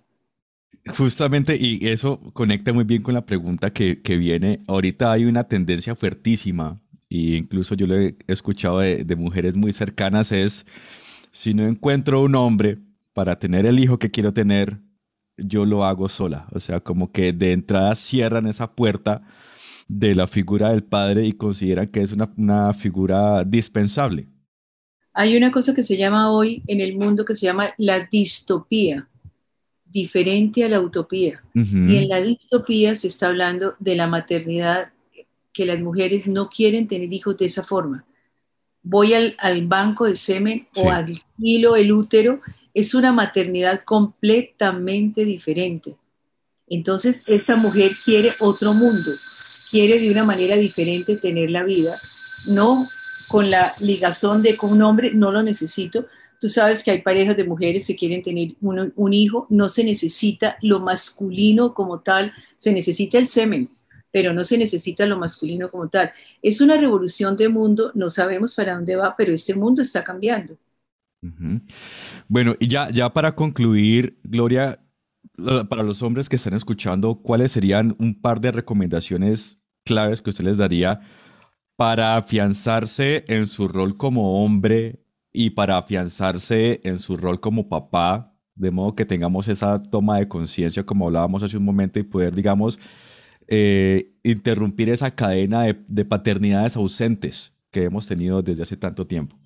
Justamente, 0.97 1.57
y 1.59 1.89
eso 1.89 2.21
conecta 2.33 2.73
muy 2.73 2.85
bien 2.85 3.03
con 3.03 3.15
la 3.15 3.27
pregunta 3.27 3.73
que, 3.73 3.97
viene. 4.17 4.61
Ahorita 4.69 5.11
hay 5.11 5.25
una 5.25 5.43
tendencia 5.45 5.97
fuertísima, 5.97 6.81
e 7.11 7.37
incluso 7.37 7.75
yo 7.75 7.89
lo 7.89 7.97
he 7.97 8.15
escuchado 8.29 8.79
de, 8.79 9.05
de 9.05 9.17
mujeres 9.17 9.57
muy 9.57 9.73
cercanas, 9.73 10.31
es, 10.31 10.65
si 11.33 11.55
no 11.55 11.67
encuentro 11.67 12.23
un 12.23 12.37
hombre 12.37 12.79
para 13.13 13.39
tener 13.39 13.67
el 13.67 13.81
hijo 13.81 13.99
que 13.99 14.11
quiero 14.11 14.33
tener, 14.33 14.79
yo 15.37 15.65
lo 15.65 15.85
hago 15.85 16.09
sola. 16.09 16.47
O 16.53 16.61
sea, 16.61 16.81
como 16.81 17.11
que 17.11 17.33
de 17.33 17.53
entrada 17.53 17.95
cierran 17.95 18.47
esa 18.47 18.73
puerta 18.73 19.23
de 19.89 20.14
la 20.14 20.26
figura 20.26 20.70
del 20.70 20.82
padre 20.82 21.26
y 21.26 21.32
consideran 21.32 21.89
que 21.89 22.01
es 22.01 22.12
una, 22.12 22.72
figura 22.74 23.45
dispensable. 23.45 24.28
Hay 25.12 25.37
una 25.37 25.51
cosa 25.51 25.74
que 25.74 25.82
se 25.82 25.97
llama 25.97 26.30
hoy 26.30 26.62
en 26.66 26.80
el 26.80 26.97
mundo 26.97 27.24
que 27.24 27.34
se 27.34 27.47
llama 27.47 27.70
la 27.78 28.01
distopía, 28.01 29.09
diferente 29.84 30.64
a 30.64 30.68
la 30.68 30.80
utopía. 30.80 31.41
Y 31.55 31.97
en 31.97 32.09
la 32.09 32.20
distopía 32.20 32.95
se 32.97 33.09
está 33.09 33.28
hablando 33.28 33.76
de 33.78 33.97
la 33.97 34.07
maternidad, 34.07 34.93
que 35.53 35.64
las 35.64 35.80
mujeres 35.80 36.26
no 36.26 36.51
quieren 36.51 36.87
tener 36.87 37.11
hijos 37.11 37.39
de 37.39 37.47
esa 37.47 37.62
forma. 37.62 38.05
Voy 38.82 39.14
al, 39.14 39.66
banco 39.66 40.05
de 40.05 40.14
semen 40.14 40.68
o 40.76 40.91
al 40.91 41.18
hilo, 41.39 41.76
el 41.76 41.93
útero 41.93 42.41
es 42.74 42.95
una 42.95 43.11
maternidad 43.11 43.82
completamente 43.84 45.24
diferente. 45.24 45.97
Entonces, 46.68 47.26
esta 47.26 47.57
mujer 47.57 47.93
quiere 48.05 48.32
otro 48.39 48.74
mundo, 48.74 49.12
quiere 49.71 49.99
de 49.99 50.11
una 50.11 50.25
manera 50.25 50.57
diferente 50.57 51.17
tener 51.17 51.51
la 51.51 51.64
vida, 51.64 51.95
no 52.49 52.87
con 53.29 53.51
la 53.51 53.73
ligazón 53.81 54.43
de 54.43 54.57
con 54.57 54.73
un 54.73 54.83
hombre, 54.83 55.12
no 55.12 55.33
lo 55.33 55.43
necesito, 55.43 56.07
Tú 56.41 56.49
sabes 56.49 56.85
que 56.85 56.91
hay 56.91 57.03
parejas 57.03 57.37
de 57.37 57.45
mujeres 57.45 57.87
que 57.87 57.97
quieren 57.97 58.23
tener 58.23 58.55
un, 58.61 58.93
un 58.95 59.12
hijo, 59.14 59.47
no 59.51 59.69
se 59.69 59.85
necesita 59.85 60.57
lo 60.61 60.81
masculino 60.81 61.73
como 61.73 62.01
tal, 62.01 62.33
se 62.57 62.73
necesita 62.73 63.19
el 63.19 63.29
semen, 63.29 63.71
pero 64.11 64.33
no 64.33 64.45
se 64.45 64.59
necesita 64.59 65.07
lo 65.07 65.19
masculino 65.19 65.71
como 65.71 65.89
tal. 65.89 66.12
Es 66.43 66.61
una 66.61 66.77
revolución 66.77 67.37
de 67.37 67.49
mundo, 67.49 67.91
no 67.95 68.11
sabemos 68.11 68.55
para 68.55 68.75
dónde 68.75 68.97
va, 68.97 69.14
pero 69.17 69.33
este 69.33 69.55
mundo 69.55 69.83
está 69.83 70.05
cambiando. 70.05 70.57
Bueno, 72.29 72.55
y 72.61 72.69
ya, 72.69 72.91
ya 72.91 73.12
para 73.12 73.35
concluir, 73.35 74.19
Gloria, 74.23 74.79
para 75.68 75.82
los 75.82 76.03
hombres 76.03 76.28
que 76.28 76.37
están 76.37 76.55
escuchando, 76.55 77.16
¿cuáles 77.22 77.53
serían 77.53 77.95
un 77.99 78.20
par 78.20 78.41
de 78.41 78.53
recomendaciones 78.53 79.59
claves 79.84 80.20
que 80.22 80.30
usted 80.30 80.45
les 80.45 80.57
daría 80.57 81.01
para 81.76 82.16
afianzarse 82.16 83.24
en 83.28 83.47
su 83.47 83.68
rol 83.68 83.97
como 83.97 84.43
hombre 84.43 85.05
y 85.32 85.51
para 85.51 85.76
afianzarse 85.76 86.80
en 86.84 86.99
su 86.99 87.16
rol 87.16 87.41
como 87.41 87.68
papá, 87.68 88.34
de 88.55 88.70
modo 88.70 88.95
que 88.95 89.05
tengamos 89.05 89.49
esa 89.49 89.82
toma 89.82 90.18
de 90.18 90.28
conciencia, 90.28 90.84
como 90.84 91.07
hablábamos 91.07 91.43
hace 91.43 91.59
un 91.59 91.64
momento, 91.64 91.99
y 91.99 92.05
poder, 92.05 92.34
digamos, 92.34 92.78
eh, 93.47 94.14
interrumpir 94.22 94.89
esa 94.89 95.14
cadena 95.14 95.64
de, 95.64 95.76
de 95.87 96.05
paternidades 96.05 96.76
ausentes 96.76 97.53
que 97.70 97.84
hemos 97.84 98.07
tenido 98.07 98.41
desde 98.43 98.62
hace 98.62 98.76
tanto 98.76 99.07
tiempo? 99.07 99.37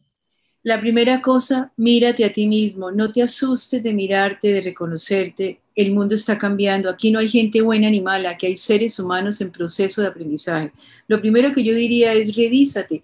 La 0.62 0.80
primera 0.80 1.20
cosa, 1.22 1.72
mírate 1.76 2.24
a 2.24 2.32
ti 2.32 2.46
mismo, 2.46 2.90
no 2.90 3.10
te 3.10 3.22
asustes 3.22 3.82
de 3.82 3.92
mirarte, 3.92 4.52
de 4.52 4.60
reconocerte. 4.60 5.60
El 5.80 5.92
mundo 5.92 6.14
está 6.14 6.36
cambiando, 6.36 6.90
aquí 6.90 7.10
no 7.10 7.18
hay 7.18 7.28
gente 7.28 7.62
buena 7.62 7.88
ni 7.88 8.00
mala, 8.00 8.30
aquí 8.30 8.46
hay 8.46 8.56
seres 8.56 8.98
humanos 8.98 9.40
en 9.40 9.50
proceso 9.50 10.02
de 10.02 10.08
aprendizaje. 10.08 10.72
Lo 11.08 11.20
primero 11.20 11.52
que 11.52 11.64
yo 11.64 11.74
diría 11.74 12.12
es 12.12 12.36
revísate, 12.36 13.02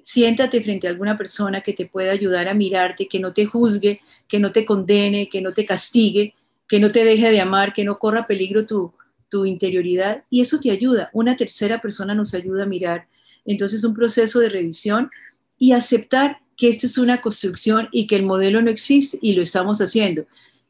siéntate 0.00 0.60
frente 0.62 0.86
a 0.86 0.90
alguna 0.90 1.16
persona 1.16 1.60
que 1.60 1.72
te 1.72 1.86
pueda 1.86 2.12
ayudar 2.12 2.48
a 2.48 2.54
mirarte, 2.54 3.06
que 3.06 3.20
no 3.20 3.32
te 3.32 3.46
juzgue, 3.46 4.00
que 4.26 4.38
no 4.38 4.50
te 4.50 4.64
condene, 4.64 5.28
que 5.28 5.40
no 5.40 5.52
te 5.52 5.64
castigue, 5.64 6.34
que 6.68 6.80
no 6.80 6.90
te 6.90 7.04
deje 7.04 7.30
de 7.30 7.40
amar, 7.40 7.72
que 7.72 7.84
no 7.84 7.98
corra 7.98 8.26
peligro 8.26 8.66
tu, 8.66 8.92
tu 9.28 9.46
interioridad 9.46 10.24
y 10.30 10.40
eso 10.40 10.60
te 10.60 10.70
ayuda. 10.70 11.10
Una 11.12 11.36
tercera 11.36 11.80
persona 11.80 12.14
nos 12.14 12.34
ayuda 12.34 12.64
a 12.64 12.66
mirar. 12.66 13.06
Entonces 13.44 13.84
un 13.84 13.94
proceso 13.94 14.40
de 14.40 14.48
revisión 14.48 15.10
y 15.58 15.72
aceptar 15.72 16.38
que 16.56 16.68
esto 16.68 16.86
es 16.86 16.98
una 16.98 17.20
construcción 17.20 17.88
y 17.92 18.06
que 18.06 18.16
el 18.16 18.24
modelo 18.24 18.62
no 18.62 18.70
existe 18.70 19.18
y 19.22 19.34
lo 19.34 19.42
estamos 19.42 19.80
haciendo. 19.80 20.26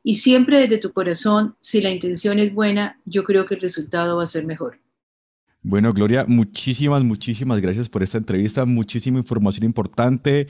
Y 0.07 0.17
siempre 0.17 0.61
desde 0.61 0.79
tu 0.79 0.93
corazón, 0.93 1.57
si 1.61 1.81
la 1.81 1.91
intención 1.91 2.39
es 2.39 2.53
buena, 2.53 3.01
yo 3.07 3.25
creo 3.25 3.47
que 3.47 3.55
el 3.55 3.63
resultado 3.63 4.19
va 4.19 4.23
a 4.23 4.27
ser 4.27 4.45
mejor. 4.45 4.79
Bueno, 5.63 5.95
Gloria, 5.95 6.27
muchísimas, 6.29 7.03
muchísimas 7.03 7.59
gracias 7.59 7.89
por 7.89 8.03
esta 8.03 8.19
entrevista, 8.19 8.67
muchísima 8.67 9.19
información 9.19 9.65
importante. 9.65 10.47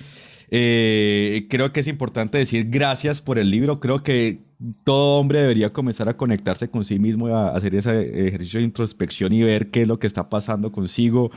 Eh, 0.50 1.46
creo 1.48 1.72
que 1.72 1.80
es 1.80 1.86
importante 1.86 2.36
decir 2.36 2.66
gracias 2.68 3.22
por 3.22 3.38
el 3.38 3.48
libro. 3.48 3.78
Creo 3.78 4.02
que 4.02 4.40
todo 4.84 5.20
hombre 5.20 5.40
debería 5.40 5.72
comenzar 5.72 6.08
a 6.08 6.16
conectarse 6.16 6.68
con 6.68 6.84
sí 6.84 6.98
mismo, 6.98 7.28
a 7.28 7.50
hacer 7.50 7.74
ese 7.74 8.28
ejercicio 8.28 8.60
de 8.60 8.64
introspección 8.64 9.32
y 9.32 9.42
ver 9.42 9.70
qué 9.70 9.82
es 9.82 9.88
lo 9.88 9.98
que 9.98 10.06
está 10.06 10.28
pasando 10.28 10.72
consigo, 10.72 11.30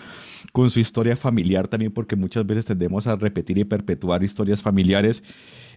con 0.52 0.70
su 0.70 0.80
historia 0.80 1.16
familiar 1.16 1.68
también, 1.68 1.92
porque 1.92 2.16
muchas 2.16 2.46
veces 2.46 2.66
tendemos 2.66 3.08
a 3.08 3.16
repetir 3.16 3.58
y 3.58 3.66
perpetuar 3.66 4.24
historias 4.24 4.62
familiares. 4.62 5.24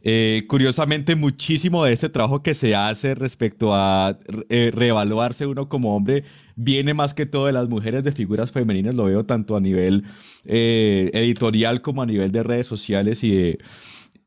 Eh, 0.03 0.45
curiosamente, 0.49 1.17
muchísimo 1.17 1.85
de 1.85 1.93
este 1.93 2.09
trabajo 2.09 2.43
que 2.43 2.55
se 2.55 2.75
hace 2.75 3.15
respecto 3.15 3.75
a 3.75 4.17
eh, 4.49 4.71
reevaluarse 4.73 5.47
uno 5.47 5.69
como 5.69 5.95
hombre 5.95 6.25
viene 6.57 6.95
más 6.95 7.15
que 7.15 7.27
todo 7.27 7.47
de 7.47 7.53
las 7.53 7.69
mujeres 7.69 8.05
de 8.05 8.13
figuras 8.13 8.53
femeninas, 8.53 8.95
lo 8.95 9.05
veo 9.05 9.25
tanto 9.25 9.57
a 9.57 9.61
nivel 9.61 10.05
eh, 10.45 11.11
editorial 11.15 11.81
como 11.81 12.03
a 12.03 12.07
nivel 12.07 12.33
de 12.33 12.43
redes 12.43 12.67
sociales 12.67 13.25
y 13.25 13.31
de, 13.31 13.59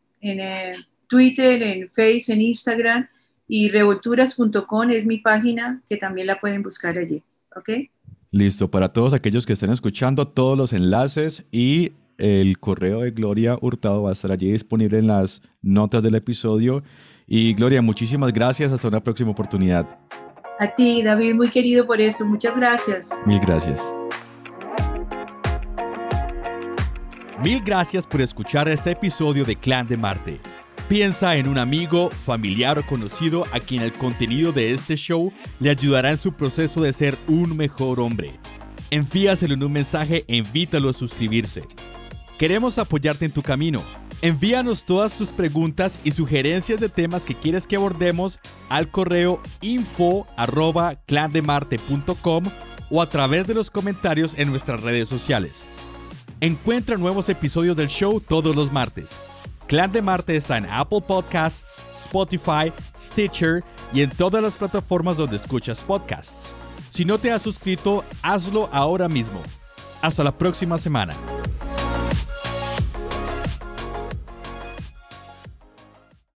Twitter, 1.07 1.61
en 1.63 1.89
Face, 1.89 2.33
en 2.33 2.41
Instagram, 2.41 3.07
y 3.47 3.69
revolturas.com 3.69 4.89
es 4.91 5.05
mi 5.05 5.17
página, 5.17 5.81
que 5.89 5.97
también 5.97 6.27
la 6.27 6.39
pueden 6.39 6.63
buscar 6.63 6.97
allí. 6.97 7.21
¿Ok? 7.55 7.69
Listo. 8.31 8.71
Para 8.71 8.89
todos 8.89 9.13
aquellos 9.13 9.45
que 9.45 9.53
estén 9.53 9.71
escuchando, 9.71 10.27
todos 10.27 10.57
los 10.57 10.71
enlaces 10.71 11.45
y 11.51 11.91
el 12.17 12.59
correo 12.59 13.01
de 13.01 13.11
Gloria 13.11 13.57
Hurtado 13.59 14.03
va 14.03 14.11
a 14.11 14.13
estar 14.13 14.31
allí 14.31 14.51
disponible 14.51 14.99
en 14.99 15.07
las 15.07 15.41
notas 15.61 16.01
del 16.03 16.15
episodio. 16.15 16.83
Y 17.27 17.53
Gloria, 17.53 17.81
muchísimas 17.81 18.31
gracias. 18.31 18.71
Hasta 18.71 18.87
una 18.87 19.03
próxima 19.03 19.31
oportunidad. 19.31 19.99
A 20.59 20.75
ti, 20.75 21.01
David, 21.01 21.33
muy 21.33 21.49
querido 21.49 21.85
por 21.85 21.99
eso. 21.99 22.25
Muchas 22.25 22.55
gracias. 22.55 23.09
Mil 23.25 23.39
gracias. 23.39 23.81
Mil 27.43 27.59
gracias 27.59 28.05
por 28.05 28.21
escuchar 28.21 28.69
este 28.69 28.91
episodio 28.91 29.43
de 29.43 29.55
Clan 29.55 29.87
de 29.87 29.97
Marte. 29.97 30.39
Piensa 30.87 31.37
en 31.37 31.47
un 31.47 31.57
amigo, 31.57 32.11
familiar 32.11 32.77
o 32.77 32.85
conocido 32.85 33.47
a 33.51 33.59
quien 33.59 33.81
el 33.81 33.91
contenido 33.93 34.51
de 34.51 34.73
este 34.73 34.95
show 34.95 35.33
le 35.59 35.71
ayudará 35.71 36.11
en 36.11 36.19
su 36.19 36.33
proceso 36.33 36.81
de 36.81 36.93
ser 36.93 37.17
un 37.27 37.57
mejor 37.57 37.99
hombre. 37.99 38.39
Envíaselo 38.91 39.55
en 39.55 39.63
un 39.63 39.71
mensaje 39.71 40.23
e 40.27 40.35
invítalo 40.35 40.89
a 40.89 40.93
suscribirse. 40.93 41.63
Queremos 42.37 42.77
apoyarte 42.77 43.25
en 43.25 43.31
tu 43.31 43.41
camino. 43.41 43.83
Envíanos 44.21 44.85
todas 44.85 45.13
tus 45.13 45.29
preguntas 45.29 45.97
y 46.03 46.11
sugerencias 46.11 46.79
de 46.79 46.89
temas 46.89 47.25
que 47.25 47.33
quieres 47.33 47.65
que 47.65 47.75
abordemos 47.75 48.37
al 48.69 48.91
correo 48.91 49.41
info 49.61 50.27
arroba 50.37 50.93
clandemarte.com 51.07 52.43
o 52.91 53.01
a 53.01 53.09
través 53.09 53.47
de 53.47 53.55
los 53.55 53.71
comentarios 53.71 54.35
en 54.37 54.51
nuestras 54.51 54.81
redes 54.81 55.09
sociales. 55.09 55.65
Encuentra 56.43 56.97
nuevos 56.97 57.29
episodios 57.29 57.77
del 57.77 57.87
show 57.87 58.19
todos 58.19 58.55
los 58.55 58.71
martes. 58.71 59.11
Clan 59.67 59.91
de 59.91 60.01
Marte 60.01 60.35
está 60.35 60.57
en 60.57 60.65
Apple 60.65 61.01
Podcasts, 61.07 61.83
Spotify, 61.93 62.73
Stitcher 62.97 63.63
y 63.93 64.01
en 64.01 64.09
todas 64.09 64.41
las 64.41 64.57
plataformas 64.57 65.17
donde 65.17 65.35
escuchas 65.35 65.81
podcasts. 65.81 66.55
Si 66.89 67.05
no 67.05 67.19
te 67.19 67.31
has 67.31 67.43
suscrito, 67.43 68.03
hazlo 68.23 68.69
ahora 68.71 69.07
mismo. 69.07 69.39
Hasta 70.01 70.23
la 70.23 70.35
próxima 70.35 70.79
semana. 70.79 71.13